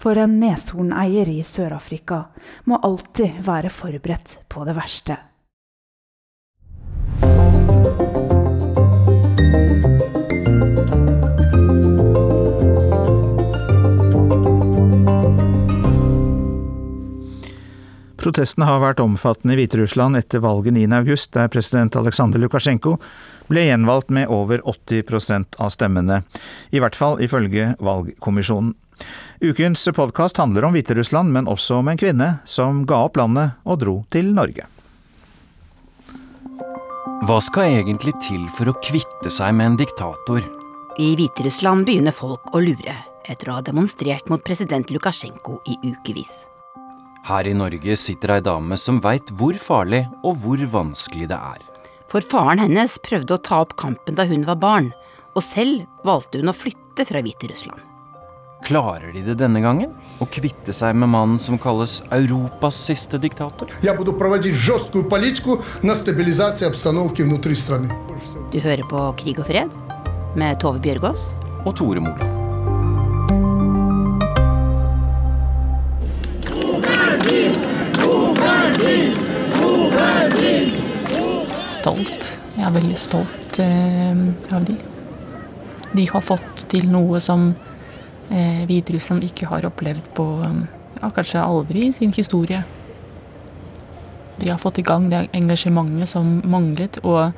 For 0.00 0.16
en 0.16 0.38
neshorneier 0.40 1.28
i 1.28 1.40
Sør-Afrika 1.44 2.22
må 2.68 2.80
alltid 2.84 3.40
være 3.44 3.72
forberedt 3.72 4.38
på 4.48 4.64
det 4.68 4.76
verste. 4.76 5.16
Protestene 18.30 18.66
har 18.68 18.78
vært 18.78 19.00
omfattende 19.02 19.56
i 19.56 19.58
Hviterussland 19.58 20.14
etter 20.14 20.38
valget 20.44 20.76
9.8, 20.76 21.32
der 21.34 21.48
president 21.50 21.96
Aleksandr 21.98 22.38
Lukasjenko 22.38 22.92
ble 23.50 23.64
gjenvalgt 23.64 24.12
med 24.14 24.30
over 24.30 24.60
80% 24.70 25.56
av 25.58 25.72
stemmene. 25.74 26.20
I 26.70 26.78
hvert 26.78 26.94
fall 26.94 27.18
ifølge 27.24 27.72
valgkommisjonen. 27.82 28.76
Ukens 29.42 29.82
podkast 29.96 30.38
handler 30.38 30.68
om 30.68 30.76
Hviterussland, 30.76 31.32
men 31.34 31.50
også 31.50 31.80
om 31.80 31.90
en 31.90 31.98
kvinne 31.98 32.28
som 32.46 32.84
ga 32.86 33.00
opp 33.08 33.18
landet 33.18 33.56
og 33.66 33.80
dro 33.82 33.96
til 34.14 34.30
Norge. 34.36 34.68
Hva 37.26 37.40
skal 37.42 37.80
egentlig 37.80 38.14
til 38.28 38.44
for 38.54 38.70
å 38.70 38.76
kvitte 38.78 39.32
seg 39.34 39.56
med 39.58 39.72
en 39.72 39.80
diktator? 39.80 40.46
I 41.02 41.16
Hviterussland 41.18 41.82
begynner 41.88 42.14
folk 42.14 42.54
å 42.54 42.62
lure, 42.62 42.94
etter 43.26 43.50
å 43.50 43.58
ha 43.58 43.66
demonstrert 43.66 44.30
mot 44.30 44.46
president 44.46 44.94
Lukasjenko 44.94 45.58
i 45.66 45.80
ukevis. 45.88 46.44
Her 47.28 47.46
i 47.46 47.52
Norge 47.54 47.96
sitter 48.00 48.36
ei 48.36 48.44
dame 48.44 48.78
som 48.80 49.00
veit 49.04 49.28
hvor 49.36 49.58
farlig 49.60 50.06
og 50.24 50.40
hvor 50.42 50.62
vanskelig 50.72 51.28
det 51.30 51.36
er. 51.36 51.60
For 52.10 52.24
faren 52.26 52.62
hennes 52.62 52.96
prøvde 53.04 53.36
å 53.36 53.42
ta 53.44 53.60
opp 53.62 53.76
kampen 53.78 54.16
da 54.18 54.26
hun 54.26 54.46
var 54.48 54.58
barn, 54.62 54.90
og 55.36 55.44
selv 55.46 55.84
valgte 56.06 56.40
hun 56.40 56.50
å 56.50 56.56
flytte 56.56 57.06
fra 57.06 57.22
Hviterussland. 57.22 57.86
Klarer 58.66 59.12
de 59.14 59.22
det 59.24 59.38
denne 59.40 59.60
gangen? 59.64 59.94
Å 60.20 60.26
kvitte 60.28 60.74
seg 60.76 60.96
med 60.98 61.08
mannen 61.12 61.38
som 61.40 61.56
kalles 61.60 62.00
Europas 62.12 62.76
siste 62.90 63.20
diktator? 63.20 63.72
Du 68.50 68.58
hører 68.60 68.84
på 68.90 69.06
Krig 69.22 69.40
og 69.40 69.48
fred 69.48 69.80
med 70.36 70.60
Tove 70.60 70.82
Bjørgaas. 70.84 71.30
Og 71.64 71.74
Tore 71.76 72.04
Moland. 72.04 72.39
Stolt. 81.80 82.26
Jeg 82.58 82.66
er 82.66 82.72
veldig 82.74 82.96
stolt 83.00 83.58
eh, 83.62 84.24
av 84.52 84.66
de. 84.68 84.74
De 85.96 86.04
har 86.10 86.22
fått 86.22 86.66
til 86.70 86.84
noe 86.90 87.20
som 87.24 87.54
eh, 88.28 88.66
Hviterussland 88.68 89.24
ikke 89.24 89.48
har 89.48 89.64
opplevd 89.66 90.10
på 90.18 90.26
ja, 90.44 91.08
kanskje 91.08 91.40
aldri 91.40 91.86
i 91.88 91.94
sin 91.96 92.12
historie. 92.12 92.60
De 94.40 94.50
har 94.50 94.60
fått 94.60 94.80
i 94.80 94.84
gang 94.84 95.08
det 95.10 95.26
engasjementet 95.36 96.12
som 96.12 96.38
manglet. 96.44 97.00
Og 97.00 97.32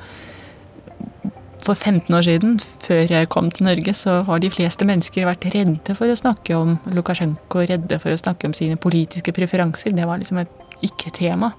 for 1.63 1.73
15 1.73 2.11
år 2.15 2.25
siden, 2.27 2.57
før 2.83 3.05
jeg 3.07 3.29
kom 3.31 3.47
til 3.51 3.67
Norge, 3.69 3.93
så 3.95 4.21
har 4.27 4.43
de 4.43 4.51
fleste 4.51 4.87
mennesker 4.87 5.27
vært 5.27 5.47
redde 5.55 5.95
for 5.95 6.11
å 6.11 6.19
snakke 6.19 6.57
om 6.59 6.75
Lukasjenko, 6.91 7.63
redde 7.69 7.99
for 8.03 8.11
å 8.11 8.19
snakke 8.19 8.51
om 8.51 8.55
sine 8.57 8.75
politiske 8.75 9.35
preferanser. 9.35 9.95
Det 9.95 10.07
var 10.07 10.19
liksom 10.19 10.43
et 10.43 10.83
ikke-tema. 10.83 11.53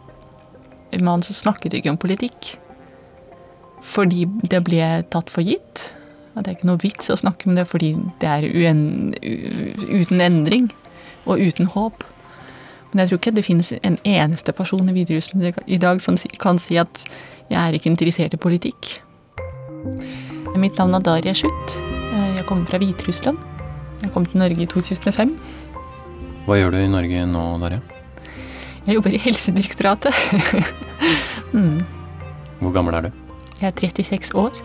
Man 1.03 1.25
snakket 1.25 1.81
ikke 1.81 1.95
om 1.95 1.99
politikk. 1.99 2.59
Fordi 3.85 4.25
det 4.51 4.63
ble 4.67 4.89
tatt 5.13 5.31
for 5.33 5.45
gitt. 5.45 5.91
At 6.35 6.47
det 6.47 6.51
er 6.51 6.57
ikke 6.57 6.71
noe 6.73 6.83
vits 6.83 7.13
å 7.13 7.19
snakke 7.21 7.47
om 7.51 7.59
det 7.59 7.67
fordi 7.71 7.93
det 8.23 8.31
er 8.31 8.47
uen, 8.49 9.15
uten 9.23 10.25
endring 10.25 10.71
og 11.29 11.39
uten 11.39 11.71
håp. 11.71 12.03
Men 12.91 13.03
jeg 13.03 13.11
tror 13.11 13.21
ikke 13.21 13.35
det 13.37 13.47
finnes 13.47 13.73
en 13.83 13.99
eneste 14.07 14.55
person 14.55 14.89
i 14.91 14.95
Hviterussland 14.95 15.63
i 15.67 15.79
dag 15.83 16.03
som 16.03 16.19
kan 16.43 16.61
si 16.63 16.79
at 16.81 17.05
jeg 17.51 17.59
er 17.61 17.77
ikke 17.77 17.91
interessert 17.91 18.35
i 18.35 18.41
politikk. 18.41 18.97
Mitt 20.59 20.79
navn 20.79 20.95
er 20.97 21.05
Daria 21.05 21.35
Schutt. 21.37 21.77
Jeg 22.45 22.47
kommer 22.49 22.71
fra 22.71 22.79
Hviterussland. 22.83 23.39
Jeg 24.03 24.13
kom 24.15 24.27
til 24.27 24.41
Norge 24.43 24.63
i 24.63 24.69
2005. 24.71 25.35
Hva 26.45 26.59
gjør 26.61 26.75
du 26.75 26.81
i 26.83 26.93
Norge 26.93 27.27
nå, 27.31 27.45
Daria? 27.63 27.83
Jeg 28.85 28.99
jobber 28.99 29.17
i 29.17 29.21
Helsedirektoratet. 29.27 30.15
mm. 31.57 31.79
Hvor 32.61 32.75
gammel 32.75 32.99
er 32.99 33.09
du? 33.09 33.24
Jeg 33.65 33.73
er 33.73 33.81
36 33.81 34.35
år 34.37 34.57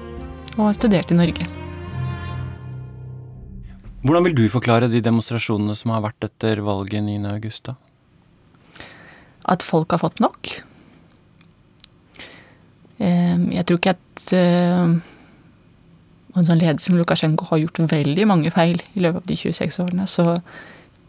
og 0.57 0.65
har 0.65 0.73
studert 0.75 1.11
i 1.13 1.15
Norge. 1.15 1.45
Hvordan 4.03 4.25
vil 4.25 4.35
du 4.35 4.41
forklare 4.51 4.89
de 4.91 4.99
demonstrasjonene 5.03 5.71
som 5.75 5.93
har 5.93 6.03
vært 6.03 6.25
etter 6.27 6.59
valget 6.65 7.05
9.8? 7.05 7.75
At 9.55 9.63
folk 9.63 9.95
har 9.95 10.01
fått 10.01 10.19
nok. 10.19 10.51
Jeg 12.99 13.63
tror 13.69 13.79
ikke 13.79 13.95
at 13.95 14.25
en 14.35 14.99
sånn 16.35 16.59
leder 16.59 16.83
som 16.83 16.99
Lukasjenko 16.99 17.47
har 17.53 17.61
gjort 17.63 17.79
veldig 17.93 18.25
mange 18.27 18.51
feil 18.51 18.83
i 18.99 19.03
løpet 19.05 19.23
av 19.23 19.31
de 19.31 19.39
26 19.39 19.79
årene. 19.85 20.07
Så 20.11 20.27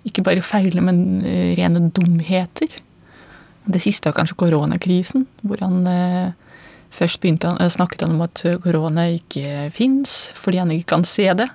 ikke 0.07 0.23
bare 0.31 0.47
feil, 0.47 0.79
men 0.79 1.25
rene 1.59 1.89
dumheter. 1.91 2.71
Det 3.67 3.83
siste 3.83 4.13
var 4.13 4.21
kanskje 4.23 4.39
koronakrisen, 4.47 5.27
hvor 5.43 5.59
han 5.67 5.83
først 6.95 7.21
begynte 7.23 7.51
han, 7.51 7.73
snakket 7.73 8.05
han 8.07 8.17
om 8.17 8.25
at 8.27 8.43
korona 8.65 9.07
ikke 9.15 9.69
fins, 9.75 10.33
fordi 10.39 10.63
han 10.63 10.73
ikke 10.75 10.93
kan 10.95 11.07
se 11.09 11.29
det. 11.39 11.49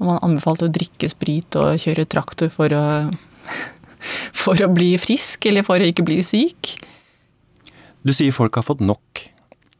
Og 0.00 0.08
man 0.08 0.22
anbefalte 0.24 0.66
å 0.66 0.72
drikke 0.72 1.10
sprit 1.10 1.58
og 1.60 1.78
kjøre 1.82 2.08
traktor 2.10 2.50
for 2.52 2.72
å, 2.74 2.84
for 4.42 4.62
å 4.62 4.70
bli 4.72 4.94
frisk, 5.02 5.46
eller 5.50 5.66
for 5.66 5.82
å 5.82 5.90
ikke 5.92 6.06
bli 6.06 6.20
syk. 6.26 6.76
Du 8.02 8.10
sier 8.14 8.34
folk 8.34 8.58
har 8.58 8.66
fått 8.66 8.82
nok. 8.82 9.26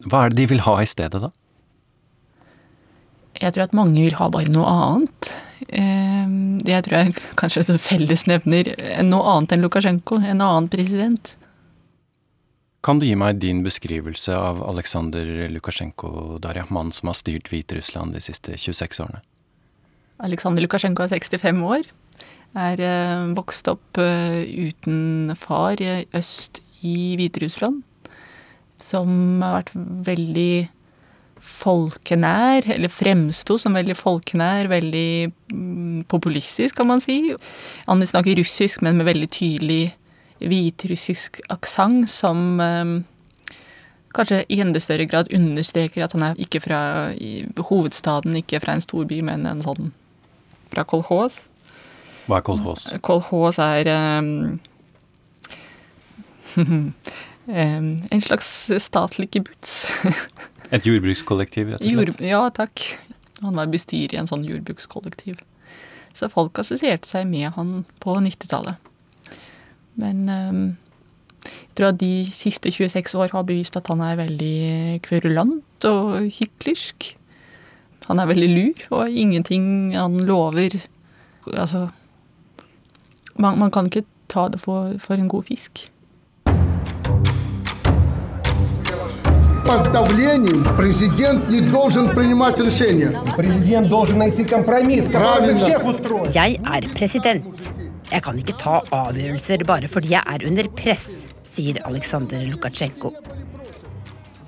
Hva 0.06 0.26
er 0.26 0.32
det 0.32 0.42
de 0.42 0.50
vil 0.54 0.62
ha 0.66 0.76
i 0.82 0.88
stedet, 0.88 1.22
da? 1.22 1.32
Jeg 3.42 3.54
tror 3.54 3.66
at 3.66 3.74
mange 3.74 4.02
vil 4.04 4.14
ha 4.18 4.28
bare 4.30 4.52
noe 4.54 4.70
annet. 4.70 5.30
Det 5.66 6.70
jeg 6.70 6.84
tror 6.86 6.98
jeg 6.98 7.14
kanskje 7.38 7.64
er 7.64 7.80
fellesnevner 7.82 8.70
noe 9.06 9.34
annet 9.34 9.56
enn 9.56 9.64
Lukasjenko. 9.64 10.20
En 10.20 10.42
annen 10.44 10.68
president. 10.70 11.34
Kan 12.82 12.98
du 12.98 13.06
gi 13.06 13.14
meg 13.14 13.38
din 13.38 13.60
beskrivelse 13.62 14.34
av 14.34 14.58
Aleksandr 14.66 15.28
Lukasjenko, 15.54 16.40
Darja, 16.42 16.64
mannen 16.66 16.90
som 16.90 17.12
har 17.12 17.14
styrt 17.14 17.46
Hviterussland 17.52 18.16
de 18.16 18.22
siste 18.24 18.56
26 18.58 18.98
årene? 19.04 19.20
Aleksandr 20.26 20.64
Lukasjenko 20.64 21.04
er 21.04 21.12
65 21.14 21.62
år. 21.62 21.86
Er 22.58 22.82
vokst 23.38 23.70
opp 23.70 24.02
uten 24.02 25.30
far 25.38 25.78
øst 25.78 26.58
i 26.82 27.14
Hviterussland. 27.20 27.84
Som 28.82 29.38
har 29.46 29.60
vært 29.60 29.72
veldig 30.10 30.66
folkenær, 31.42 32.66
eller 32.66 32.90
fremsto 32.90 33.62
som 33.62 33.78
veldig 33.78 33.94
folkenær, 33.98 34.66
veldig 34.74 36.04
populistisk, 36.10 36.80
kan 36.82 36.90
man 36.90 37.02
si. 37.02 37.32
Han 37.86 38.02
snakker 38.02 38.42
russisk, 38.42 38.82
men 38.82 38.98
med 38.98 39.06
veldig 39.06 39.30
tydelig 39.38 39.82
hviterussisk 40.48 41.40
aksent 41.52 42.10
som 42.10 42.60
eh, 42.60 42.92
kanskje 44.16 44.42
i 44.48 44.60
enda 44.60 44.80
større 44.82 45.06
grad 45.08 45.32
understreker 45.32 46.04
at 46.04 46.12
han 46.16 46.26
er 46.26 46.40
ikke 46.40 46.60
fra 46.64 46.80
hovedstaden, 47.70 48.36
ikke 48.42 48.60
fra 48.60 48.76
en 48.76 48.84
storby, 48.84 49.22
men 49.24 49.46
en 49.48 49.62
sånn 49.64 49.92
fra 50.72 50.84
kolhos. 50.88 51.40
Hva 52.28 52.38
er 52.38 52.46
kolhos? 52.46 52.88
Kolhos 53.04 53.58
er 53.62 53.90
um, 56.56 56.76
en 57.46 58.24
slags 58.24 58.52
statlig 58.84 59.30
kibbutz. 59.32 59.82
Et 60.72 60.86
jordbrukskollektiv, 60.88 61.74
rett 61.74 61.82
og 61.82 61.88
slett? 61.88 62.12
Jord, 62.12 62.22
ja, 62.24 62.42
takk. 62.54 62.84
Han 63.42 63.58
var 63.58 63.72
bestyrer 63.72 64.14
i 64.16 64.20
en 64.22 64.30
sånn 64.30 64.46
jordbrukskollektiv. 64.46 65.42
Så 66.16 66.28
folk 66.32 66.60
assosierte 66.62 67.08
seg 67.08 67.26
med 67.28 67.50
han 67.56 67.82
på 68.00 68.14
90-tallet. 68.24 68.91
Men 69.95 70.29
um, 70.29 70.77
jeg 71.43 71.75
tror 71.77 71.93
at 71.93 71.99
de 72.01 72.25
siste 72.25 72.71
26 72.71 73.15
år 73.15 73.31
har 73.33 73.45
bevist 73.47 73.77
at 73.77 73.87
han 73.87 74.01
er 74.01 74.19
veldig 74.19 74.99
kverulant 75.05 75.87
og 75.89 76.27
hyklersk. 76.39 77.13
Han 78.07 78.19
er 78.19 78.29
veldig 78.29 78.49
lur, 78.49 78.85
og 78.97 79.11
ingenting 79.11 79.95
han 79.97 80.19
lover 80.19 80.79
Altså 81.53 81.87
Man, 83.39 83.59
man 83.59 83.71
kan 83.71 83.85
ikke 83.85 84.03
ta 84.27 84.47
det 84.49 84.59
for, 84.59 84.93
for 84.99 85.13
en 85.13 85.29
god 85.29 85.43
fisk. 85.43 85.91
Под 89.65 89.93
давлением 89.93 90.63
президент 90.77 91.49
не 91.49 91.59
должен 91.59 92.09
принимать 92.15 92.59
решения. 92.59 93.21
Президент 93.37 93.89
должен 93.89 94.17
найти 94.17 94.43
компромисс, 94.43 95.05
который 95.05 95.55
всех 95.55 95.85
устроит. 95.85 96.33
Jeg 96.35 96.59
er 96.63 96.81
president. 96.95 97.73
Jeg 98.12 98.20
kan 98.26 98.36
ikke 98.36 98.58
ta 98.60 98.80
avgjørelser 98.92 99.64
bare 99.64 99.88
fordi 99.88 100.12
jeg 100.12 100.20
er 100.28 100.44
under 100.48 100.68
press, 100.76 101.24
sier 101.48 101.80
Aleksandr 101.88 102.42
Lukasjenko. 102.44 103.14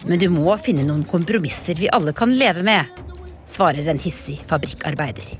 Men 0.05 0.21
du 0.21 0.29
må 0.29 0.53
finne 0.61 0.85
noen 0.85 1.07
kompromisser 1.09 1.79
vi 1.81 1.89
alle 1.89 2.13
kan 2.17 2.35
leve 2.37 2.61
med, 2.67 3.01
svarer 3.49 3.89
en 3.89 4.01
hissig 4.01 4.37
fabrikkarbeider. 4.51 5.33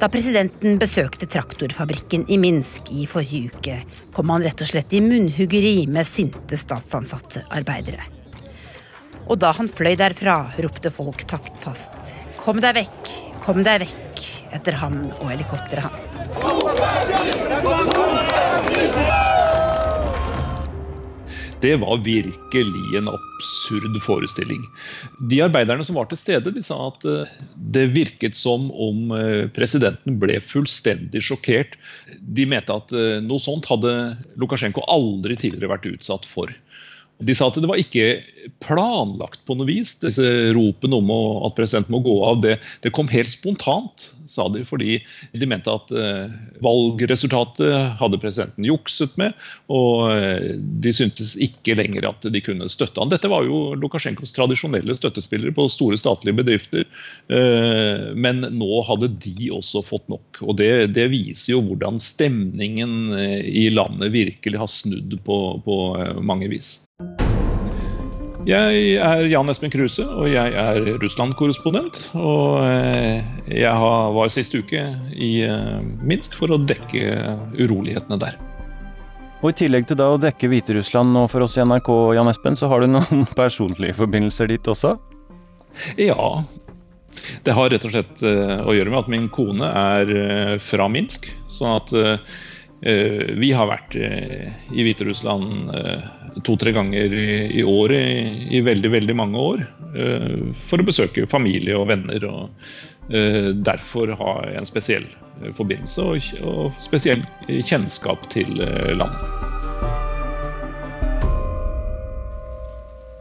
Da 0.00 0.08
presidenten 0.08 0.78
besøkte 0.80 1.28
traktorfabrikken 1.28 2.24
i 2.32 2.38
Minsk 2.40 2.88
i 2.96 3.04
forrige 3.04 3.52
uke, 3.52 3.76
kom 4.16 4.32
han 4.32 4.46
rett 4.46 4.64
og 4.64 4.70
slett 4.70 4.94
i 4.96 5.02
munnhuggeri 5.04 5.84
med 5.92 6.08
sinte 6.08 6.56
statsansatte 6.56 7.44
arbeidere. 7.52 8.06
Og 9.28 9.36
da 9.44 9.52
han 9.58 9.68
fløy 9.68 9.92
derfra, 10.00 10.54
ropte 10.56 10.88
folk 10.90 11.26
taktfast 11.28 12.00
'Kom 12.40 12.64
deg 12.64 12.80
vekk, 12.80 13.29
kom 13.40 13.62
deg 13.64 13.82
vekk' 13.84 14.26
etter 14.56 14.76
ham 14.80 15.02
og 15.18 15.26
helikopteret 15.30 15.86
hans. 15.86 16.12
Det 21.60 21.74
var 21.76 22.00
virkelig 22.00 22.84
en 22.96 23.10
absurd 23.12 23.98
forestilling. 24.06 24.62
De 25.28 25.42
arbeiderne 25.44 25.84
som 25.84 25.98
var 25.98 26.08
til 26.08 26.20
stede, 26.20 26.52
de 26.56 26.62
sa 26.64 26.78
at 26.86 27.04
det 27.76 27.90
virket 27.92 28.38
som 28.38 28.70
om 28.72 29.12
presidenten 29.56 30.16
ble 30.22 30.38
fullstendig 30.40 31.20
sjokkert. 31.26 31.76
De 32.20 32.48
mente 32.48 32.72
at 32.72 32.96
noe 33.26 33.42
sånt 33.42 33.68
hadde 33.68 33.92
Lukasjenko 34.40 34.86
aldri 34.88 35.36
tidligere 35.36 35.74
vært 35.74 35.90
utsatt 35.92 36.24
for. 36.28 36.48
De 37.20 37.34
sa 37.36 37.50
at 37.50 37.58
det 37.60 37.68
var 37.68 37.80
ikke 37.80 38.22
planlagt 38.64 39.42
på 39.44 39.56
noe 39.58 39.68
vis. 39.68 39.92
Disse 40.00 40.24
ropene 40.56 41.00
om 41.00 41.10
at 41.46 41.56
presidenten 41.58 41.92
må 41.92 42.00
gå 42.04 42.16
av, 42.24 42.40
det, 42.44 42.56
det 42.80 42.92
kom 42.96 43.10
helt 43.12 43.32
spontant, 43.32 44.08
sa 44.30 44.46
de. 44.52 44.62
Fordi 44.68 44.96
de 45.36 45.48
mente 45.48 45.72
at 45.72 45.92
uh, 45.92 46.32
valgresultatet 46.64 48.00
hadde 48.00 48.20
presidenten 48.22 48.64
jukset 48.68 49.12
med. 49.20 49.36
Og 49.72 50.08
uh, 50.08 50.56
de 50.56 50.94
syntes 50.96 51.34
ikke 51.40 51.76
lenger 51.76 52.08
at 52.08 52.24
de 52.24 52.44
kunne 52.44 52.70
støtte 52.72 53.02
han. 53.02 53.12
Dette 53.12 53.30
var 53.32 53.44
jo 53.48 53.76
Lukasjenkos 53.76 54.32
tradisjonelle 54.36 54.96
støttespillere 54.96 55.52
på 55.56 55.68
store 55.72 56.00
statlige 56.00 56.40
bedrifter. 56.40 56.88
Uh, 57.28 58.10
men 58.16 58.46
nå 58.56 58.84
hadde 58.88 59.12
de 59.20 59.52
også 59.52 59.84
fått 59.84 60.08
nok. 60.08 60.40
Og 60.46 60.56
det, 60.62 60.72
det 60.96 61.10
viser 61.12 61.58
jo 61.58 61.64
hvordan 61.68 62.00
stemningen 62.00 63.12
i 63.44 63.68
landet 63.72 64.12
virkelig 64.14 64.60
har 64.60 64.70
snudd 64.70 65.18
på, 65.26 65.36
på 65.64 65.76
mange 66.24 66.48
vis. 66.52 66.78
Jeg 68.48 68.94
er 68.96 69.26
Jan 69.28 69.52
Espen 69.52 69.70
Kruse, 69.70 70.02
og 70.02 70.30
jeg 70.32 70.54
er 70.56 70.78
Russland-korrespondent. 71.02 71.98
Og 72.16 72.62
eh, 72.64 73.20
jeg 73.52 73.90
var 74.16 74.30
sist 74.32 74.56
uke 74.56 74.80
i 75.12 75.30
eh, 75.44 75.82
Minsk 76.00 76.38
for 76.40 76.54
å 76.54 76.58
dekke 76.58 77.36
urolighetene 77.60 78.16
der. 78.22 78.38
Og 79.44 79.52
I 79.52 79.58
tillegg 79.60 79.86
til 79.88 80.00
da 80.00 80.08
å 80.12 80.18
dekke 80.20 80.48
Hviterussland 80.52 81.20
og 81.20 81.28
for 81.32 81.44
oss 81.44 81.58
i 81.60 81.64
NRK, 81.68 81.90
Jan 82.16 82.32
Espen, 82.32 82.56
så 82.56 82.70
har 82.72 82.80
du 82.80 82.88
noen 82.90 83.26
personlige 83.42 83.98
forbindelser 84.00 84.48
dit 84.50 84.72
også? 84.72 84.94
Ja. 86.00 86.30
Det 87.44 87.54
har 87.54 87.70
rett 87.70 87.84
og 87.84 87.92
slett 87.92 88.24
eh, 88.24 88.56
å 88.64 88.76
gjøre 88.76 88.94
med 88.94 89.02
at 89.04 89.12
min 89.12 89.28
kone 89.32 89.68
er 89.68 90.56
fra 90.64 90.88
Minsk. 90.88 91.28
sånn 91.52 91.76
at 91.76 91.92
vi 92.80 93.50
har 93.52 93.68
vært 93.68 93.96
i 93.96 94.84
Hviterussland 94.86 95.72
to-tre 96.46 96.72
ganger 96.72 97.12
i, 97.12 97.60
året 97.66 98.48
i, 98.48 98.62
veldig, 98.64 98.90
veldig 98.94 99.16
mange 99.18 99.42
år. 99.44 99.64
For 100.70 100.80
å 100.80 100.86
besøke 100.88 101.28
familie 101.28 101.76
og 101.76 101.90
venner. 101.90 102.24
og 102.24 102.48
Derfor 103.68 104.14
ha 104.16 104.34
en 104.54 104.68
spesiell 104.68 105.04
forbindelse 105.58 106.08
og, 106.40 106.80
spesiell 106.80 107.24
kjennskap 107.48 108.24
til 108.32 108.56
landet. 108.96 109.50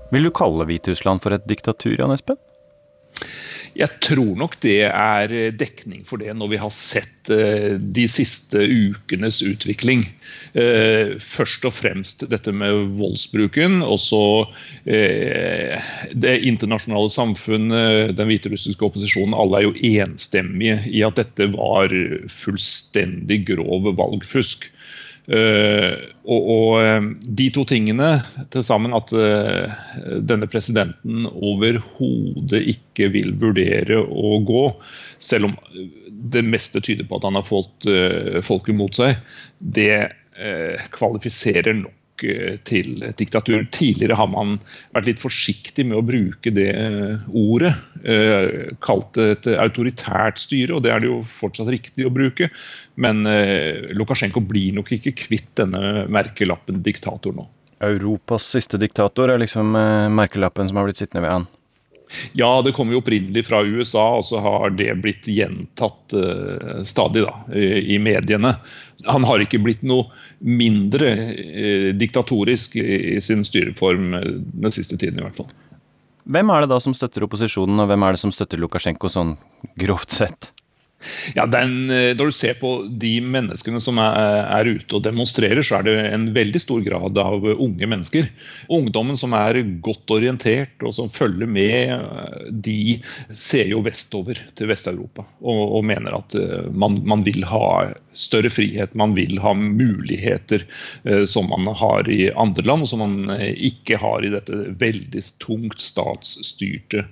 Vil 0.09 0.25
du 0.25 0.31
kalle 0.33 0.65
Hviterussland 0.65 1.21
for 1.21 1.35
et 1.35 1.43
diktatur, 1.45 1.99
Jan 1.99 2.15
Espen? 2.15 2.39
Jeg 3.77 3.99
tror 4.03 4.33
nok 4.39 4.57
det 4.63 4.81
er 4.87 5.33
eh, 5.33 5.51
dekning 5.55 6.01
for 6.07 6.21
det 6.21 6.33
når 6.37 6.51
vi 6.53 6.59
har 6.61 6.71
sett 6.73 7.29
eh, 7.33 7.75
de 7.79 8.05
siste 8.09 8.63
ukenes 8.63 9.41
utvikling. 9.45 10.05
Eh, 10.57 11.15
først 11.21 11.67
og 11.69 11.75
fremst 11.77 12.25
dette 12.31 12.53
med 12.55 12.95
voldsbruken, 12.99 13.81
og 13.85 13.99
så 14.01 14.23
det 14.89 16.31
internasjonale 16.47 17.11
samfunnet, 17.13 18.15
den 18.17 18.29
hviterussiske 18.31 18.85
opposisjonen. 18.85 19.35
Alle 19.37 19.59
er 19.59 19.67
jo 19.67 19.75
enstemmige 20.01 20.79
i 20.89 21.03
at 21.05 21.19
dette 21.19 21.49
var 21.53 21.93
fullstendig 22.33 23.43
grov 23.51 23.91
valgfusk. 23.99 24.69
Uh, 25.29 25.93
og, 26.25 26.45
og, 26.49 26.71
eh, 26.81 27.03
de 27.37 27.45
to 27.53 27.61
tingene 27.69 28.07
til 28.49 28.63
sammen, 28.65 28.95
at 28.97 29.11
uh, 29.13 29.75
denne 30.25 30.49
presidenten 30.49 31.27
overhodet 31.29 32.63
ikke 32.73 33.11
vil 33.13 33.35
vurdere 33.37 33.99
å 34.01 34.39
gå, 34.45 34.63
selv 35.21 35.51
om 35.51 35.55
det 36.33 36.41
meste 36.47 36.81
tyder 36.81 37.05
på 37.05 37.19
at 37.19 37.29
han 37.29 37.37
har 37.37 37.45
fått 37.45 37.87
folket 38.45 38.77
mot 38.77 38.95
seg, 38.95 39.19
det 39.59 40.09
kvalifiserer 40.95 41.75
nok 41.75 41.98
Eh, 42.23 42.57
til 42.67 42.99
diktatur. 43.17 43.63
Tidligere 43.71 44.17
har 44.19 44.29
man 44.31 44.57
vært 44.95 45.09
litt 45.09 45.21
forsiktig 45.21 45.85
med 45.87 45.99
å 45.99 46.05
bruke 46.05 46.51
det 46.53 46.69
eh, 46.73 47.27
ordet. 47.37 47.73
Eh, 48.03 48.71
kalt 48.83 49.13
det 49.17 49.27
et 49.33 49.49
autoritært 49.59 50.41
styre, 50.41 50.77
og 50.77 50.83
det 50.85 50.93
er 50.93 51.03
det 51.03 51.11
jo 51.11 51.21
fortsatt 51.27 51.71
riktig 51.71 52.07
å 52.07 52.13
bruke. 52.13 52.49
Men 52.99 53.23
Lukasjenko 53.95 54.41
blir 54.43 54.75
nok 54.75 54.91
ikke 54.97 55.15
kvitt 55.25 55.53
denne 55.59 56.05
merkelappen 56.11 56.81
diktator 56.83 57.35
nå. 57.35 57.47
Europas 57.85 58.43
siste 58.57 58.79
diktator 58.81 59.31
er 59.31 59.39
liksom 59.39 59.71
merkelappen 60.11 60.67
som 60.67 60.81
har 60.81 60.89
blitt 60.89 60.99
sittende 60.99 61.23
ved 61.23 61.35
han? 61.37 61.47
Ja, 62.37 62.61
det 62.65 62.73
kommer 62.77 62.95
jo 62.95 63.01
opprinnelig 63.03 63.45
fra 63.47 63.61
USA, 63.65 64.05
og 64.19 64.25
så 64.25 64.41
har 64.43 64.73
det 64.77 64.91
blitt 65.03 65.27
gjentatt 65.29 66.15
uh, 66.17 66.81
stadig 66.87 67.25
da, 67.25 67.35
i, 67.53 67.95
i, 67.95 67.99
mediene. 68.01 68.55
Han 69.07 69.27
har 69.27 69.43
ikke 69.43 69.61
blitt 69.63 69.85
noe 69.85 70.09
mindre 70.39 71.13
uh, 71.13 71.89
diktatorisk 71.97 72.79
i, 72.81 72.85
i, 73.15 73.17
sin 73.23 73.45
styreform 73.45 74.13
uh, 74.17 74.29
den 74.65 74.75
siste 74.75 74.97
tiden, 74.97 75.21
i 75.21 75.27
hvert 75.27 75.37
fall. 75.41 75.51
Hvem 76.29 76.53
er 76.53 76.65
det 76.65 76.71
da 76.73 76.77
som 76.81 76.93
støtter 76.97 77.25
opposisjonen, 77.25 77.79
og 77.81 77.89
hvem 77.89 78.05
er 78.05 78.15
det 78.15 78.21
som 78.21 78.33
støtter 78.33 78.61
Lukasjenko 78.61 79.09
sånn 79.09 79.37
grovt 79.79 80.13
sett? 80.13 80.51
Ja, 81.35 81.45
den, 81.47 81.89
eh, 81.89 82.15
Når 82.17 82.31
du 82.31 82.35
ser 82.35 82.57
på 82.59 82.71
de 82.89 83.19
menneskene 83.23 83.79
som 83.83 83.99
er, 84.01 84.43
er, 84.59 84.69
ute 84.79 84.97
og 84.97 85.03
demonstrerer, 85.05 85.61
så 85.63 85.79
er 85.79 85.87
det 85.87 85.95
en 86.09 86.27
veldig 86.35 86.61
stor 86.61 86.83
grad 86.85 87.17
av 87.21 87.45
unge 87.55 87.87
mennesker. 87.87 88.27
Ungdommen 88.67 89.17
som 89.19 89.33
er 89.37 89.61
godt 89.83 90.11
orientert 90.11 90.83
og 90.83 90.93
som 90.97 91.11
følger 91.13 91.49
med, 91.49 91.93
eh, 91.95 92.51
de 92.51 92.99
ser 93.31 93.71
jo 93.71 93.83
vestover 93.85 94.41
til 94.59 94.71
Vest-Europa 94.71 95.25
og, 95.39 95.63
og, 95.79 95.81
mener 95.87 96.19
at 96.19 96.35
eh, 96.37 96.69
man, 96.71 96.99
man, 97.07 97.23
vil 97.27 97.45
ha 97.47 97.89
større 98.13 98.51
frihet, 98.51 98.95
man 98.97 99.15
vil 99.15 99.39
ha 99.43 99.53
muligheter 99.55 100.65
eh, 101.05 101.25
som 101.29 101.49
man 101.51 101.71
har 101.79 102.09
i 102.11 102.27
andre 102.35 102.65
land, 102.65 102.83
og 102.85 102.91
som 102.91 103.03
man 103.05 103.35
ikke 103.55 103.99
har 104.01 104.25
i 104.25 104.33
dette 104.33 104.65
veldig 104.79 105.23
tungt 105.41 105.79
statsstyrte 105.83 107.07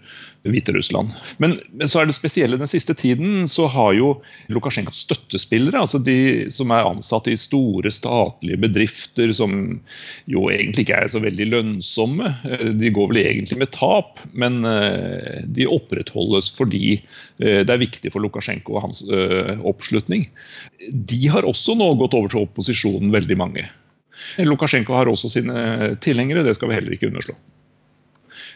Hviterussland. 0.51 1.13
Men, 1.41 1.57
men, 1.71 1.89
så 1.89 2.01
er 2.01 2.09
det 2.09 2.15
spesielle 2.17 2.59
den 2.59 2.69
siste 2.69 2.95
tiden, 2.97 3.47
så 3.51 3.67
har 3.71 3.93
jo 3.97 4.13
Lukasjenkos 4.53 5.03
støttespillere, 5.05 5.81
altså 5.83 5.99
de 6.03 6.47
som 6.53 6.71
er 6.73 6.87
ansatt 6.87 7.29
i 7.31 7.37
store 7.39 7.91
statlige 7.93 8.59
bedrifter 8.63 9.33
som 9.35 9.57
jo 10.31 10.47
egentlig 10.53 10.87
ikke 10.87 11.01
er 11.01 11.11
så 11.11 11.21
veldig 11.23 11.49
lønnsomme, 11.51 12.31
eh, 12.47 12.69
de 12.77 12.93
går 12.93 13.11
vel 13.11 13.21
egentlig 13.23 13.59
med 13.63 13.73
tap, 13.75 14.23
men 14.33 14.61
eh, 14.67 15.43
de 15.45 15.67
opprettholdes 15.71 16.51
fordi 16.57 16.97
eh, 16.97 17.61
det 17.63 17.73
er 17.73 17.83
viktig 17.83 18.13
for 18.13 18.23
Lukasjenko 18.23 18.77
og 18.77 18.87
hans 18.87 19.03
oppslutning. 19.67 20.25
De 20.91 21.19
har 21.31 21.47
også 21.47 21.75
nå 21.77 21.91
gått 21.99 22.15
over 22.17 22.31
til 22.31 22.45
opposisjonen, 22.45 23.11
veldig 23.13 23.37
mange. 23.39 23.67
Lukasjenko 24.41 24.95
har 24.97 25.09
også 25.09 25.29
sine 25.31 25.93
tilhengere, 26.03 26.45
det 26.45 26.57
skal 26.57 26.71
vi 26.71 26.77
heller 26.79 26.95
ikke 26.95 27.11
underslå. 27.11 27.37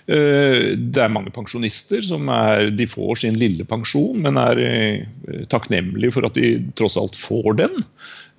Eh, 0.09 0.73
det 0.77 1.01
er 1.03 1.13
mange 1.13 1.33
pensjonister 1.33 2.01
som 2.05 2.29
er, 2.33 2.71
de 2.73 2.87
får 2.89 3.21
sin 3.23 3.37
lille 3.39 3.65
pensjon, 3.67 4.17
men 4.23 4.39
er 4.41 4.61
eh, 4.63 5.45
takknemlige 5.51 6.15
for 6.15 6.27
at 6.27 6.37
de 6.39 6.55
tross 6.79 6.97
alt 6.99 7.17
får 7.17 7.59
den. 7.61 7.83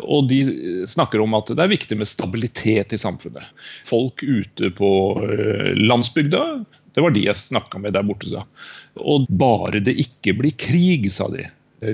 Og 0.02 0.26
de 0.30 0.42
snakker 0.88 1.22
om 1.22 1.36
at 1.38 1.52
det 1.52 1.62
er 1.62 1.72
viktig 1.72 1.98
med 2.00 2.10
stabilitet 2.10 2.94
i 2.96 3.00
samfunnet. 3.00 3.52
Folk 3.88 4.24
ute 4.24 4.72
på 4.74 4.92
eh, 5.28 5.72
landsbygda, 5.78 6.44
det 6.92 7.04
var 7.04 7.14
de 7.14 7.24
jeg 7.24 7.40
snakka 7.40 7.80
med 7.80 7.94
der 7.96 8.04
borte, 8.04 8.28
sa. 8.28 8.44
Og 9.00 9.28
bare 9.30 9.80
det 9.84 9.96
ikke 10.02 10.36
blir 10.40 10.56
krig, 10.60 11.08
sa 11.14 11.30
de. 11.32 11.46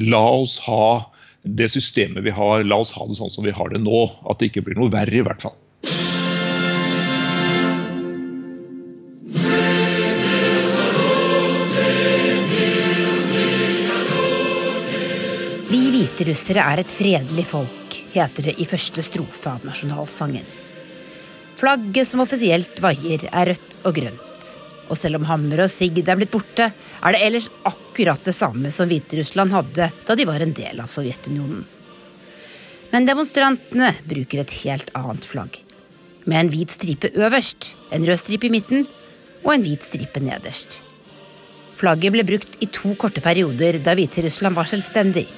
La 0.03 0.25
oss 0.41 0.59
ha 0.67 1.07
det 1.49 1.69
systemet 1.71 2.25
vi 2.27 2.35
har, 2.35 2.65
la 2.67 2.81
oss 2.83 2.91
ha 2.97 3.07
det 3.07 3.17
sånn 3.17 3.31
som 3.33 3.47
vi 3.47 3.55
har 3.55 3.71
det 3.71 3.81
nå. 3.85 4.09
At 4.29 4.41
det 4.41 4.51
ikke 4.51 4.67
blir 4.67 4.81
noe 4.81 4.93
verre, 4.93 5.21
i 5.21 5.25
hvert 5.25 5.45
fall. 5.45 5.55
Hviterussere 16.19 16.65
er 16.67 16.81
et 16.83 16.91
fredelig 16.91 17.45
folk, 17.47 17.93
heter 18.11 18.49
det 18.49 18.57
i 18.59 18.65
første 18.67 19.05
strofe 19.07 19.53
av 19.53 19.63
nasjonalsangen. 19.63 20.47
Flagget 21.61 22.09
som 22.11 22.25
offisielt 22.25 22.81
vaier, 22.83 23.23
er 23.31 23.53
rødt 23.53 23.77
og 23.87 23.95
grønt. 23.95 24.49
Og 24.91 24.99
selv 24.99 25.21
om 25.21 25.29
hammer 25.29 25.63
og 25.63 25.71
sigd 25.71 26.01
er 26.03 26.19
blitt 26.19 26.33
borte, 26.33 26.73
er 26.75 27.15
det 27.15 27.21
ellers 27.23 27.47
akkurat 27.71 28.27
det 28.27 28.35
samme 28.35 28.73
som 28.75 28.91
Hviterussland 28.91 29.55
hadde 29.55 29.87
da 30.09 30.17
de 30.19 30.27
var 30.27 30.43
en 30.43 30.57
del 30.59 30.83
av 30.83 30.91
Sovjetunionen. 30.91 31.63
Men 32.91 33.07
demonstrantene 33.07 33.93
bruker 34.11 34.43
et 34.43 34.55
helt 34.65 34.91
annet 34.99 35.29
flagg. 35.29 35.61
Med 36.27 36.41
en 36.41 36.51
hvit 36.51 36.75
stripe 36.75 37.13
øverst, 37.15 37.77
en 37.95 38.09
rød 38.09 38.19
stripe 38.19 38.49
i 38.49 38.57
midten 38.57 38.89
og 39.45 39.53
en 39.55 39.63
hvit 39.63 39.87
stripe 39.87 40.19
nederst. 40.19 40.81
Flagget 41.79 42.11
ble 42.11 42.27
brukt 42.27 42.59
i 42.59 42.67
to 42.75 42.97
korte 42.99 43.23
perioder 43.23 43.79
da 43.87 43.95
Hviterussland 43.95 44.59
var 44.59 44.67
selvstendig 44.67 45.29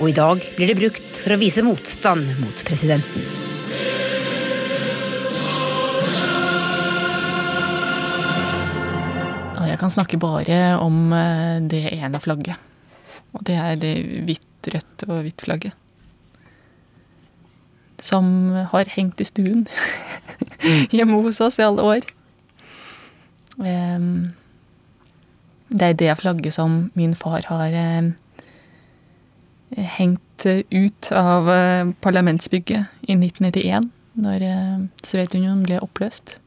og 0.00 0.08
i 0.08 0.16
dag 0.16 0.40
blir 0.56 0.70
det 0.70 0.78
brukt 0.78 1.06
for 1.20 1.34
å 1.34 1.40
vise 1.40 1.64
motstand 1.64 2.24
mot 2.40 2.64
presidenten. 2.64 3.24
Jeg 9.70 9.78
kan 9.88 9.92
snakke 9.92 10.18
bare 10.20 10.56
om 10.76 11.12
eh, 11.16 11.60
det 11.72 11.86
ene 11.94 12.20
flagget. 12.20 12.58
Og 13.32 13.44
det 13.48 13.54
er 13.56 13.78
det 13.80 13.92
hvitt, 14.26 14.68
rødt 14.74 15.04
og 15.06 15.22
hvitt 15.24 15.44
flagget. 15.46 15.76
som 18.02 18.52
har 18.72 18.88
hengt 18.88 19.20
i 19.20 19.24
stuen 19.28 19.66
hjemme 20.96 21.20
hos 21.20 21.40
oss 21.40 21.58
i 21.60 21.64
alle 21.64 21.84
år. 21.84 22.06
Um, 23.56 24.32
det 25.68 25.88
er 25.88 25.98
det 26.00 26.18
flagget 26.20 26.56
som 26.56 26.90
min 26.96 27.12
far 27.14 27.44
har 27.48 27.76
um, 28.00 28.14
hengt 29.76 30.46
ut 30.46 31.10
av 31.14 31.48
uh, 31.48 31.90
parlamentsbygget 32.02 33.02
i 33.06 33.16
1991, 33.16 33.90
når 34.20 34.46
uh, 34.46 34.78
Sovjetunionen 35.06 35.62
ble 35.66 35.78
oppløst. 35.84 36.38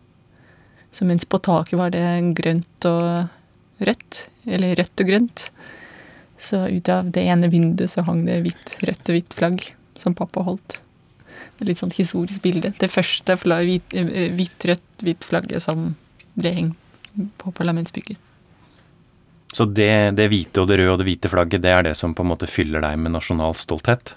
Så 0.93 1.07
mens 1.09 1.25
på 1.25 1.39
taket 1.41 1.79
var 1.79 1.93
det 1.93 2.05
grønt 2.37 2.87
og 2.89 3.83
rødt, 3.83 4.25
eller 4.45 4.75
rødt 4.77 5.03
og 5.03 5.09
grønt, 5.09 5.47
så 6.37 6.65
ut 6.67 6.89
av 6.91 7.09
det 7.15 7.23
ene 7.31 7.49
vinduet 7.49 7.93
så 7.93 8.03
hang 8.05 8.25
det 8.27 8.41
hvitt, 8.43 8.75
rødt 8.83 9.09
og 9.09 9.15
hvitt 9.17 9.37
flagg 9.37 9.63
som 10.01 10.15
pappa 10.17 10.43
holdt. 10.45 10.81
Det 11.53 11.63
er 11.63 11.71
litt 11.71 11.81
sånn 11.81 11.95
historisk 11.95 12.43
bilde. 12.43 12.73
Det 12.79 12.91
første 12.91 13.37
hvitt, 13.39 13.93
hvitt, 13.93 14.67
rødt, 14.69 14.87
hvitt 15.05 15.25
flagget 15.25 15.63
som 15.63 15.93
ble 16.35 16.53
hengt 16.57 16.79
på 17.39 17.53
parlamentsbygget. 17.55 18.19
Så 19.53 19.67
det, 19.69 20.15
det, 20.17 20.27
hvite 20.31 20.63
og 20.63 20.69
det 20.69 20.79
røde 20.81 20.95
og 20.95 21.01
det 21.01 21.07
hvite 21.07 21.29
flagget, 21.29 21.61
det 21.61 21.71
er 21.71 21.85
det 21.85 21.93
som 21.99 22.15
på 22.17 22.25
en 22.25 22.31
måte 22.31 22.49
fyller 22.49 22.81
deg 22.83 22.97
med 22.99 23.13
nasjonal 23.13 23.53
stolthet? 23.57 24.15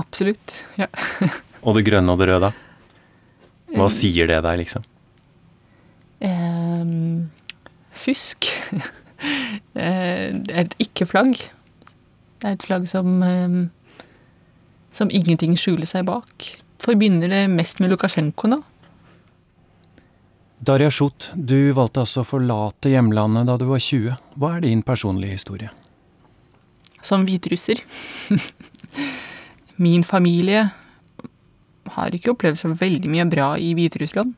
Absolutt, 0.00 0.62
ja. 0.80 0.88
og 1.66 1.76
det 1.76 1.84
grønne 1.90 2.14
og 2.14 2.22
det 2.22 2.30
røde, 2.32 2.48
da? 2.48 2.52
Hva 3.76 3.90
sier 3.92 4.28
det 4.28 4.40
deg, 4.44 4.64
liksom? 4.64 4.88
Um, 6.24 7.30
fusk. 8.04 8.50
Eh, 9.78 10.34
det 10.34 10.50
er 10.50 10.64
et 10.64 10.72
ikke-flagg. 10.82 11.36
Det 11.38 12.48
er 12.48 12.56
et 12.56 12.64
flagg 12.66 12.88
som 12.90 13.20
um, 13.22 13.60
som 14.96 15.10
ingenting 15.12 15.56
skjuler 15.58 15.88
seg 15.88 16.06
bak. 16.08 16.48
Forbinder 16.82 17.30
det 17.32 17.46
mest 17.52 17.80
med 17.80 17.92
Lukasjenko 17.92 18.50
nå. 18.50 18.60
Darja 20.62 20.92
Shut, 20.94 21.32
du 21.34 21.72
valgte 21.74 22.04
altså 22.04 22.22
å 22.22 22.26
forlate 22.28 22.92
hjemlandet 22.92 23.48
da 23.48 23.56
du 23.58 23.64
var 23.66 23.80
20. 23.82 24.14
Hva 24.38 24.52
er 24.56 24.60
din 24.62 24.84
personlige 24.86 25.34
historie? 25.34 25.70
Som 27.02 27.24
hviterusser. 27.26 27.80
Min 29.82 30.04
familie 30.06 30.68
har 31.96 32.14
ikke 32.14 32.36
opplevd 32.36 32.60
så 32.60 32.70
veldig 32.78 33.10
mye 33.10 33.26
bra 33.32 33.48
i 33.58 33.72
Hviterussland. 33.74 34.36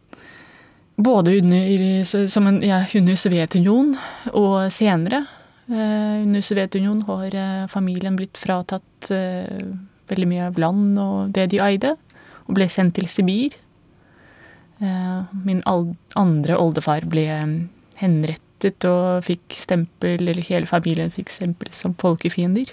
Både 0.97 1.35
under, 1.43 2.07
som 2.31 2.49
en, 2.49 2.63
ja, 2.65 2.81
under 2.97 3.21
Sovjetunionen 3.21 3.99
og 4.33 4.73
senere. 4.73 5.27
Eh, 5.69 6.23
under 6.23 6.41
Sovjetunionen 6.41 7.05
har 7.11 7.37
eh, 7.37 7.67
familien 7.69 8.17
blitt 8.17 8.41
fratatt 8.41 9.13
eh, 9.13 9.61
veldig 10.09 10.31
mye 10.33 10.49
av 10.49 10.65
land 10.65 10.97
og 11.05 11.37
det 11.37 11.51
de 11.53 11.61
eide, 11.69 11.95
og 12.49 12.57
ble 12.57 12.71
sendt 12.73 12.97
til 12.97 13.13
Sibir. 13.13 13.61
Eh, 14.83 15.21
min 15.47 15.63
andre 15.67 16.57
oldefar 16.59 17.07
ble 17.11 17.27
eh, 17.31 17.53
henrettet 18.01 18.87
og 18.89 19.23
fikk 19.27 19.55
stempel, 19.59 20.25
eller 20.25 20.43
hele 20.49 20.67
familien 20.67 21.13
fikk 21.15 21.31
stempel 21.31 21.71
som 21.77 21.95
folkefiender. 22.01 22.73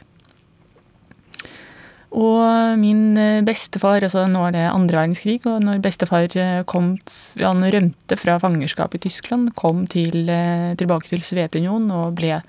Og 2.12 2.76
min 2.82 3.16
eh, 3.22 3.44
bestefar, 3.46 4.02
altså 4.04 4.26
nå 4.28 4.48
er 4.48 4.58
det 4.58 4.66
andre 4.72 5.04
verdenskrig, 5.04 5.40
og 5.46 5.62
når 5.64 5.84
bestefar 5.84 6.28
kom 6.66 6.96
Han 7.40 7.64
rømte 7.64 8.18
fra 8.18 8.38
fangerskapet 8.42 9.06
i 9.06 9.10
Tyskland, 9.10 9.54
kom 9.56 9.86
til, 9.88 10.26
tilbake 10.78 11.08
til 11.08 11.22
Sovjetunionen 11.22 11.92
og 11.96 12.16
ble 12.20 12.40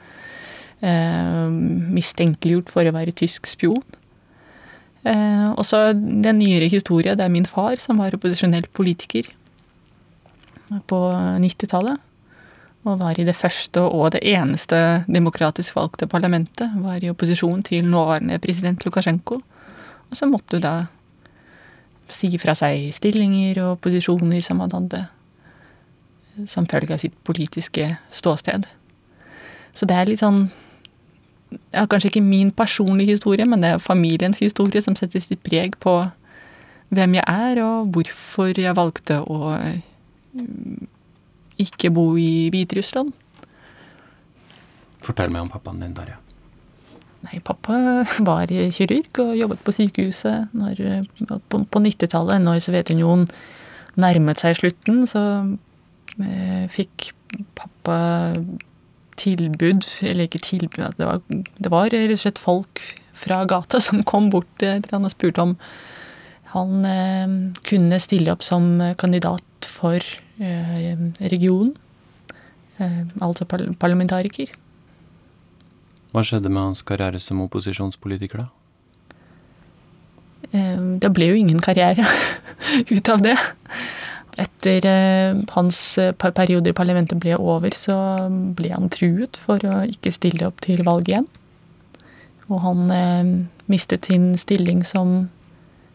eh, 0.82 1.48
mistenkeliggjort 1.94 2.72
for 2.72 2.88
å 2.88 2.94
være 2.96 3.14
tysk 3.14 3.46
spion. 3.46 3.84
Eh, 5.02 5.48
og 5.50 5.64
så 5.66 5.90
den 5.94 6.38
nyere 6.38 6.68
historie, 6.70 7.14
det 7.18 7.24
er 7.24 7.32
min 7.32 7.48
far 7.48 7.78
som 7.82 7.98
var 7.98 8.14
opposisjonell 8.14 8.68
politiker 8.74 9.30
på 10.88 11.00
90-tallet. 11.42 12.00
Og 12.82 12.98
var 12.98 13.18
i 13.18 13.24
det 13.26 13.36
første 13.38 13.80
og 13.80 14.10
det 14.14 14.24
eneste 14.26 15.04
demokratisk 15.06 15.76
valgte 15.76 16.08
parlamentet. 16.10 16.72
Var 16.82 17.04
i 17.04 17.10
opposisjon 17.12 17.62
til 17.62 17.86
nåværende 17.86 18.40
president 18.42 18.84
Lukasjenko. 18.84 19.38
Og 20.10 20.18
så 20.18 20.26
måtte 20.26 20.58
du 20.58 20.64
da 20.64 20.74
si 22.12 22.34
fra 22.42 22.54
seg 22.58 22.90
stillinger 22.92 23.62
og 23.64 23.78
posisjoner 23.84 24.42
som 24.44 24.60
han 24.60 24.74
hadde 24.74 25.04
som 26.48 26.66
følge 26.68 26.94
av 26.96 27.02
sitt 27.02 27.14
politiske 27.26 27.94
ståsted. 28.12 28.66
Så 29.76 29.88
det 29.88 29.96
er 29.96 30.10
litt 30.10 30.22
sånn 30.22 30.46
ja, 31.72 31.84
Kanskje 31.84 32.08
ikke 32.08 32.24
min 32.24 32.50
personlige 32.56 33.12
historie, 33.12 33.44
men 33.48 33.60
det 33.64 33.74
er 33.74 33.82
familiens 33.82 34.40
historie 34.40 34.80
som 34.84 34.96
setter 34.96 35.20
sitt 35.20 35.42
preg 35.44 35.76
på 35.84 35.98
hvem 36.92 37.16
jeg 37.18 37.24
er, 37.28 37.60
og 37.64 37.92
hvorfor 37.92 38.56
jeg 38.56 38.76
valgte 38.76 39.18
å 39.20 39.52
ikke 41.62 41.90
bo 41.94 42.12
i 42.16 42.48
Hviterussland. 42.52 43.12
Fortell 45.02 45.32
meg 45.34 45.44
om 45.44 45.50
pappaen 45.52 45.82
din, 45.82 45.94
Darja. 45.96 46.18
Nei, 47.22 47.38
pappa 47.44 47.76
var 48.26 48.50
kirurg 48.50 49.20
og 49.22 49.36
jobbet 49.38 49.62
på 49.62 49.74
sykehuset 49.76 50.54
når, 50.58 51.06
på, 51.22 51.62
på 51.62 51.82
90-tallet. 51.84 52.42
Når 52.42 52.62
Sovjetunionen 52.64 53.28
nærmet 54.00 54.42
seg 54.42 54.58
slutten, 54.58 55.04
så 55.06 55.22
eh, 56.18 56.66
fikk 56.72 57.12
pappa 57.58 57.98
tilbud 59.20 59.84
Eller 60.08 60.24
ikke 60.24 60.40
tilbud, 60.42 60.96
det 60.96 61.06
var, 61.06 61.20
det 61.28 61.70
var 61.70 61.90
rett 61.92 62.14
og 62.14 62.20
slett 62.20 62.40
folk 62.40 62.80
fra 63.22 63.42
gata 63.46 63.78
som 63.80 64.00
kom 64.08 64.30
bort 64.32 64.48
til 64.58 64.88
han 64.90 65.04
og 65.04 65.12
spurte 65.12 65.44
om 65.44 65.52
han 66.54 66.88
eh, 66.88 67.34
kunne 67.68 68.00
stille 68.02 68.32
opp 68.32 68.42
som 68.44 68.74
kandidat 68.98 69.44
for 69.68 69.98
eh, 70.40 70.96
regionen. 71.32 71.74
Eh, 72.78 73.04
altså 73.20 73.46
par 73.48 73.64
parlamentariker. 73.80 74.52
Hva 76.12 76.24
skjedde 76.26 76.50
med 76.52 76.60
hans 76.62 76.82
karriere 76.84 77.20
som 77.22 77.40
opposisjonspolitiker, 77.44 78.44
da? 78.44 78.50
Det 80.52 81.08
ble 81.16 81.30
jo 81.30 81.36
ingen 81.40 81.62
karriere 81.64 82.04
ut 82.92 83.08
av 83.08 83.22
det. 83.24 83.38
Etter 84.42 84.84
hans 85.54 85.78
periode 86.20 86.68
i 86.68 86.76
parlamentet 86.76 87.16
ble 87.20 87.38
over, 87.40 87.72
så 87.72 87.96
ble 88.28 88.68
han 88.74 88.90
truet 88.92 89.38
for 89.40 89.64
å 89.64 89.78
ikke 89.88 90.12
stille 90.12 90.50
opp 90.50 90.60
til 90.60 90.84
valg 90.84 91.08
igjen. 91.08 91.24
Og 92.52 92.60
han 92.66 93.48
mistet 93.72 94.10
sin 94.10 94.34
stilling 94.36 94.84
som 94.84 95.30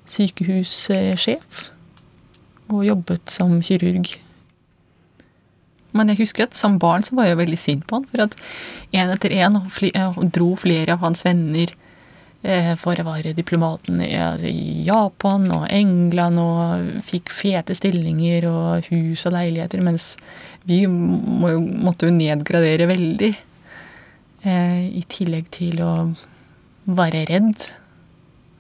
sykehussjef 0.10 1.68
og 2.68 2.86
jobbet 2.86 3.32
som 3.32 3.60
kirurg 3.64 4.18
men 5.98 6.12
jeg 6.12 6.22
husker 6.22 6.48
at 6.48 6.58
som 6.58 6.78
barn 6.82 7.06
så 7.06 7.16
var 7.18 7.30
jeg 7.30 7.40
veldig 7.42 7.60
sint 7.60 7.86
på 7.88 8.00
han, 8.00 8.08
for 8.12 8.26
at 8.28 8.38
én 8.96 9.12
etter 9.14 9.34
én 9.36 9.60
dro 10.36 10.54
flere 10.60 10.96
av 10.96 11.04
hans 11.06 11.24
venner 11.26 11.72
eh, 12.44 12.74
for 12.80 13.00
å 13.00 13.08
være 13.08 13.36
diplomaten 13.38 14.02
altså, 14.04 14.52
i 14.52 14.84
Japan 14.88 15.50
og 15.56 15.68
England 15.74 16.44
og 16.44 17.02
fikk 17.08 17.34
fete 17.34 17.78
stillinger 17.78 18.50
og 18.52 18.92
hus 18.92 19.26
og 19.30 19.38
leiligheter, 19.38 19.84
mens 19.86 20.16
vi 20.68 20.84
måtte 20.88 22.10
jo 22.10 22.16
nedgradere 22.16 22.90
veldig. 22.90 23.34
Eh, 24.44 24.82
I 25.00 25.04
tillegg 25.10 25.50
til 25.56 25.82
å 25.84 25.94
være 26.88 27.26
redd 27.32 27.70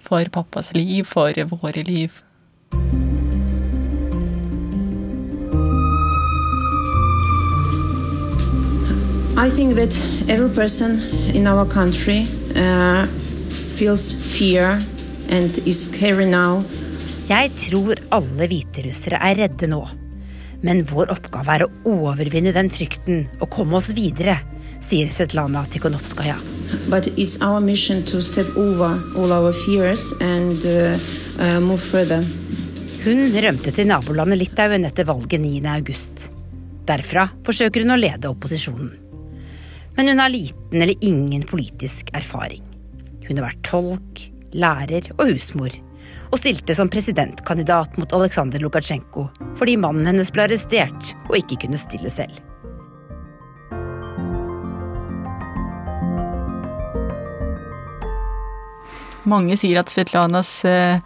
for 0.07 0.27
pappas 0.31 0.71
liv, 0.75 1.03
for 1.07 1.35
våre 1.51 1.83
liv. 1.87 2.23
I 9.37 9.51
think 9.51 9.75
that 9.75 9.93
every 10.27 10.49
person 10.49 10.99
in 11.35 11.45
our 11.45 11.63
country 11.63 12.25
uh, 12.55 13.05
feels 13.77 14.11
fear 14.11 14.81
and 15.29 15.59
is 15.59 15.85
scary 15.85 16.25
now. 16.25 16.63
Jeg 17.29 17.51
tror 17.53 18.01
alle 18.09 18.47
hviterussere 18.49 19.19
er 19.21 19.37
redde 19.43 19.69
nå. 19.69 19.83
Men 20.65 20.81
vår 20.89 21.13
oppgave 21.13 21.53
er 21.53 21.67
å 21.67 21.71
overvinne 21.85 22.55
den 22.55 22.73
frykten 22.73 23.27
og 23.37 23.51
komme 23.53 23.77
oss 23.77 23.91
videre, 23.93 24.39
sier 24.81 25.13
Svetlana 25.13 25.67
Tikhonovskaja. 25.69 26.39
But 26.89 27.13
it's 27.13 27.37
our 27.45 27.61
mission 27.61 28.01
to 28.09 28.25
step 28.25 28.49
over 28.57 28.97
all 29.13 29.31
our 29.37 29.53
fears 29.53 30.15
and 30.17 30.65
uh, 30.65 30.97
uh, 31.37 31.59
move 31.61 31.83
further. 31.83 32.25
Hun 33.05 33.27
rømte 33.37 33.69
til 33.69 33.93
nabolandet 33.93 34.41
Litauen 34.41 34.89
etter 34.89 35.05
valget 35.05 35.45
9.8. 35.45 36.31
Derfra 36.89 37.29
forsøker 37.45 37.85
hun 37.85 37.93
å 37.93 38.01
lede 38.01 38.33
opposisjonen. 38.33 39.06
Men 39.97 40.07
hun 40.11 40.19
har 40.21 40.29
liten 40.29 40.81
eller 40.81 40.95
ingen 41.01 41.43
politisk 41.49 42.09
erfaring. 42.13 42.63
Hun 43.27 43.37
har 43.39 43.47
vært 43.49 43.63
tolk, 43.67 44.21
lærer 44.53 45.09
og 45.17 45.31
husmor, 45.33 45.73
og 46.31 46.39
stilte 46.39 46.75
som 46.77 46.89
presidentkandidat 46.91 47.97
mot 47.99 48.13
Aleksandr 48.15 48.61
Lukasjenko 48.63 49.27
fordi 49.57 49.77
mannen 49.79 50.07
hennes 50.07 50.29
ble 50.35 50.45
arrestert 50.45 51.13
og 51.27 51.37
ikke 51.39 51.57
kunne 51.65 51.79
stille 51.81 52.11
selv. 52.13 52.37
Mange 59.27 59.57
sier 59.59 59.81
at 59.81 59.91
Svetlanas 59.91 60.51
eh, 60.67 61.01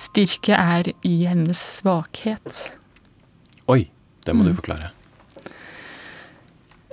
styrke 0.00 0.56
er 0.56 0.88
i 1.04 1.14
hennes 1.28 1.58
svakhet. 1.80 2.62
Oi, 3.68 3.84
det 4.24 4.34
må 4.34 4.44
Mm. 4.46 4.48
du 4.52 4.54
forklare. 4.62 4.90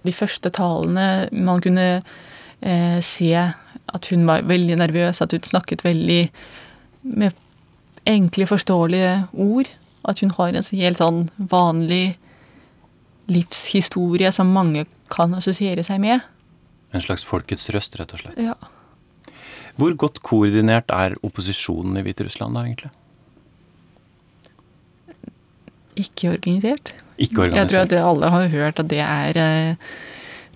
De 0.05 0.13
første 0.15 0.51
talene 0.55 1.27
Man 1.35 1.61
kunne 1.63 1.87
eh, 1.99 2.99
se 3.03 3.33
at 3.89 4.09
hun 4.11 4.25
var 4.29 4.45
veldig 4.47 4.77
nervøs, 4.79 5.21
at 5.21 5.33
hun 5.33 5.45
snakket 5.45 5.83
veldig 5.83 6.21
med 7.17 7.37
enkle, 8.09 8.45
forståelige 8.49 9.13
ord. 9.33 9.69
At 10.07 10.21
hun 10.23 10.31
har 10.37 10.53
en 10.53 10.67
helt 10.71 11.01
sånn 11.01 11.23
vanlig 11.51 12.17
livshistorie 13.29 14.31
som 14.33 14.53
mange 14.53 14.85
kan 15.11 15.33
assosiere 15.37 15.83
seg 15.85 16.01
med. 16.01 16.21
En 16.93 17.03
slags 17.03 17.25
folkets 17.25 17.69
røst, 17.73 17.97
rett 17.99 18.13
og 18.15 18.23
slett. 18.23 18.39
Ja. 18.41 18.55
Hvor 19.79 19.93
godt 19.97 20.21
koordinert 20.25 20.89
er 20.91 21.15
opposisjonen 21.25 21.99
i 21.99 22.03
Hviterussland 22.05 22.57
da, 22.57 22.65
egentlig? 22.65 22.93
Ikke 25.99 26.33
organisert. 26.33 26.93
Ikke 27.19 27.49
Jeg 27.51 27.67
tror 27.71 27.85
at 27.85 27.93
alle 27.99 28.31
har 28.31 28.47
hørt 28.53 28.79
at 28.79 28.89
det 28.91 29.01
er 29.03 29.39
eh, 29.43 29.93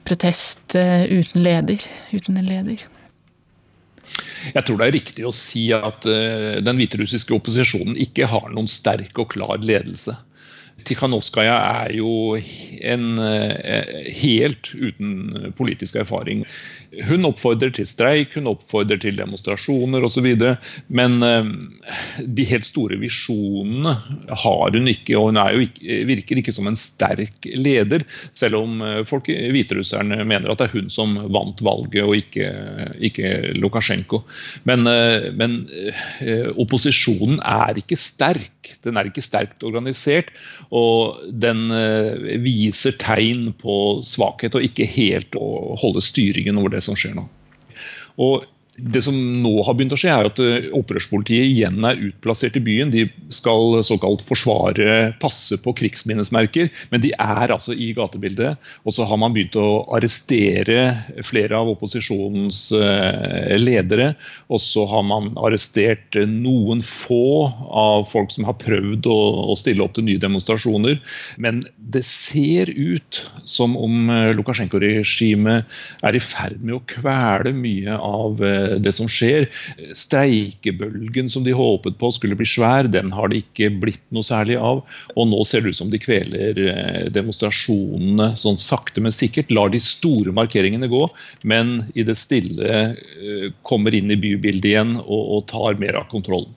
protest 0.08 0.76
eh, 0.80 1.06
uten 1.12 1.44
leder. 1.44 1.84
Uten 2.14 2.40
en 2.40 2.48
leder. 2.48 2.86
Jeg 4.54 4.66
tror 4.68 4.80
det 4.80 4.88
er 4.88 4.96
riktig 4.98 5.26
å 5.28 5.34
si 5.36 5.70
at 5.76 6.06
eh, 6.10 6.60
den 6.64 6.80
hviterussiske 6.80 7.36
opposisjonen 7.36 7.98
ikke 8.00 8.28
har 8.30 8.52
noen 8.54 8.70
sterk 8.72 9.20
og 9.20 9.32
klar 9.36 9.64
ledelse. 9.64 10.16
Tikhanovskaja 10.88 11.56
er 11.84 11.94
jo 11.98 12.36
en 12.84 13.20
eh, 13.22 14.10
helt 14.20 14.72
uten 14.76 15.52
politisk 15.58 15.98
erfaring. 16.02 16.44
Hun 17.08 17.26
oppfordrer 17.28 17.72
til 17.74 17.88
streik, 17.90 18.36
hun 18.38 18.50
oppfordrer 18.52 19.00
til 19.02 19.18
demonstrasjoner 19.18 20.04
osv. 20.06 20.28
Men 20.94 21.18
eh, 21.26 21.52
de 22.24 22.48
helt 22.50 22.68
store 22.68 23.00
visjonene 23.02 23.96
har 24.44 24.78
hun 24.78 24.92
ikke, 24.92 25.18
og 25.20 25.32
hun 25.32 25.42
ikke, 25.66 26.02
virker 26.10 26.42
ikke 26.42 26.56
som 26.56 26.70
en 26.70 26.80
sterk 26.80 27.48
leder. 27.56 28.06
Selv 28.36 28.62
om 28.62 28.84
eh, 28.86 29.02
folk, 29.10 29.32
hviterusserne 29.32 30.22
mener 30.24 30.52
at 30.52 30.62
det 30.62 30.70
er 30.70 30.78
hun 30.78 30.92
som 30.94 31.18
vant 31.34 31.64
valget, 31.66 32.04
og 32.04 32.18
ikke, 32.20 32.50
ikke 33.10 33.34
Lukasjenko. 33.58 34.24
Men, 34.68 34.88
men 35.40 35.60
opposisjonen 36.60 37.40
er 37.44 37.80
ikke 37.80 37.98
sterk. 38.00 38.63
Den 38.86 38.98
er 39.00 39.10
ikke 39.10 39.24
sterkt 39.26 39.64
organisert. 39.68 40.32
Og 40.74 41.22
den 41.30 41.68
eh, 41.76 42.38
viser 42.44 42.98
tegn 43.02 43.52
på 43.60 43.78
svakhet 44.08 44.58
og 44.58 44.66
ikke 44.66 44.90
helt 44.90 45.38
å 45.40 45.78
holde 45.82 46.04
styringen 46.04 46.60
over 46.62 46.76
det 46.76 46.84
som 46.86 46.98
skjer 47.00 47.16
nå. 47.18 47.28
Og 48.22 48.46
det 48.76 49.04
som 49.06 49.14
nå 49.44 49.52
har 49.68 49.76
begynt 49.78 49.94
å 49.94 49.98
skje, 50.00 50.10
er 50.10 50.28
at 50.28 50.40
eh, 50.42 50.66
opprørspolitiet 50.74 51.46
igjen 51.46 51.86
er 51.86 52.00
utplassert 52.08 52.56
i 52.58 52.64
byen. 52.64 52.90
De 52.94 53.06
skal 53.34 53.84
såkalt 53.86 54.24
forsvare, 54.26 55.14
passe 55.22 55.60
på 55.62 55.76
krigsminnesmerker, 55.78 56.72
men 56.90 57.04
de 57.04 57.12
er 57.14 57.54
altså 57.54 57.76
i 57.78 57.92
gatebildet. 57.94 58.58
Og 58.82 58.96
så 58.96 59.06
har 59.06 59.20
man 59.22 59.36
begynt 59.36 59.58
å 59.62 59.84
arrestere 59.94 60.88
flere 61.26 61.60
av 61.60 61.70
opposisjonens 61.76 62.64
eh, 62.74 63.54
ledere. 63.62 64.14
Og 64.50 64.62
så 64.64 64.88
har 64.90 65.06
man 65.06 65.30
arrestert 65.38 66.18
eh, 66.18 66.26
noen 66.30 66.82
få 66.88 67.52
av 67.70 68.08
folk 68.10 68.34
som 68.34 68.50
har 68.50 68.58
prøvd 68.62 69.10
å, 69.10 69.20
stille 69.60 69.86
opp 69.86 69.94
til 69.94 70.08
nye 70.08 70.22
demonstrasjoner. 70.22 70.98
Men 71.38 71.62
det 71.78 72.02
ser 72.10 72.72
ut 72.74 73.22
som 73.46 73.78
om 73.78 74.10
Lukasjenko-regimet 74.34 75.70
er 76.04 76.18
i 76.18 76.22
ferd 76.24 76.58
med 76.66 76.80
å 76.80 76.84
kvele 76.90 77.54
mye 77.54 78.02
av 78.02 78.42
det 78.84 78.94
som 78.96 79.10
skjer. 79.12 79.48
Streikebølgen 79.98 81.30
som 81.32 81.46
de 81.46 81.56
håpet 81.56 81.98
på 82.00 82.12
skulle 82.16 82.38
bli 82.40 82.48
svær, 82.48 82.90
den 82.92 83.12
har 83.16 83.32
det 83.32 83.44
ikke 83.44 83.72
blitt 83.84 84.04
noe 84.16 84.26
særlig 84.26 84.58
av. 84.60 84.84
Og 85.16 85.30
nå 85.30 85.44
ser 85.48 85.64
det 85.64 85.74
ut 85.74 85.82
som 85.82 85.92
de 85.94 86.02
kveler 86.02 86.60
eh, 86.70 87.06
demonstrasjonene 87.14 88.34
sånn 88.40 88.60
sakte, 88.60 89.04
men 89.04 89.16
sikkert. 89.16 89.54
Lar 89.54 89.74
de 89.74 89.82
store 89.84 90.34
markeringene 90.36 90.90
gå, 90.92 91.06
men 91.50 91.76
i 91.94 92.06
det 92.08 92.18
stille 92.20 92.84
eh, 92.94 93.48
kommer 93.68 93.96
inn 93.96 94.12
i 94.14 94.20
bybildet 94.20 94.72
igjen 94.74 94.98
og, 95.04 95.24
og 95.38 95.48
tar 95.52 95.80
mer 95.82 96.02
av 96.02 96.10
kontrollen. 96.12 96.54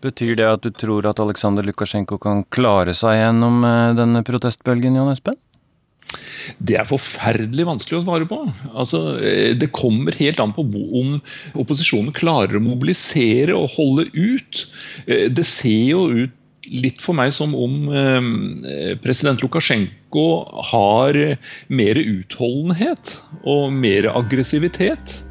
Betyr 0.00 0.38
det 0.38 0.46
at 0.48 0.64
du 0.64 0.72
tror 0.72 1.04
at 1.10 1.20
Aleksandr 1.20 1.66
Lukasjenko 1.66 2.16
kan 2.22 2.40
klare 2.48 2.94
seg 2.96 3.18
gjennom 3.18 3.60
eh, 3.68 3.92
denne 3.98 4.24
protestbølgen, 4.24 4.96
Jan 4.96 5.12
Espen? 5.12 5.36
Det 6.58 6.76
er 6.80 6.88
forferdelig 6.88 7.66
vanskelig 7.68 8.00
å 8.00 8.04
svare 8.04 8.28
på. 8.30 8.40
Altså, 8.72 9.00
eh, 9.20 9.52
det 9.58 9.72
kommer 9.76 10.16
helt 10.18 10.40
an 10.42 10.54
på 10.56 10.64
om 10.64 11.16
opposisjonen 11.58 12.14
klarer 12.16 12.58
å 12.58 12.64
mobilisere 12.64 13.56
og 13.56 13.72
holde 13.76 14.08
ut. 14.14 14.66
Eh, 15.06 15.28
Det 15.30 15.46
ser 15.46 15.90
jo 15.94 16.06
ut 16.10 16.36
litt 16.70 17.00
for 17.00 17.16
meg 17.16 17.32
som 17.32 17.54
om 17.56 17.88
eh, 17.88 18.94
president 19.02 19.40
Lukasjenko 19.42 20.26
har 20.70 21.16
mer 21.68 22.02
utholdenhet 22.02 23.16
og 23.44 23.72
mer 23.72 24.10
aggressivitet. 24.12 25.22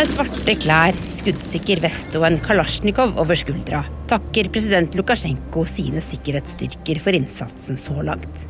Med 0.00 0.08
svarte 0.08 0.54
klær, 0.56 0.96
skuddsikker 1.12 1.82
vest 1.84 2.14
og 2.16 2.22
en 2.24 2.38
kalasjnikov 2.40 3.18
over 3.20 3.36
skuldra 3.36 3.82
takker 4.08 4.48
president 4.48 4.94
Lukasjenko 4.96 5.66
sine 5.68 6.00
sikkerhetsstyrker 6.00 7.02
for 7.04 7.18
innsatsen 7.18 7.76
så 7.76 7.98
langt. 8.08 8.46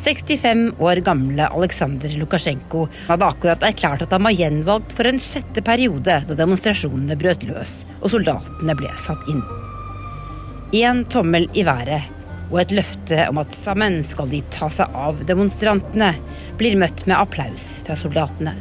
65 0.00 0.80
år 0.80 1.02
gamle 1.04 1.50
Aleksandr 1.52 2.16
Lukasjenko 2.16 2.86
hadde 3.10 3.28
akkurat 3.28 3.68
erklært 3.68 4.06
at 4.06 4.16
han 4.16 4.24
var 4.24 4.38
gjenvalgt 4.38 4.96
for 4.96 5.12
en 5.12 5.20
sjette 5.20 5.60
periode 5.68 6.16
da 6.24 6.40
demonstrasjonene 6.40 7.20
brøt 7.20 7.44
løs 7.50 7.82
og 7.98 8.14
soldatene 8.16 8.80
ble 8.80 8.96
satt 9.04 9.28
inn. 9.28 9.44
Én 10.72 11.04
tommel 11.12 11.50
i 11.52 11.68
været 11.68 12.08
og 12.48 12.62
et 12.64 12.72
løfte 12.80 13.26
om 13.28 13.44
at 13.44 13.52
sammen 13.52 14.00
skal 14.00 14.32
de 14.32 14.40
ta 14.48 14.72
seg 14.72 14.96
av 14.96 15.20
demonstrantene, 15.28 16.14
blir 16.56 16.80
møtt 16.80 17.04
med 17.04 17.20
applaus 17.20 17.74
fra 17.84 18.00
soldatene. 18.00 18.56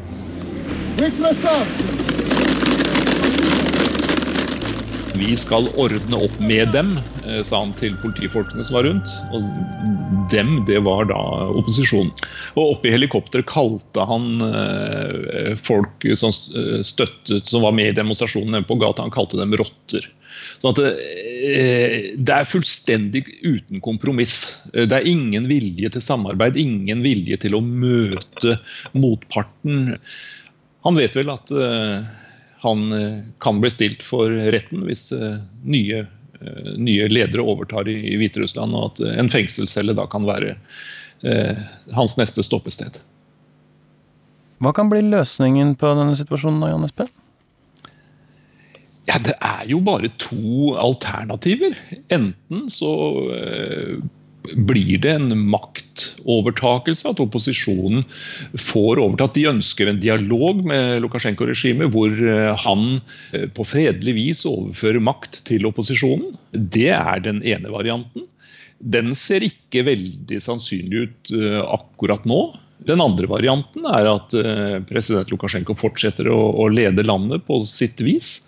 Vi 5.18 5.32
skal 5.34 5.66
ordne 5.82 6.20
opp 6.28 6.36
med 6.38 6.70
dem, 6.76 6.91
eh, 7.26 7.39
sa 7.41 7.64
han 7.64 7.72
til 7.80 7.95
politifolkene 8.04 8.62
som 8.68 8.76
var 8.78 8.86
rundt. 8.86 9.10
Og 9.34 9.47
dem, 10.30 10.52
det 10.68 10.78
var 10.86 11.08
da 11.10 11.18
opposisjonen. 11.58 12.12
Og 12.54 12.76
oppe 12.76 12.89
i 12.89 12.93
helikopteret 12.93 13.49
kalte 13.49 14.06
han 14.12 14.45
eh, 14.45 15.56
folk 15.58 16.06
som 16.22 16.30
eh, 16.54 16.84
støttet, 16.86 17.49
som 17.49 17.66
var 17.66 17.74
med 17.74 17.89
i 17.89 17.95
demonstrasjonen 17.97 18.68
på 18.70 18.78
gata, 18.84 19.02
han 19.02 19.16
kalte 19.16 19.39
dem 19.41 19.56
rotter. 19.58 20.06
Sånn 20.62 20.76
at 20.76 20.84
det, 22.14 22.36
er 22.36 22.45
fullstendig 22.45 23.24
uten 23.41 23.82
kompromiss. 23.82 24.54
Det 24.70 24.93
er 24.99 25.10
ingen 25.10 25.49
vilje 25.49 25.89
til 25.95 26.06
samarbeid, 26.06 26.62
ingen 26.62 27.02
vilje 27.02 27.41
til 27.41 27.58
å 27.58 27.64
møte 27.66 28.60
motparten. 28.93 29.97
Han 30.82 30.98
vet 30.98 31.16
vel 31.16 31.30
at 31.30 31.52
eh, 31.52 32.02
han 32.64 32.94
eh, 32.94 33.20
kan 33.44 33.62
bli 33.62 33.70
stilt 33.74 34.04
for 34.06 34.34
retten 34.54 34.86
hvis 34.88 35.12
eh, 35.14 35.38
nye, 35.64 36.06
nye 36.82 37.08
ledere 37.10 37.46
overtar 37.46 37.90
i, 37.90 38.00
i 38.14 38.18
Hviterussland, 38.18 38.74
og 38.74 38.96
at 38.96 39.18
en 39.22 39.30
fengselscelle 39.30 39.94
da 39.98 40.08
kan 40.10 40.26
være 40.26 40.56
hans 41.94 42.16
neste 42.18 42.42
stoppested. 42.42 42.96
Hva 44.58 44.72
kan 44.74 44.88
bli 44.90 45.04
løsningen 45.06 45.76
på 45.78 45.92
denne 46.00 46.16
situasjonen, 46.18 46.64
da, 46.64 46.72
Jan 46.72 46.88
Espen? 46.88 47.12
Ja, 49.06 49.20
Det 49.22 49.36
er 49.38 49.70
jo 49.70 49.84
bare 49.86 50.10
to 50.18 50.74
alternativer. 50.82 51.78
Enten 52.10 52.66
så 52.74 52.90
blir 54.56 54.98
det 55.02 55.12
en 55.12 55.34
maktovertakelse, 55.52 57.12
at 57.12 57.22
opposisjonen 57.24 58.04
får 58.58 59.02
overtatt. 59.02 59.36
De 59.38 59.48
ønsker 59.52 59.89
en 59.89 60.02
dialog 60.02 60.64
med 60.68 61.02
Lukasjenko-regimet, 61.04 61.92
hvor 61.94 62.10
eh, 62.10 62.50
han 62.64 62.88
eh, 63.34 63.48
på 63.54 63.66
fredelig 63.68 64.16
vis 64.18 64.44
overfører 64.50 65.04
makt 65.04 65.44
til 65.50 65.68
opposisjonen. 65.70 66.36
Det 66.52 66.89
er 66.96 67.24
den 67.24 67.44
ene 67.46 67.74
varianten. 67.74 68.28
Den 68.82 69.14
ser 69.18 69.46
ikke 69.46 69.86
veldig 69.86 70.42
sannsynlig 70.42 71.06
ut 71.06 71.34
eh, 71.38 71.62
akkurat 71.62 72.26
nå. 72.30 72.44
Den 72.82 73.04
andre 73.04 73.28
varianten 73.30 73.86
er 73.86 74.08
at 74.10 74.34
president 74.89 75.30
Lukasjenko 75.30 75.76
fortsetter 75.78 76.26
å 76.34 76.66
lede 76.74 77.06
landet 77.06 77.44
på 77.46 77.60
sitt 77.70 78.02
vis. 78.02 78.39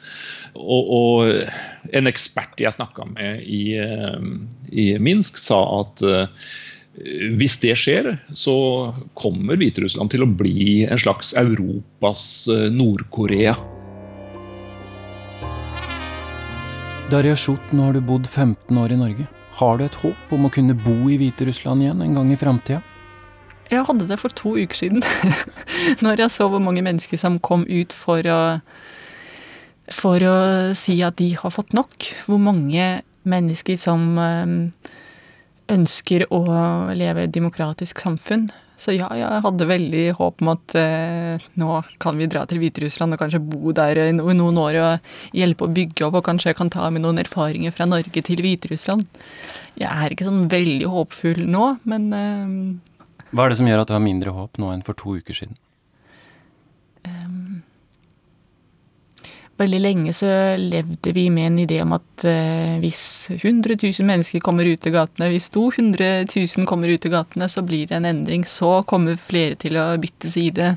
Og, 0.54 0.90
og 0.94 1.94
en 1.98 2.10
ekspert 2.10 2.60
jeg 2.62 2.76
snakka 2.76 3.08
med 3.10 3.42
i, 3.42 3.76
eh, 3.82 4.20
i 4.70 4.86
Minsk, 5.02 5.40
sa 5.42 5.60
at 5.80 6.04
eh, 6.06 6.48
hvis 7.40 7.58
det 7.64 7.74
skjer, 7.82 8.12
så 8.38 8.56
kommer 9.18 9.58
Hviterussland 9.58 10.14
til 10.14 10.26
å 10.26 10.30
bli 10.30 10.84
en 10.86 11.02
slags 11.02 11.34
Europas 11.40 12.46
eh, 12.54 12.70
Nord-Korea. 12.74 13.56
Darja 17.10 17.36
Sjot, 17.38 17.74
nå 17.74 17.90
har 17.90 17.98
du 17.98 18.02
bodd 18.06 18.30
15 18.30 18.78
år 18.78 18.94
i 18.94 19.00
Norge. 19.02 19.28
Har 19.58 19.78
du 19.78 19.86
et 19.86 20.00
håp 20.02 20.32
om 20.34 20.48
å 20.48 20.54
kunne 20.54 20.78
bo 20.78 20.96
i 21.10 21.18
Hviterussland 21.22 21.84
igjen 21.84 22.02
en 22.06 22.18
gang 22.18 22.32
i 22.34 22.38
framtida? 22.40 22.82
Jeg 23.72 23.86
hadde 23.88 24.06
det 24.10 24.20
for 24.22 24.34
to 24.38 24.56
uker 24.60 24.78
siden. 24.78 25.04
Når 26.06 26.26
jeg 26.26 26.34
så 26.34 26.48
hvor 26.52 26.62
mange 26.62 26.84
mennesker 26.86 27.18
som 27.18 27.42
kom 27.42 27.66
ut 27.70 27.94
for 27.98 28.22
å 28.30 28.42
For 29.92 30.24
å 30.24 30.36
si 30.80 31.00
at 31.04 31.18
de 31.20 31.34
har 31.36 31.52
fått 31.52 31.74
nok. 31.76 32.08
Hvor 32.28 32.40
mange 32.40 33.02
mennesker 33.28 33.80
som 33.80 34.14
eh, 34.20 34.92
ønsker 35.72 36.28
å 36.34 36.44
leve 36.96 37.24
i 37.24 37.28
et 37.28 37.34
demokratisk 37.36 38.04
samfunn. 38.04 38.50
Så 38.84 38.96
ja, 38.96 39.08
jeg 39.16 39.44
hadde 39.46 39.68
veldig 39.70 40.06
håp 40.18 40.42
om 40.44 40.50
at 40.52 40.74
eh, 40.76 41.44
nå 41.62 41.78
kan 42.04 42.18
vi 42.20 42.28
dra 42.28 42.42
til 42.50 42.60
Hviterussland 42.60 43.16
og 43.16 43.22
kanskje 43.22 43.40
bo 43.40 43.72
der 43.76 44.00
i 44.10 44.16
noen 44.18 44.60
år 44.60 44.80
og 44.82 45.38
hjelpe 45.38 45.68
å 45.68 45.72
bygge 45.72 46.08
opp, 46.08 46.18
og 46.20 46.26
kanskje 46.28 46.52
jeg 46.52 46.60
kan 46.60 46.72
ta 46.74 46.90
med 46.92 47.06
noen 47.06 47.22
erfaringer 47.22 47.72
fra 47.76 47.88
Norge 47.88 48.26
til 48.26 48.44
Hviterussland. 48.44 49.06
Jeg 49.80 49.88
er 49.88 50.16
ikke 50.16 50.28
sånn 50.28 50.50
veldig 50.52 50.90
håpfull 50.92 51.46
nå, 51.48 51.70
men 51.88 52.10
eh, 52.18 53.30
Hva 53.32 53.46
er 53.46 53.54
det 53.54 53.62
som 53.62 53.70
gjør 53.70 53.86
at 53.86 53.94
du 53.94 53.96
har 53.96 54.04
mindre 54.04 54.36
håp 54.36 54.60
nå 54.60 54.74
enn 54.74 54.84
for 54.84 55.00
to 55.00 55.16
uker 55.22 55.38
siden? 55.38 55.56
Veldig 59.62 59.80
lenge 59.84 60.14
så 60.18 60.28
levde 60.58 61.12
vi 61.14 61.28
med 61.30 61.52
en 61.52 61.60
idé 61.62 61.78
om 61.84 61.92
at 61.94 62.26
eh, 62.26 62.80
hvis 62.82 63.04
100 63.36 63.76
000 63.84 64.08
mennesker 64.10 64.42
kommer 64.42 64.66
ut 64.66 64.88
i 64.90 64.94
gatene, 64.94 65.30
hvis 65.30 65.52
200 65.54 66.26
000 66.32 66.66
kommer 66.70 66.90
ut 66.90 67.06
i 67.06 67.12
gatene, 67.14 67.50
så 67.52 67.62
blir 67.62 67.86
det 67.90 68.00
en 68.00 68.10
endring. 68.10 68.48
Så 68.50 68.80
kommer 68.90 69.20
flere 69.22 69.60
til 69.62 69.78
å 69.78 69.92
bytte 70.02 70.32
side. 70.34 70.74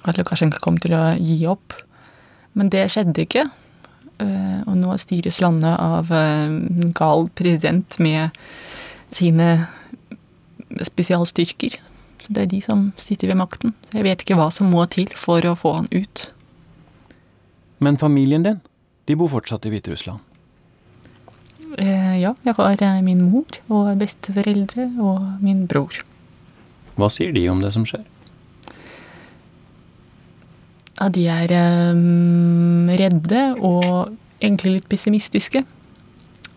At 0.00 0.16
Lukasjenko 0.16 0.62
kommer 0.64 0.80
til 0.80 0.96
å 0.96 1.04
gi 1.20 1.42
opp. 1.50 1.76
Men 2.56 2.72
det 2.72 2.86
skjedde 2.94 3.26
ikke. 3.26 3.44
Eh, 4.20 4.58
og 4.64 4.80
nå 4.80 4.96
styres 5.00 5.42
landet 5.44 5.76
av 5.76 6.08
eh, 6.12 6.48
en 6.48 6.96
gal 6.96 7.28
president 7.36 8.00
med 8.00 8.40
sine 9.12 9.52
spesialstyrker. 10.88 11.76
Så 12.20 12.32
det 12.32 12.46
er 12.46 12.52
de 12.52 12.64
som 12.64 12.90
sitter 13.00 13.28
ved 13.28 13.40
makten. 13.40 13.76
Så 13.88 14.00
jeg 14.00 14.08
vet 14.08 14.24
ikke 14.24 14.40
hva 14.40 14.48
som 14.54 14.72
må 14.72 14.88
til 14.92 15.12
for 15.20 15.44
å 15.44 15.56
få 15.58 15.76
han 15.82 15.92
ut. 15.92 16.30
Men 17.80 17.96
familien 17.96 18.42
din, 18.44 18.60
de 19.08 19.16
bor 19.16 19.30
fortsatt 19.32 19.64
i 19.64 19.72
Hviterussland? 19.72 20.20
Eh, 21.78 22.16
ja, 22.20 22.34
jeg 22.44 22.56
har 22.58 22.82
eh, 22.84 23.00
min 23.06 23.22
mor 23.30 23.56
og 23.72 23.94
besteforeldre 24.00 24.90
og 25.00 25.40
min 25.40 25.64
bror. 25.70 26.02
Hva 26.98 27.08
sier 27.12 27.32
de 27.32 27.46
om 27.48 27.62
det 27.62 27.72
som 27.72 27.86
skjer? 27.88 28.04
Ja, 30.98 31.08
de 31.08 31.24
er 31.32 31.56
eh, 31.56 32.94
redde 33.00 33.44
og 33.56 34.16
egentlig 34.42 34.76
litt 34.76 34.90
pessimistiske. 34.90 35.64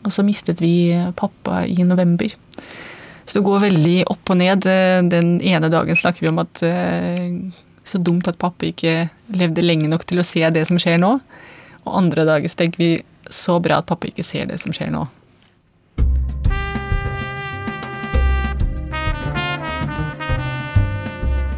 Og 0.04 0.12
så 0.12 0.26
mistet 0.28 0.60
vi 0.60 0.92
pappa 1.16 1.64
i 1.64 1.86
november. 1.88 2.34
Så 3.24 3.38
det 3.38 3.46
går 3.48 3.70
veldig 3.70 4.00
opp 4.12 4.34
og 4.34 4.42
ned. 4.42 4.66
Den 5.08 5.38
ene 5.40 5.70
dagen 5.72 5.96
snakker 5.96 6.26
vi 6.26 6.32
om 6.34 6.42
at 6.44 6.60
så 7.84 8.00
dumt 8.00 8.28
at 8.32 8.40
pappa 8.42 8.70
ikke 8.70 9.10
levde 9.36 9.66
lenge 9.66 9.90
nok 9.92 10.06
til 10.08 10.22
å 10.22 10.28
se 10.28 10.44
det 10.56 10.66
som 10.70 10.80
skjer 10.80 11.02
nå. 11.02 11.18
Og 11.84 11.98
andre 12.00 12.26
dager 12.28 12.52
så 12.52 12.64
tenker 12.64 12.84
vi 12.84 12.92
så 13.30 13.60
bra 13.64 13.82
at 13.82 13.90
pappa 13.90 14.10
ikke 14.10 14.26
ser 14.26 14.48
det 14.52 14.62
som 14.64 14.76
skjer 14.76 14.94
nå. 14.94 15.06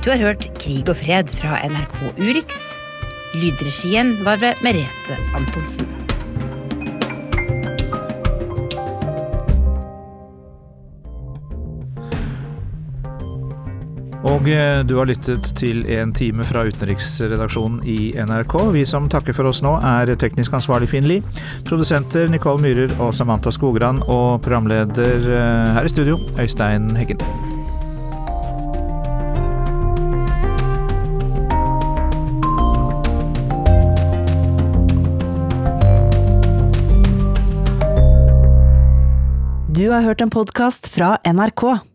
Du 0.05 0.11
har 0.11 0.21
hørt 0.21 0.51
Krig 0.61 0.85
og 0.85 0.99
fred 1.01 1.31
fra 1.33 1.57
NRK 1.65 1.97
Urix. 2.21 2.61
Lydregien 3.41 4.13
var 4.25 4.37
ved 4.43 4.61
Merete 4.61 5.17
Antonsen. 5.33 6.04
Og 14.25 14.47
eh, 14.49 14.79
du 14.81 14.95
har 14.97 15.05
lyttet 15.05 15.51
til 15.57 15.83
en 15.93 16.09
time 16.15 16.45
fra 16.47 16.63
utenriksredaksjonen 16.65 17.83
i 17.85 18.15
NRK. 18.17 18.55
Vi 18.73 18.81
som 18.89 19.05
takker 19.11 19.37
for 19.37 19.51
oss 19.51 19.61
nå, 19.61 19.75
er 19.85 20.15
teknisk 20.17 20.55
ansvarlig 20.57 20.89
Finn 20.89 21.05
Lie, 21.05 21.21
produsenter 21.67 22.31
Nicole 22.33 22.63
Myhrer 22.63 22.95
og 22.97 23.13
Samantha 23.13 23.53
Skogran, 23.53 24.01
og 24.09 24.41
programleder 24.41 25.29
eh, 25.29 25.73
her 25.77 25.85
i 25.85 25.93
studio, 25.93 26.17
Øystein 26.41 26.89
Heggen. 26.97 27.21
Du 39.75 39.91
har 39.91 40.01
hørt 40.01 40.21
en 40.23 40.33
podkast 40.33 40.89
fra 40.89 41.17
NRK. 41.29 41.94